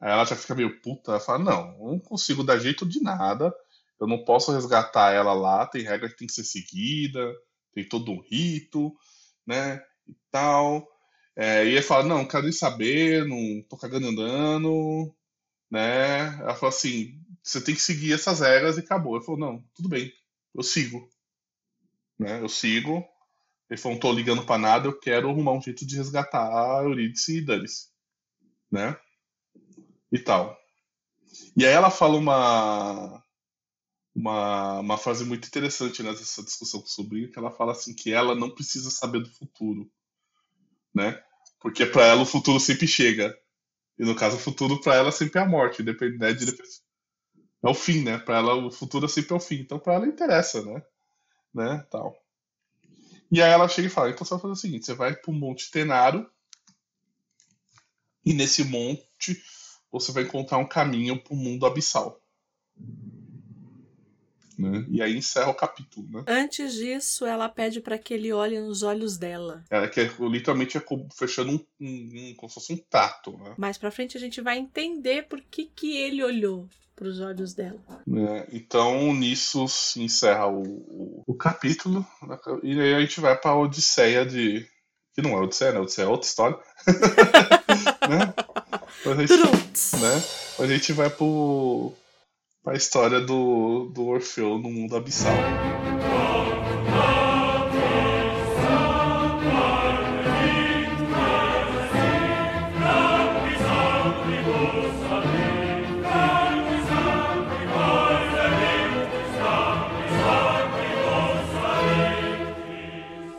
[0.00, 3.54] Aí ela já fica meio puta, ela fala: não, não consigo dar jeito de nada,
[4.00, 7.32] eu não posso resgatar ela lá, tem regra que tem que ser seguida,
[7.72, 8.94] tem todo um rito,
[9.46, 9.82] né?
[10.08, 10.86] E tal.
[11.36, 15.14] É, e ele fala: não, não quero nem saber, não tô cagando andando,
[15.70, 16.38] né?
[16.40, 19.16] Ela fala assim: você tem que seguir essas regras e acabou.
[19.16, 20.12] Ele falou: não, tudo bem,
[20.54, 21.08] eu sigo
[22.18, 22.40] né?
[22.40, 23.04] Eu sigo.
[23.70, 26.82] Ele falou, não tô ligando para nada, eu quero arrumar um jeito de resgatar a
[26.84, 27.90] Eurídice e Danis,
[28.70, 28.96] né?
[30.12, 30.56] E tal.
[31.56, 33.24] E aí ela fala uma
[34.14, 38.12] uma, uma frase muito interessante nessa discussão com o sobrinho, que ela fala assim que
[38.12, 39.90] ela não precisa saber do futuro,
[40.94, 41.20] né?
[41.60, 43.36] Porque para ela o futuro sempre chega.
[43.98, 47.74] E no caso o futuro para ela sempre é a morte, independente de é o
[47.74, 48.18] fim, né?
[48.18, 49.56] Para ela o futuro sempre é o fim.
[49.56, 50.82] Então para ela interessa, né?
[51.54, 52.18] Né, tal.
[53.30, 55.32] E aí ela chega e fala, então você vai fazer o seguinte, você vai pro
[55.32, 56.28] Monte Tenaro
[58.24, 59.42] e nesse monte
[59.90, 62.20] você vai encontrar um caminho pro mundo abissal.
[64.64, 64.86] Né?
[64.88, 66.24] E aí encerra o capítulo, né?
[66.26, 69.62] Antes disso, ela pede para que ele olhe nos olhos dela.
[69.68, 70.82] Ela quer literalmente é
[71.14, 73.54] fechando um, um, um, como se fosse um tato, né?
[73.58, 77.54] Mais pra frente a gente vai entender por que, que ele olhou para os olhos
[77.54, 77.80] dela.
[77.88, 82.06] É, então, nisso se encerra o, o, o, capítulo,
[82.62, 84.66] e aí a gente vai para a Odisseia de.
[85.12, 85.80] Que não é Odisseia, né?
[85.80, 86.58] Odisseia é outra história.
[88.08, 88.34] né?
[89.06, 89.36] A gente,
[90.00, 90.24] né?
[90.58, 91.24] a gente vai para
[92.66, 95.32] a história do, do Orfeu no mundo abissal.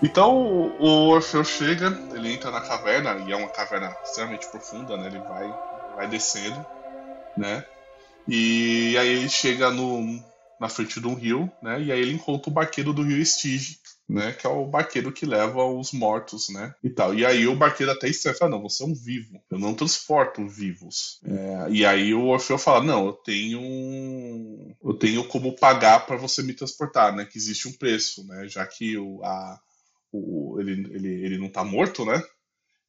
[0.04, 5.08] Então o Orfeu chega, ele entra na caverna, e é uma caverna extremamente profunda, né?
[5.08, 5.54] Ele vai,
[5.96, 6.64] vai descendo,
[7.36, 7.66] né?
[8.28, 10.22] E aí ele chega no,
[10.60, 11.82] na frente de um rio, né?
[11.82, 14.34] E aí ele encontra o barqueiro do rio Estige, né?
[14.34, 16.74] Que é o barqueiro que leva os mortos, né?
[16.84, 17.14] E tal.
[17.14, 20.48] E aí o barqueiro até estranha, fala, não, você é um vivo, eu não transporto
[20.48, 21.20] vivos.
[21.26, 26.42] É, e aí o Orfeu fala, não, eu tenho eu tenho como pagar para você
[26.42, 27.26] me transportar, né?
[27.26, 28.48] Que existe um preço, né?
[28.48, 29.60] Já que o, a,
[30.12, 32.22] o, ele, ele, ele não tá morto, né?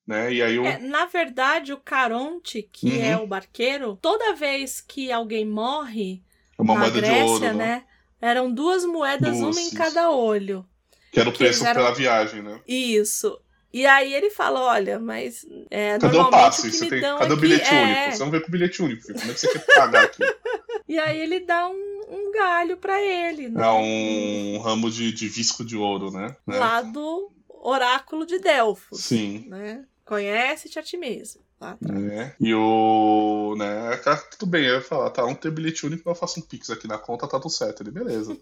[0.06, 0.34] Né?
[0.34, 3.04] E aí é, na verdade, o Caronte, que uhum.
[3.04, 6.22] é o barqueiro, toda vez que alguém morre
[6.56, 7.52] é uma na Grécia, ouro, né?
[7.52, 7.84] né?
[8.20, 10.64] Eram duas moedas, duas, uma em cada olho.
[11.10, 11.82] Que era o preço eram...
[11.82, 12.60] pela viagem, né?
[12.66, 13.38] Isso.
[13.72, 15.44] E aí ele fala, olha, mas.
[15.70, 16.70] É, cadê o passe?
[16.70, 17.00] Você tem...
[17.00, 17.82] Cadê o bilhete é...
[17.82, 18.16] único?
[18.16, 19.18] Você não vem com o bilhete único, filho.
[19.18, 20.22] Como é que você quer pagar aqui?
[20.88, 23.48] e aí ele dá um, um galho para ele.
[23.48, 23.62] Né?
[23.62, 26.34] É um ramo de, de visco de ouro, né?
[26.46, 29.02] Lá do oráculo de Delfos.
[29.02, 29.44] Sim.
[29.48, 29.84] Né?
[30.06, 31.42] Conhece-te a ti mesmo.
[31.58, 31.94] Tá, tá.
[32.12, 32.34] É.
[32.38, 33.56] E o.
[33.58, 33.96] Né,
[34.30, 36.86] tudo bem, eu ia falar, tá, não tem bilhete único, eu faço um pix aqui
[36.86, 37.82] na conta, tá tudo certo.
[37.82, 38.38] Ele, beleza.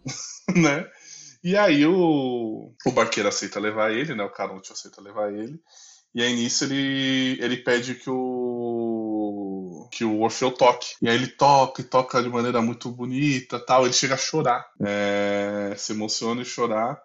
[0.56, 0.88] né?
[1.44, 4.24] E aí o, o barqueiro aceita levar ele, né?
[4.24, 5.60] O Caronte aceita levar ele.
[6.14, 10.94] E aí nisso ele, ele pede que o que o Orfeu toque.
[11.02, 13.84] E aí ele toca e toca de maneira muito bonita, tal.
[13.84, 16.98] Ele chega a chorar, é, se emociona e chorar.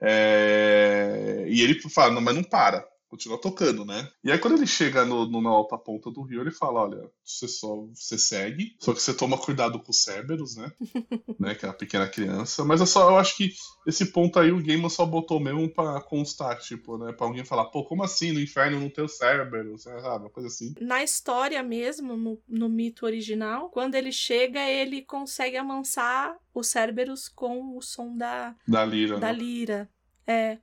[0.00, 4.08] É, e ele fala, não, mas não para continua tocando, né?
[4.24, 7.10] E aí quando ele chega no, no, na alta ponta do rio, ele fala, olha,
[7.22, 10.72] você só você segue, só que você toma cuidado com os Cerberus, né?
[11.38, 11.54] né?
[11.54, 12.64] Que é a pequena criança.
[12.64, 13.52] Mas eu só eu acho que
[13.86, 17.12] esse ponto aí o Gaiman só botou mesmo pra constar, tipo, né?
[17.12, 19.82] Pra alguém falar, pô, como assim no inferno não tem o Cerberus?
[19.82, 20.00] Sabe?
[20.00, 20.74] Uma coisa assim.
[20.80, 27.28] Na história mesmo, no, no mito original, quando ele chega, ele consegue amansar o Cerberus
[27.28, 28.56] com o som da...
[28.66, 29.18] Da lira.
[29.18, 29.38] Da né?
[29.38, 29.90] lira.
[30.26, 30.56] É.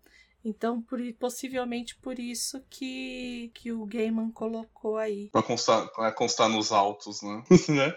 [0.44, 5.30] Então, por, possivelmente por isso que, que o Gaiman colocou aí.
[5.32, 7.44] Pra constar, pra constar nos autos, né?
[7.70, 7.96] né?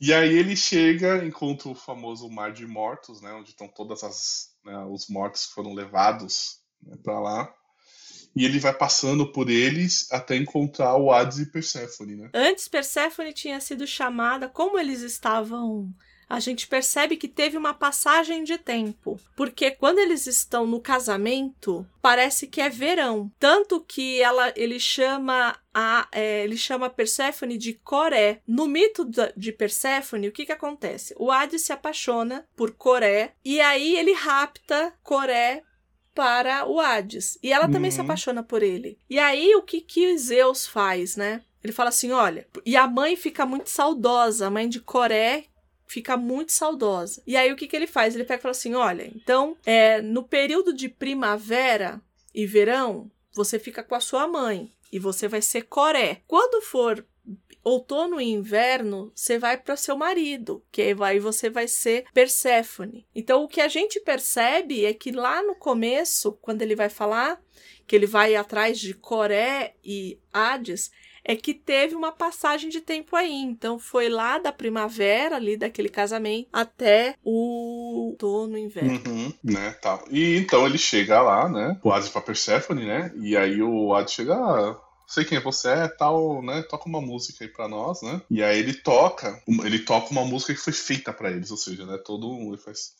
[0.00, 3.32] E aí ele chega, encontra o famoso Mar de Mortos, né?
[3.32, 7.54] Onde estão todas as né, os mortos que foram levados né, para lá.
[8.34, 12.30] E ele vai passando por eles até encontrar o Hades e Perséfone, né?
[12.32, 15.92] Antes Perséfone tinha sido chamada, como eles estavam
[16.30, 21.84] a gente percebe que teve uma passagem de tempo, porque quando eles estão no casamento,
[22.00, 27.74] parece que é verão, tanto que ela ele chama a é, ele chama Perséfone de
[27.74, 28.40] Coré.
[28.46, 29.04] No mito
[29.36, 31.14] de Perséfone, o que que acontece?
[31.18, 35.64] O Hades se apaixona por Coré e aí ele rapta Coré
[36.14, 37.38] para o Hades.
[37.42, 37.94] E ela também uhum.
[37.96, 38.98] se apaixona por ele.
[39.08, 41.42] E aí o que que Zeus faz, né?
[41.62, 45.44] Ele fala assim: olha, e a mãe fica muito saudosa, a mãe de Coré,
[45.90, 47.20] fica muito saudosa.
[47.26, 48.14] E aí o que, que ele faz?
[48.14, 52.00] Ele pega e fala assim: olha, então, é, no período de primavera
[52.32, 56.22] e verão, você fica com a sua mãe e você vai ser coré.
[56.28, 57.04] Quando for
[57.62, 63.06] outono e inverno, você vai para seu marido, que aí você vai ser Perséfone.
[63.14, 67.42] Então o que a gente percebe é que lá no começo, quando ele vai falar
[67.86, 70.92] que ele vai atrás de Coré e Hades,
[71.24, 73.32] é que teve uma passagem de tempo aí.
[73.32, 79.00] Então foi lá da primavera, ali daquele casamento, até o outono, inverno.
[79.06, 80.02] Uhum, né, tá.
[80.10, 81.78] E então ele chega lá, né?
[81.82, 83.12] O Hades pra Persephone, né?
[83.20, 84.34] E aí o Hades chega.
[84.34, 84.80] Ah,
[85.10, 86.62] sei quem você é, tal, né?
[86.62, 88.22] Toca uma música aí para nós, né?
[88.30, 91.84] E aí ele toca, ele toca uma música que foi feita para eles, ou seja,
[91.84, 91.98] né?
[91.98, 92.99] Todo ele faz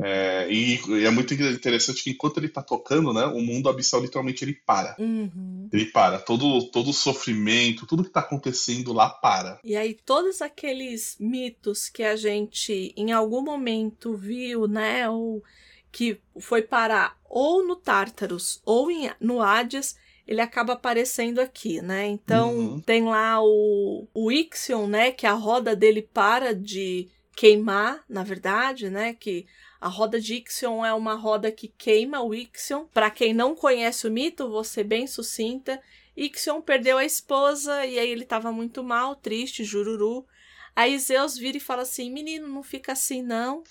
[0.00, 4.00] é, e, e, é muito interessante que enquanto ele tá tocando, né, o mundo abissal
[4.00, 4.94] literalmente ele para.
[4.98, 5.68] Uhum.
[5.72, 6.18] Ele para.
[6.18, 9.58] Todo, todo o sofrimento, tudo que tá acontecendo lá para.
[9.64, 15.42] E aí todos aqueles mitos que a gente em algum momento viu, né, ou
[15.90, 19.96] que foi parar ou no Tártaros ou em, no Hades,
[20.26, 22.06] ele acaba aparecendo aqui, né?
[22.06, 22.80] Então uhum.
[22.80, 28.90] tem lá o, o Ixion, né, que a roda dele para de queimar, na verdade,
[28.90, 29.46] né, que
[29.80, 32.86] a roda de Ixion é uma roda que queima o Ixion.
[32.86, 35.80] Para quem não conhece o mito, ser bem sucinta.
[36.16, 40.26] Ixion perdeu a esposa e aí ele estava muito mal, triste, jururu.
[40.74, 43.62] Aí Zeus vira e fala assim: Menino, não fica assim não.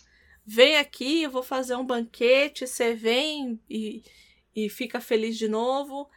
[0.46, 2.66] Vem aqui, eu vou fazer um banquete.
[2.66, 4.02] Você vem e,
[4.56, 6.10] e fica feliz de novo.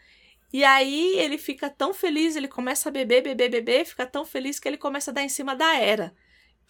[0.52, 4.58] E aí ele fica tão feliz, ele começa a beber, beber, beber, fica tão feliz
[4.58, 6.14] que ele começa a dar em cima da Hera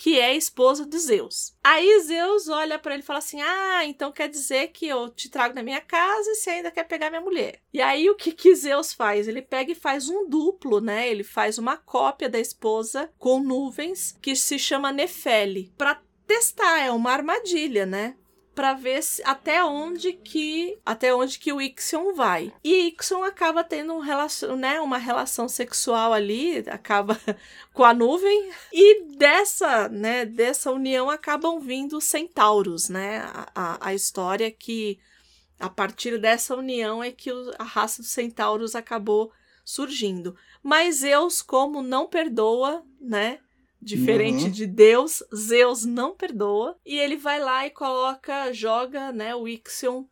[0.00, 1.54] que é esposa de Zeus.
[1.62, 5.28] Aí Zeus olha para ele e fala assim: Ah, então quer dizer que eu te
[5.28, 7.60] trago na minha casa e você ainda quer pegar minha mulher.
[7.70, 9.28] E aí o que, que Zeus faz?
[9.28, 11.06] Ele pega e faz um duplo, né?
[11.06, 16.90] Ele faz uma cópia da esposa com nuvens que se chama Nefele para testar, é
[16.90, 18.16] uma armadilha, né?
[18.54, 22.52] Para ver se, até onde que até onde que o Ixion vai.
[22.62, 27.18] E Ixion acaba tendo um relacion, né, uma relação sexual ali, acaba
[27.72, 33.18] com a nuvem e dessa, né, dessa união acabam vindo os centauros, né?
[33.18, 34.98] A, a, a história é que
[35.58, 39.30] a partir dessa união é que a raça dos centauros acabou
[39.64, 40.34] surgindo.
[40.62, 43.38] Mas Zeus, como não perdoa, né?
[43.80, 44.50] Diferente uhum.
[44.50, 46.76] de Deus, Zeus não perdoa.
[46.84, 50.04] E ele vai lá e coloca, joga né, o Ixion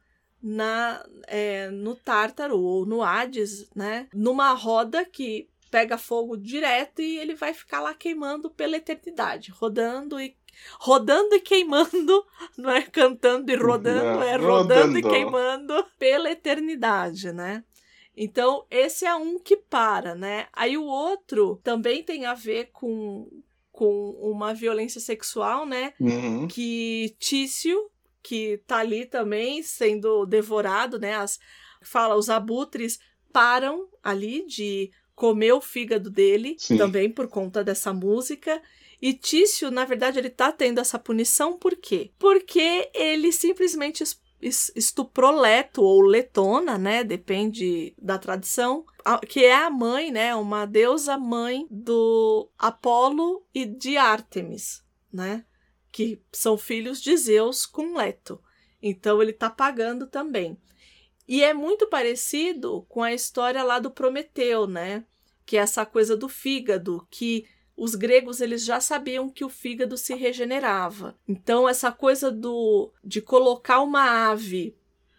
[0.43, 4.09] na, é, no Tártaro ou no Hades, né?
[4.15, 10.21] Numa roda que pega fogo direto e ele vai ficar lá queimando pela eternidade, rodando
[10.21, 10.37] e
[10.81, 12.25] rodando e queimando,
[12.57, 17.65] não é cantando e rodando, é, é rodando, rodando e queimando pela eternidade, né?
[18.21, 20.49] Então, esse é um que para, né?
[20.53, 23.29] Aí o outro também tem a ver com,
[23.79, 25.95] com uma violência sexual, né?
[26.01, 26.49] Uhum.
[26.49, 27.89] Que Tício,
[28.21, 31.15] que tá ali também sendo devorado, né?
[31.15, 31.39] As,
[31.81, 32.99] fala, os abutres
[33.33, 36.77] param ali de comer o fígado dele, Sim.
[36.77, 38.61] também por conta dessa música.
[39.01, 42.11] E Tício, na verdade, ele tá tendo essa punição por quê?
[42.19, 44.03] Porque ele simplesmente
[44.41, 47.03] estuprou Leto ou Letona, né?
[47.03, 48.85] Depende da tradição,
[49.29, 50.35] que é a mãe, né?
[50.35, 55.45] Uma deusa mãe do Apolo e de Ártemis, né?
[55.91, 58.41] Que são filhos de Zeus com Leto.
[58.81, 60.57] Então ele tá pagando também.
[61.27, 65.05] E é muito parecido com a história lá do Prometeu, né?
[65.45, 67.47] Que é essa coisa do fígado, que
[67.79, 71.17] os gregos eles já sabiam que o fígado se regenerava.
[71.29, 74.77] Então essa coisa do de colocar uma ave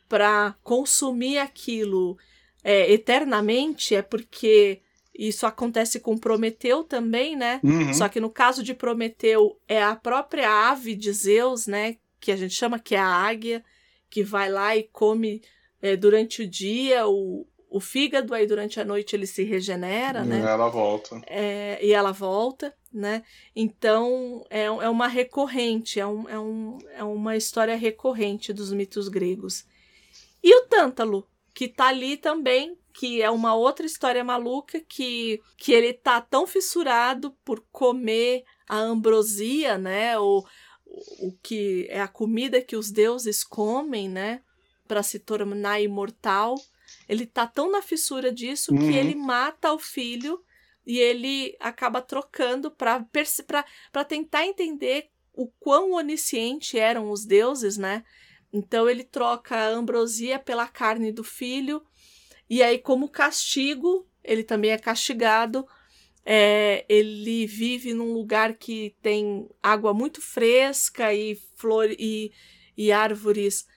[0.09, 2.17] para consumir aquilo
[2.61, 4.81] é, eternamente é porque
[5.17, 7.61] isso acontece com Prometeu também, né?
[7.63, 7.93] Uhum.
[7.93, 11.95] Só que no caso de Prometeu é a própria ave de Zeus, né?
[12.19, 13.63] Que a gente chama que é a águia,
[14.09, 15.41] que vai lá e come
[15.81, 20.39] é, durante o dia o, o fígado, aí durante a noite ele se regenera, né?
[20.39, 21.21] E ela volta.
[21.27, 23.23] É, e ela volta, né?
[23.55, 29.07] Então é, é uma recorrente, é, um, é, um, é uma história recorrente dos mitos
[29.07, 29.65] gregos.
[30.43, 35.71] E o Tântalo, que tá ali também, que é uma outra história maluca, que, que
[35.71, 40.17] ele tá tão fissurado por comer a ambrosia, né?
[40.17, 40.43] O,
[41.19, 44.41] o que é a comida que os deuses comem, né?
[44.87, 46.55] Para se tornar imortal
[47.09, 48.79] ele tá tão na fissura disso uhum.
[48.79, 50.41] que ele mata o filho
[50.85, 53.03] e ele acaba trocando para
[54.07, 58.03] tentar entender o quão onisciente eram os deuses, né?
[58.53, 61.83] Então ele troca a ambrosia pela carne do filho,
[62.49, 65.67] e aí, como castigo, ele também é castigado.
[66.25, 72.31] É, ele vive num lugar que tem água muito fresca e flor e,
[72.75, 73.67] e árvores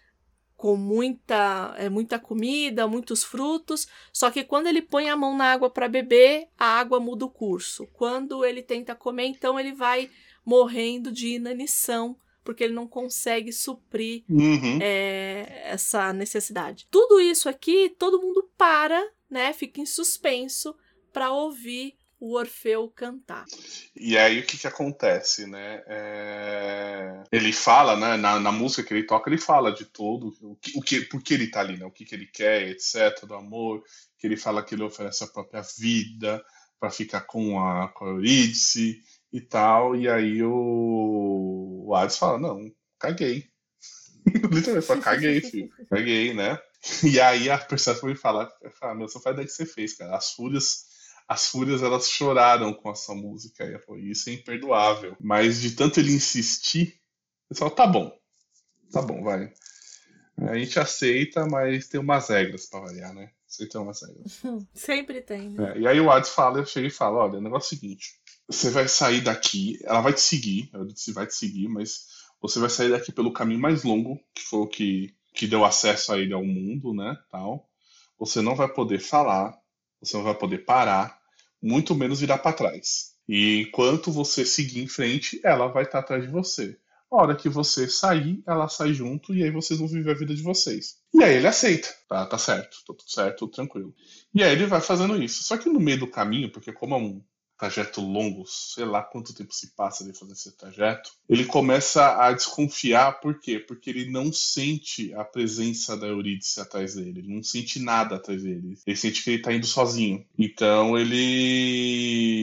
[0.62, 5.46] com muita, é, muita comida, muitos frutos, só que quando ele põe a mão na
[5.46, 7.88] água para beber, a água muda o curso.
[7.92, 10.08] Quando ele tenta comer, então ele vai
[10.46, 14.78] morrendo de inanição, porque ele não consegue suprir uhum.
[14.80, 16.86] é, essa necessidade.
[16.88, 19.52] Tudo isso aqui, todo mundo para, né?
[19.52, 20.76] Fica em suspenso
[21.12, 23.44] para ouvir o Orfeu cantar.
[23.96, 25.82] E aí o que que acontece, né?
[25.88, 27.24] É...
[27.32, 28.16] Ele fala, né?
[28.16, 31.20] Na, na, música que ele toca, ele fala de tudo, o que, o que, por
[31.20, 31.84] que ele tá ali, né?
[31.84, 33.26] O que, que ele quer, etc.
[33.26, 33.82] Do amor,
[34.16, 36.40] que ele fala que ele oferece a própria vida
[36.78, 39.96] para ficar com a, com a Eurídice e tal.
[39.96, 43.48] E aí o, o Hades fala, não, caguei.
[44.24, 45.68] Literalmente fala, caguei, filho.
[45.90, 46.56] Caguei, né?
[47.04, 50.16] E aí a Persephone fala, fala, meu, só faz daí que você fez, cara.
[50.16, 50.91] As fúrias
[51.28, 53.64] as fúrias elas choraram com essa música.
[53.64, 55.16] E foi isso é imperdoável.
[55.20, 57.00] Mas de tanto ele insistir,
[57.50, 58.12] ele falou, tá bom,
[58.90, 59.52] tá bom, vai.
[60.38, 63.30] A gente aceita, mas tem umas regras para variar, né?
[63.46, 64.40] Você tem umas regras.
[64.74, 65.50] Sempre tem.
[65.50, 65.72] Né?
[65.72, 67.80] É, e aí o Hades fala, eu chego e falo, olha, o negócio é o
[67.80, 68.14] seguinte,
[68.48, 72.06] você vai sair daqui, ela vai te seguir, ela disse vai te seguir, mas
[72.40, 76.12] você vai sair daqui pelo caminho mais longo, que foi o que, que deu acesso
[76.12, 77.68] a ele ao mundo, né, tal.
[78.18, 79.56] Você não vai poder falar,
[80.02, 81.16] você não vai poder parar,
[81.62, 83.12] muito menos virar para trás.
[83.28, 86.76] E enquanto você seguir em frente, ela vai estar tá atrás de você.
[87.10, 90.34] A hora que você sair, ela sai junto e aí vocês vão viver a vida
[90.34, 90.96] de vocês.
[91.14, 93.94] E aí ele aceita, tá, tá certo, tá tudo certo, tranquilo.
[94.34, 95.44] E aí ele vai fazendo isso.
[95.44, 97.22] Só que no meio do caminho, porque como é um
[97.62, 102.32] trajeto longo, sei lá quanto tempo se passa de fazer esse trajeto, ele começa a
[102.32, 103.60] desconfiar, por quê?
[103.60, 108.42] Porque ele não sente a presença da Eurídice atrás dele, ele não sente nada atrás
[108.42, 110.26] dele, ele sente que ele tá indo sozinho.
[110.36, 112.41] Então ele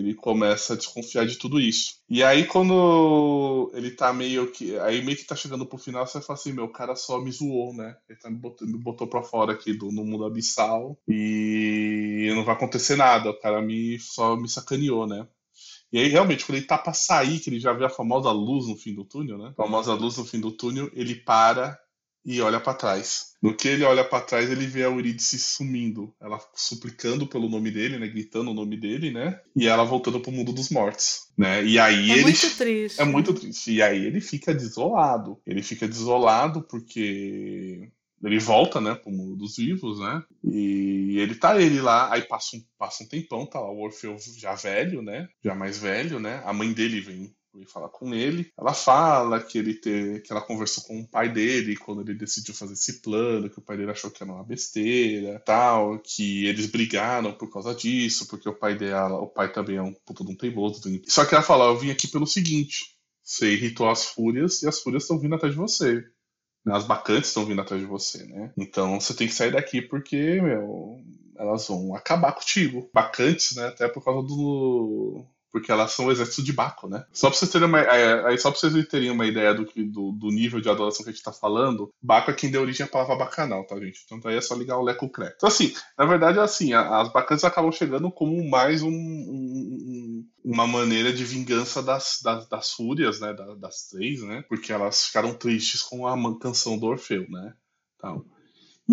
[0.00, 2.00] ele começa a desconfiar de tudo isso.
[2.08, 6.20] E aí quando ele tá meio que, aí meio que tá chegando pro final, você
[6.20, 7.96] fala assim, meu, o cara só me zoou, né?
[8.08, 12.44] Ele tá me botou, me botou pra fora aqui do, no mundo abissal e não
[12.44, 15.26] vai acontecer nada, o cara me só me sacaneou, né?
[15.92, 18.68] E aí, realmente, quando ele tá pra sair, que ele já vê a famosa luz
[18.68, 19.48] no fim do túnel, né?
[19.48, 21.78] A famosa luz no fim do túnel, ele para
[22.24, 23.30] e olha para trás.
[23.42, 27.70] No que ele olha para trás, ele vê a Eurídice sumindo, ela suplicando pelo nome
[27.70, 29.40] dele, né, gritando o nome dele, né?
[29.56, 31.64] E ela voltando pro mundo dos mortos, né?
[31.64, 33.00] E aí é ele muito triste.
[33.00, 33.72] É muito triste.
[33.72, 35.40] E aí ele fica desolado.
[35.46, 37.90] Ele fica desolado porque
[38.22, 40.22] ele volta, né, pro mundo dos vivos, né?
[40.44, 44.16] E ele tá ele lá, aí passa um, passa um tempão, tá lá o Orfeu
[44.36, 45.26] já velho, né?
[45.42, 46.42] Já mais velho, né?
[46.44, 48.50] A mãe dele vem vem falar com ele.
[48.58, 52.54] Ela fala que ele ter, que ela conversou com o pai dele quando ele decidiu
[52.54, 56.66] fazer esse plano, que o pai dele achou que era uma besteira, tal, que eles
[56.66, 60.32] brigaram por causa disso, porque o pai dela, o pai também é um puto de
[60.32, 60.80] um teimoso.
[61.08, 64.80] Só que ela fala, eu vim aqui pelo seguinte, você irritou as fúrias e as
[64.80, 66.04] fúrias estão vindo atrás de você.
[66.64, 68.52] Né, as bacantes estão vindo atrás de você, né?
[68.56, 71.02] Então você tem que sair daqui porque, meu,
[71.36, 72.90] elas vão acabar contigo.
[72.92, 73.68] Bacantes, né?
[73.68, 75.24] Até por causa do.
[75.52, 77.04] Porque elas são o exército de Baco, né?
[77.12, 80.28] Só pra vocês terem uma, é, só pra vocês terem uma ideia do, do, do,
[80.28, 83.16] nível de adoração que a gente tá falando, Baco é quem deu origem à palavra
[83.16, 84.04] bacanal, tá, gente?
[84.04, 85.32] Então aí é só ligar o Leco Cré.
[85.36, 90.66] Então, assim, na verdade, é assim, as bacantes acabam chegando como mais um, um, uma
[90.66, 93.34] maneira de vingança das, das, das fúrias, né?
[93.34, 94.44] Das, das, três, né?
[94.48, 97.54] Porque elas ficaram tristes com a canção do Orfeu, né?
[97.96, 98.24] Então,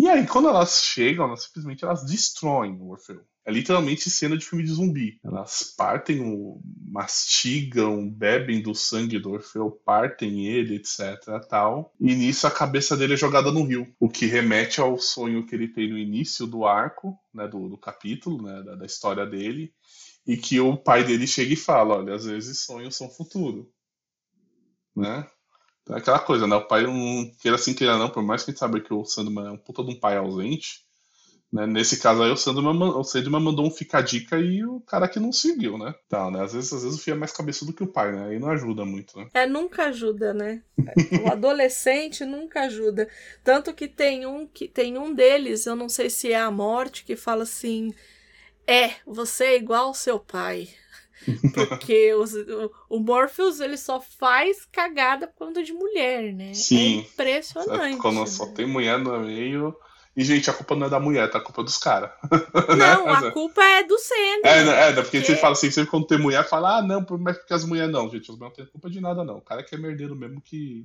[0.00, 3.20] e aí, quando elas chegam, elas simplesmente elas destroem o Orfeu.
[3.48, 5.18] É literalmente cena de filme de zumbi.
[5.24, 11.18] Elas partem, o, mastigam, bebem do sangue do Orfeu, partem ele, etc.
[11.48, 11.90] tal.
[11.98, 13.90] E nisso a cabeça dele é jogada no rio.
[13.98, 17.78] O que remete ao sonho que ele tem no início do arco, né, do, do
[17.78, 19.72] capítulo, né, da, da história dele,
[20.26, 23.72] e que o pai dele chega e fala: olha, às vezes sonhos são futuro.
[24.94, 25.26] Né?
[25.88, 26.54] É aquela coisa, né?
[26.54, 29.06] O pai não queira assim, queira não, por mais que a gente saiba que o
[29.06, 30.86] Sandman é um puta de um pai ausente,
[31.52, 31.66] né?
[31.66, 35.18] Nesse caso aí, o Sandman, o Sandman mandou um fica dica e o cara que
[35.18, 35.94] não seguiu, né?
[36.08, 36.42] Tá, né?
[36.42, 38.28] Às vezes, às vezes o filho é mais cabeçudo que o pai, né?
[38.28, 39.28] Aí não ajuda muito, né?
[39.32, 40.62] É, nunca ajuda, né?
[41.24, 43.08] O adolescente nunca ajuda.
[43.42, 47.04] Tanto que tem um que tem um deles, eu não sei se é a morte,
[47.04, 47.94] que fala assim:
[48.66, 50.68] É, você é igual ao seu pai.
[51.54, 52.32] Porque os,
[52.88, 56.54] o, Morpheus ele só faz cagada quando de mulher, né?
[56.54, 56.98] Sim.
[56.98, 57.98] É impressionante.
[57.98, 58.52] Quando só né?
[58.54, 59.74] tem mulher no meio.
[60.18, 61.38] E, gente, a culpa não é da mulher, tá?
[61.38, 62.10] A culpa é dos caras.
[62.76, 63.30] Não, Mas a é.
[63.30, 64.40] culpa é do Sandman.
[64.42, 66.82] É, né, é, né, porque Porque- você fala assim, sempre quando tem mulher, fala, ah,
[66.82, 69.36] não, mas porque as mulheres não, gente, as mulheres não têm culpa de nada, não.
[69.38, 70.84] O cara que é merdeiro mesmo que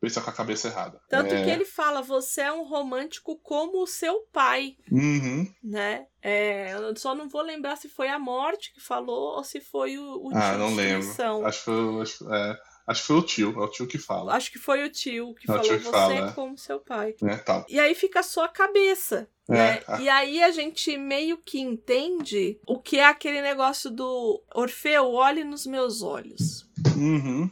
[0.00, 1.00] pensa com a cabeça errada.
[1.08, 1.44] Tanto é.
[1.44, 5.46] que ele fala, você é um romântico como o seu pai, Uhum.
[5.62, 6.06] né?
[6.20, 9.96] É, eu só não vou lembrar se foi a morte que falou ou se foi
[9.98, 11.08] o, o Ah, não lembro.
[11.46, 14.34] Acho que, foi, acho, é, acho que foi o tio, é o tio que fala.
[14.34, 16.32] Acho que foi o tio que É o falou, tio que você fala, é é.
[16.32, 17.14] como seu pai.
[17.20, 17.64] Né, tal.
[17.68, 19.28] E aí fica só a cabeça.
[19.48, 19.82] É, né?
[19.86, 25.10] a- E aí a gente meio que entende o que é aquele negócio do Orfeu,
[25.12, 26.68] olhe nos meus olhos.
[26.96, 27.50] Uhum.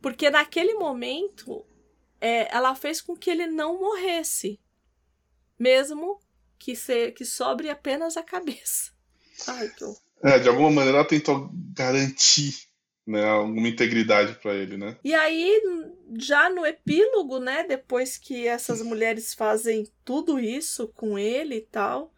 [0.00, 1.64] Porque naquele momento
[2.20, 4.60] é, ela fez com que ele não morresse.
[5.58, 6.20] Mesmo
[6.58, 8.92] que, se, que sobre apenas a cabeça.
[9.46, 9.84] Ai, que.
[10.22, 12.54] É, de alguma maneira ela tentou garantir
[13.06, 14.96] né, alguma integridade pra ele, né?
[15.04, 15.60] E aí,
[16.18, 17.64] já no epílogo, né?
[17.66, 22.12] Depois que essas mulheres fazem tudo isso com ele e tal,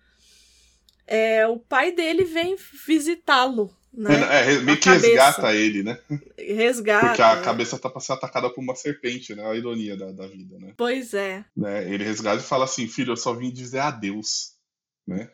[1.06, 2.56] é, o pai dele vem
[2.86, 4.10] visitá-lo, né?
[4.30, 5.98] É, meio que resgata ele, né?
[6.38, 7.06] Resgata.
[7.06, 7.42] Porque a né?
[7.42, 9.44] cabeça tá pra ser atacada por uma serpente, né?
[9.44, 10.74] A ironia da, da vida, né?
[10.76, 11.44] Pois é.
[11.56, 11.90] né?
[11.92, 14.54] Ele resgata e fala assim, filho, eu só vim dizer adeus,
[15.06, 15.30] né?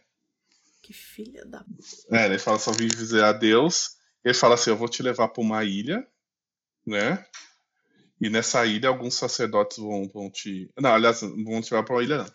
[0.80, 1.64] Que filha da.
[2.10, 3.96] É, ele fala, só vim dizer adeus.
[4.24, 6.06] Ele fala assim, eu vou te levar pra uma ilha,
[6.86, 7.24] né?
[8.20, 10.70] E nessa ilha alguns sacerdotes vão, vão te...
[10.78, 12.32] Não, aliás, não vão te levar pra uma ilha, não.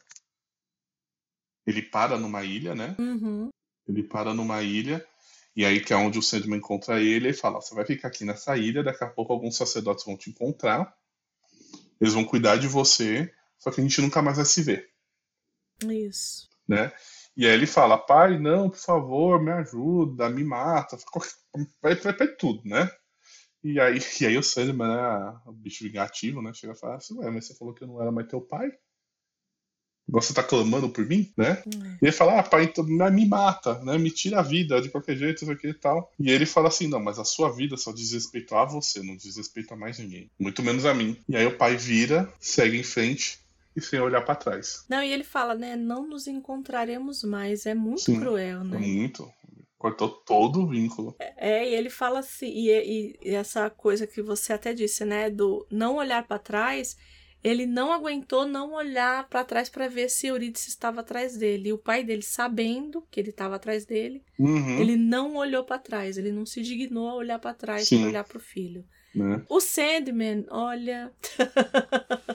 [1.65, 2.95] Ele para numa ilha, né?
[2.99, 3.49] Uhum.
[3.87, 5.05] Ele para numa ilha,
[5.55, 8.25] e aí que é onde o Sandman encontra ele, e fala, você vai ficar aqui
[8.25, 10.93] nessa ilha, daqui a pouco alguns sacerdotes vão te encontrar,
[11.99, 14.91] eles vão cuidar de você, só que a gente nunca mais vai se ver,
[15.83, 16.49] Isso.
[16.67, 16.91] né?
[17.37, 20.97] E aí ele fala, pai, não, por favor, me ajuda, me mata,
[21.81, 22.89] vai, vai, vai tudo, né?
[23.63, 27.15] E aí, e aí o Sandman, né, o bicho vingativo, né, chega e fala assim,
[27.19, 28.71] ué, mas você falou que eu não era mais teu pai?
[30.09, 31.61] Agora Você tá clamando por mim, né?
[31.65, 31.77] É.
[32.01, 33.97] E ele fala, ah, pai, então me me mata, né?
[33.97, 36.09] Me tira a vida de qualquer jeito, isso aqui e tal.
[36.17, 39.17] E ele fala assim, não, mas a sua vida só diz respeito a você, não
[39.17, 40.31] diz respeito a mais ninguém.
[40.39, 41.21] Muito menos a mim.
[41.27, 43.45] E aí o pai vira, segue em frente
[43.77, 44.83] e sem olhar pra trás.
[44.89, 45.75] Não, e ele fala, né?
[45.77, 47.65] Não nos encontraremos mais.
[47.65, 48.19] É muito Sim.
[48.19, 48.77] cruel, É né?
[48.79, 49.31] muito.
[49.77, 51.15] Cortou todo o vínculo.
[51.37, 52.71] É, e ele fala assim, e,
[53.23, 56.97] e- essa coisa que você até disse, né, do não olhar pra trás,
[57.43, 61.69] ele não aguentou não olhar pra trás pra ver se Eurídice estava atrás dele.
[61.69, 65.77] E o pai dele, sabendo que ele estava atrás dele, Uhum, ele não olhou pra
[65.77, 67.99] trás, ele não se dignou a olhar pra trás Sim.
[67.99, 68.83] pra olhar pro filho.
[69.13, 69.43] né?
[69.47, 71.11] O Sandman, olha,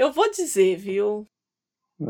[0.00, 1.26] eu vou dizer, viu?